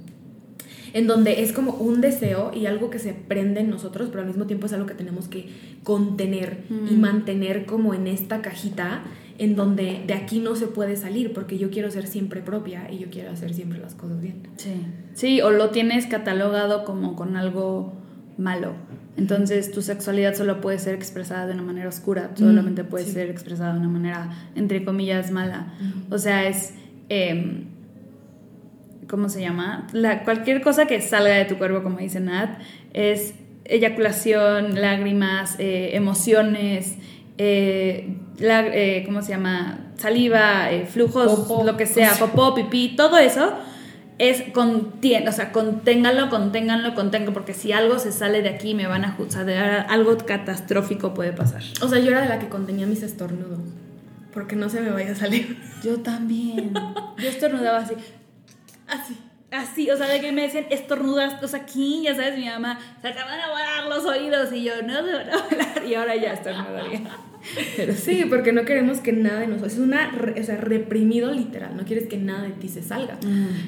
[0.94, 4.28] en donde es como un deseo y algo que se prende en nosotros, pero al
[4.28, 5.48] mismo tiempo es algo que tenemos que
[5.84, 9.04] contener y mantener como en esta cajita
[9.38, 13.00] en donde de aquí no se puede salir porque yo quiero ser siempre propia y
[13.00, 14.44] yo quiero hacer siempre las cosas bien.
[14.58, 14.74] Sí.
[15.14, 18.01] Sí, o lo tienes catalogado como con algo
[18.42, 18.74] malo.
[19.18, 23.12] Entonces tu sexualidad solo puede ser expresada de una manera oscura, solamente puede sí.
[23.12, 25.68] ser expresada de una manera, entre comillas, mala.
[26.10, 26.74] O sea, es...
[27.10, 27.66] em,
[29.08, 29.88] ¿Cómo se llama?
[29.92, 32.60] La, cualquier cosa que salga de tu cuerpo, como dice Nat,
[32.94, 33.34] es
[33.66, 36.96] eyaculación, lágrimas, eh, emociones,
[37.38, 39.80] eh, la- eh, ¿cómo se llama?
[39.98, 41.64] Saliva, eh, flujos, Popó.
[41.66, 43.54] lo que sea, popó, pipí, todo eso
[44.22, 48.86] es contien, o sea, conténganlo, conténganlo, conténganlo, porque si algo se sale de aquí me
[48.86, 49.50] van a juzgar,
[49.90, 51.64] algo catastrófico puede pasar.
[51.82, 53.60] O sea, yo era de la que contenía mis estornudos
[54.34, 55.58] porque no se me vaya a salir.
[55.84, 56.74] Yo también.
[57.18, 57.96] Yo estornudaba así.
[58.88, 59.18] Así.
[59.52, 62.80] Así, o sea, de que me decían estornudas, o sea, aquí, ya sabes, mi mamá,
[63.02, 66.16] se acaban de volar los oídos y yo, no se van a volar, y ahora
[66.16, 67.02] ya estornudaría.
[67.76, 70.10] Pero Sí, porque no queremos que nada de nosotros, es una,
[70.40, 73.18] o sea, reprimido literal, no quieres que nada de ti se salga.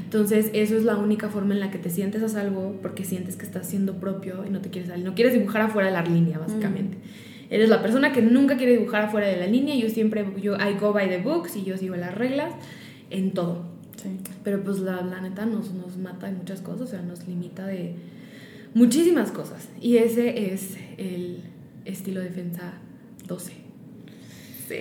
[0.04, 3.36] Entonces, eso es la única forma en la que te sientes a salvo porque sientes
[3.36, 5.04] que estás siendo propio y no te quieres salir.
[5.04, 6.98] No quieres dibujar afuera de la línea, básicamente.
[7.50, 9.76] Eres la persona que nunca quiere dibujar afuera de la línea.
[9.76, 12.54] Yo siempre, yo, I go by the books y yo sigo las reglas
[13.10, 13.73] en todo.
[14.02, 14.20] Sí.
[14.44, 17.66] Pero pues la, la neta nos, nos mata en muchas cosas, o sea, nos limita
[17.68, 17.96] de
[18.74, 19.70] muchísimas cosas.
[19.82, 21.42] Y ese es el
[21.86, 22.74] estilo de defensa
[23.28, 23.54] 12.
[24.68, 24.76] Sí.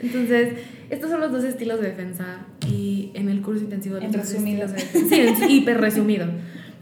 [0.00, 0.54] Entonces,
[0.90, 4.68] estos son los dos estilos de defensa y en el curso intensivo en resumido.
[4.68, 6.26] De sí, en hiper resumido.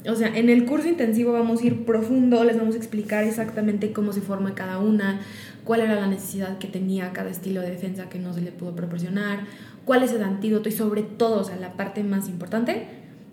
[0.08, 3.92] O sea, en el curso intensivo vamos a ir profundo, les vamos a explicar exactamente
[3.92, 5.20] cómo se forma cada una,
[5.64, 8.76] cuál era la necesidad que tenía cada estilo de defensa que no se le pudo
[8.76, 9.40] proporcionar,
[9.86, 12.86] cuál es el antídoto y sobre todo, o sea, la parte más importante,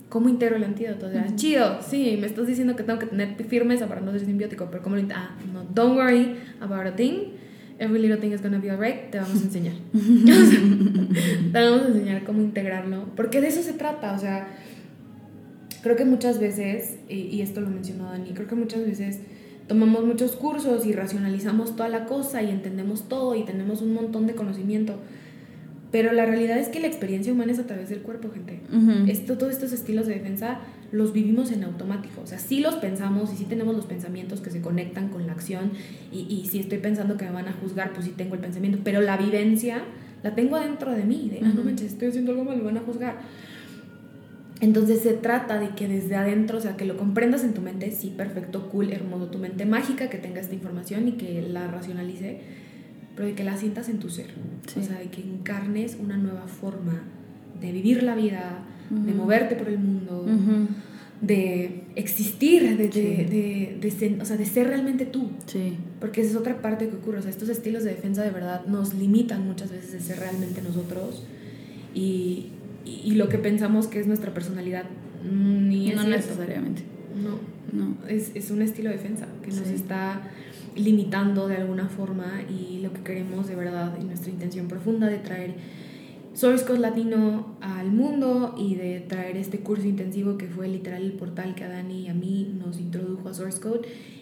[0.08, 1.08] cómo integro el antídoto.
[1.08, 4.22] O sea, chido, sí, me estás diciendo que tengo que tener firmeza para no ser
[4.22, 7.34] simbiótico, pero ¿cómo lo Ah, no, don't worry about a thing.
[7.80, 9.10] Every little thing is gonna be alright.
[9.10, 9.74] Te vamos a enseñar.
[11.52, 13.08] te vamos a enseñar cómo integrarlo.
[13.16, 14.14] Porque de eso se trata.
[14.14, 14.48] O sea,
[15.82, 19.20] creo que muchas veces, y, esto lo mencionó Dani, creo que muchas veces
[19.68, 24.28] tomamos muchos cursos y racionalizamos toda la cosa y entendemos todo y tenemos un montón
[24.28, 25.00] de conocimiento.
[25.94, 28.60] Pero la realidad es que la experiencia humana es a través del cuerpo, gente.
[29.08, 30.58] Esto, todos estos estilos de defensa
[30.92, 32.22] los vivimos en automático.
[32.22, 35.34] O sea, sí los pensamos y sí tenemos los pensamientos que se conectan con la
[35.34, 35.72] acción.
[36.12, 38.80] Y, y si estoy pensando que me van a juzgar, pues sí tengo el pensamiento.
[38.84, 39.84] Pero la vivencia
[40.24, 41.30] la tengo dentro de mí.
[41.30, 43.20] De, ah, no manches, estoy haciendo algo mal, me van a juzgar.
[44.62, 47.92] Entonces se trata de que desde adentro, o sea, que lo comprendas en tu mente,
[47.92, 52.40] sí, perfecto, cool, hermoso, tu mente mágica que tenga esta información y que la racionalice,
[53.16, 54.32] pero de que la sientas en tu ser.
[54.78, 57.04] O sea, de que encarnes una nueva forma
[57.62, 58.60] de vivir la vida,
[58.90, 60.26] de moverte por el mundo,
[61.22, 65.30] de existir, de, de, de, ser, o sea, de ser realmente tú.
[65.46, 65.78] Sí.
[66.00, 67.20] Porque esa es otra parte que ocurre.
[67.20, 70.62] O sea, estos estilos de defensa de verdad nos limitan muchas veces de ser realmente
[70.62, 71.24] nosotros.
[71.94, 72.48] Y,
[72.86, 74.86] y, lo que pensamos que es nuestra personalidad
[75.24, 76.82] ni no necesariamente.
[77.16, 77.40] No,
[77.72, 77.96] no.
[78.08, 80.22] Es, es, un estilo de defensa que nos está
[80.76, 85.20] limitando de alguna forma y lo que queremos de verdad y nuestra intención profunda de
[85.20, 85.56] traer
[86.34, 91.14] Source Code Latino al mundo y de traer este curso intensivo que fue literal el
[91.14, 93.82] portal que a Dani y a mí nos introdujo a Source Code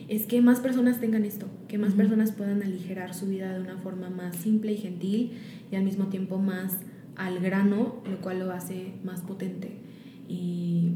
[0.10, 3.78] es que más personas tengan esto, que más personas puedan aligerar su vida de una
[3.78, 5.32] forma más simple y gentil
[5.72, 6.80] y al mismo tiempo más
[7.16, 9.78] al grano, lo cual lo hace más potente.
[10.28, 10.92] Y,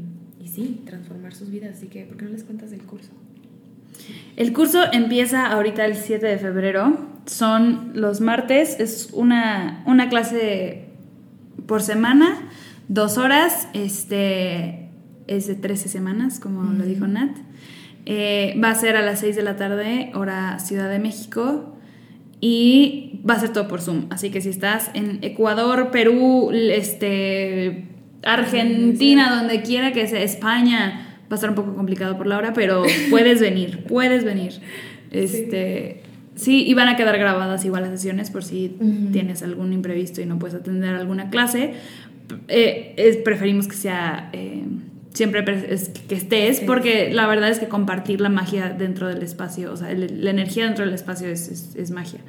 [0.46, 1.76] y sí, transformar sus vidas.
[1.76, 3.10] Así que, ¿por qué no les cuentas del curso?
[4.36, 6.96] El curso empieza ahorita el 7 de febrero.
[7.26, 10.84] Son los martes, es una, una clase
[11.66, 12.48] por semana,
[12.86, 14.88] dos horas, este,
[15.26, 17.36] es de 13 semanas, como lo dijo Nat.
[18.04, 21.76] Eh, va a ser a las 6 de la tarde, hora Ciudad de México
[22.40, 24.06] y va a ser todo por Zoom.
[24.10, 27.95] Así que si estás en Ecuador, Perú, este,
[28.26, 32.52] Argentina, donde quiera que sea, España, va a estar un poco complicado por la hora,
[32.52, 34.54] pero puedes venir, puedes venir.
[35.12, 36.02] Este,
[36.34, 36.66] sí.
[36.66, 38.76] y van a quedar grabadas igual las sesiones por si
[39.12, 41.74] tienes algún imprevisto y no puedes atender alguna clase.
[42.48, 44.64] Eh, preferimos que sea eh,
[45.14, 49.76] siempre que estés, porque la verdad es que compartir la magia dentro del espacio, o
[49.76, 52.20] sea, la energía dentro del espacio es, es, magia.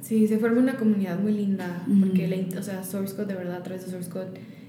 [0.00, 3.56] Sí, se forma una comunidad muy linda, porque, la, o sea, Source Code, de verdad,
[3.56, 4.28] a través de Source Code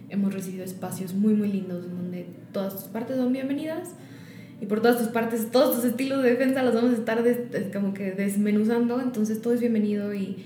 [0.10, 3.90] hemos recibido espacios muy, muy lindos en donde todas tus partes son bienvenidas
[4.62, 7.24] y por todas tus partes, todos tus estilos de defensa los vamos a estar
[7.74, 10.38] como que desmenuzando, entonces todo es bienvenido y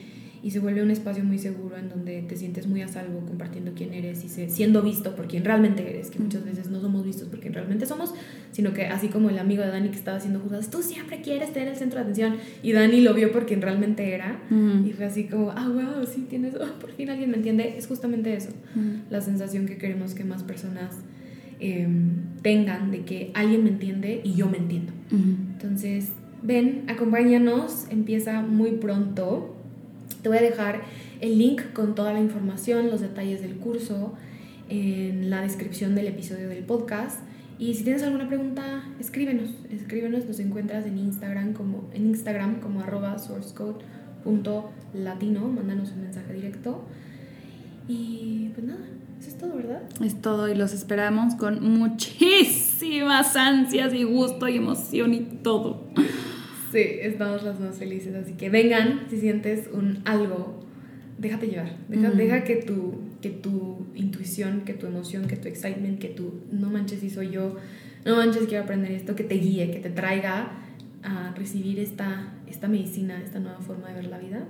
[0.44, 3.74] y se vuelve un espacio muy seguro en donde te sientes muy a salvo compartiendo
[3.76, 7.28] quién eres y siendo visto por quien realmente eres, que muchas veces no somos vistos
[7.28, 8.14] por quien realmente somos,
[8.52, 11.54] sino que así como el amigo de Dani que estaba haciendo juzgadas, tú siempre quieres
[11.54, 14.40] tener el centro de atención y Dani lo vio por quien realmente era
[14.86, 17.88] y fue así como, ah, wow, sí, tienes, oh, por fin alguien me entiende, es
[17.88, 18.50] justamente eso,
[19.10, 20.98] la sensación que queremos que más personas
[21.60, 24.92] em, tengan de que alguien me entiende y yo me entiendo.
[25.12, 26.10] Entonces,
[26.42, 29.58] ven, acompáñanos, empieza muy pronto.
[30.22, 30.82] Te voy a dejar
[31.20, 34.14] el link con toda la información, los detalles del curso
[34.70, 37.20] en la descripción del episodio del podcast.
[37.58, 39.50] Y si tienes alguna pregunta, escríbenos.
[39.70, 45.48] Escríbenos, nos encuentras en Instagram como, en Instagram como arroba sourcecode.latino.
[45.48, 46.84] Mándanos un mensaje directo.
[47.88, 48.82] Y pues nada,
[49.20, 49.84] eso es todo, ¿verdad?
[50.04, 55.84] Es todo y los esperamos con muchísimas ansias y gusto y emoción y todo.
[56.72, 60.64] Sí, estamos las más felices, así que vengan si sientes un algo,
[61.18, 66.00] déjate llevar, deja, deja que, tu, que tu intuición, que tu emoción, que tu excitement,
[66.00, 67.58] que tu no manches si soy yo,
[68.06, 70.52] no manches quiero aprender esto, que te guíe, que te traiga
[71.04, 74.46] a recibir esta, esta medicina, esta nueva forma de ver la vida.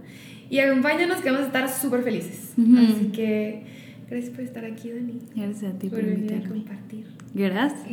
[0.50, 2.54] Y acompáñanos que vamos a estar súper felices.
[2.58, 3.64] Así que
[4.10, 5.20] gracias por estar aquí, Dani.
[5.36, 7.06] Gracias a ti por, venir a compartir.
[7.34, 7.88] Gracias.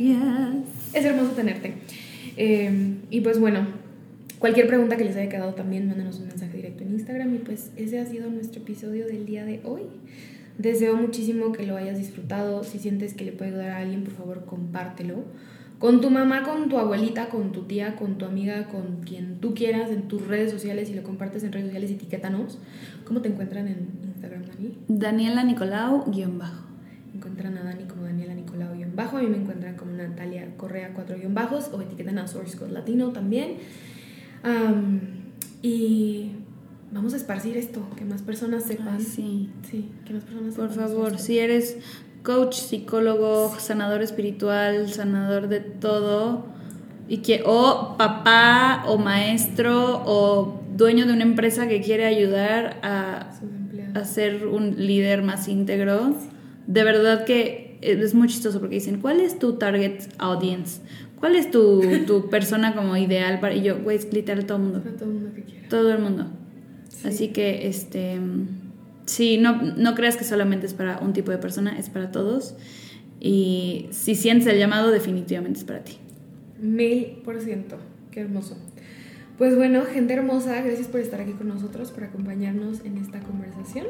[0.93, 1.73] Es hermoso tenerte.
[2.35, 3.65] Eh, y pues bueno,
[4.39, 7.35] Cualquier pregunta que les haya quedado también, mándanos un mensaje directo en Instagram.
[7.35, 9.81] Y pues ese ha sido nuestro episodio del día de hoy.
[10.57, 12.63] Deseo muchísimo que lo hayas disfrutado.
[12.63, 15.25] Si sientes que le puede ayudar a alguien, por favor, compártelo.
[15.79, 19.53] con tu mamá, con tu abuelita, con tu tía, con tu amiga, con quien tú
[19.53, 22.59] quieras en tus redes sociales y lo compartes en redes sociales, etiquétanos.
[23.05, 24.77] ¿Cómo te encuentran en Instagram, Dani?
[24.89, 26.65] Daniela Nicolau, guion bajo.
[27.15, 29.17] Encuentran a Dani como Daniela Nicolau, guion bajo.
[29.17, 31.69] A mí me encuentran como Natalia Correa, cuatro guion bajos.
[31.73, 33.55] O etiquetan a Source Code Latino también.
[35.61, 36.31] Y
[36.91, 38.95] vamos a esparcir esto, que más personas sepan.
[38.97, 39.49] Ay, sí.
[39.69, 41.23] Sí, que más personas Por sepan favor, esto.
[41.23, 41.77] si eres
[42.23, 46.45] coach, psicólogo, sanador espiritual, sanador de todo,
[47.07, 53.31] y que, o papá, o maestro, o dueño de una empresa que quiere ayudar a,
[53.95, 56.15] a ser un líder más íntegro,
[56.67, 60.81] de verdad que es muy chistoso porque dicen, ¿cuál es tu target audience?
[61.19, 63.55] ¿Cuál es tu, tu persona como ideal para...?
[63.55, 64.81] Y yo, güey, es literal todo el mundo.
[64.81, 65.67] Para todo el mundo que quiera.
[65.69, 66.27] Todo el mundo.
[66.89, 67.07] Sí.
[67.07, 68.19] Así que, este,
[69.05, 72.55] sí, no, no creas que solamente es para un tipo de persona, es para todos.
[73.19, 75.97] Y si sientes el llamado, definitivamente es para ti.
[76.61, 77.77] Mil por ciento.
[78.11, 78.57] Qué hermoso.
[79.37, 83.87] Pues bueno, gente hermosa, gracias por estar aquí con nosotros, por acompañarnos en esta conversación.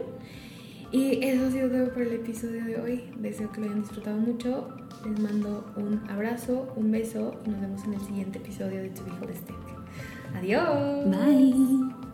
[0.91, 3.03] Y eso ha sido todo por el episodio de hoy.
[3.18, 4.70] Deseo que lo hayan disfrutado mucho.
[5.06, 9.02] Les mando un abrazo, un beso y nos vemos en el siguiente episodio de Tu
[9.07, 9.34] Hijo de
[10.38, 11.06] Adiós.
[11.06, 12.09] Bye.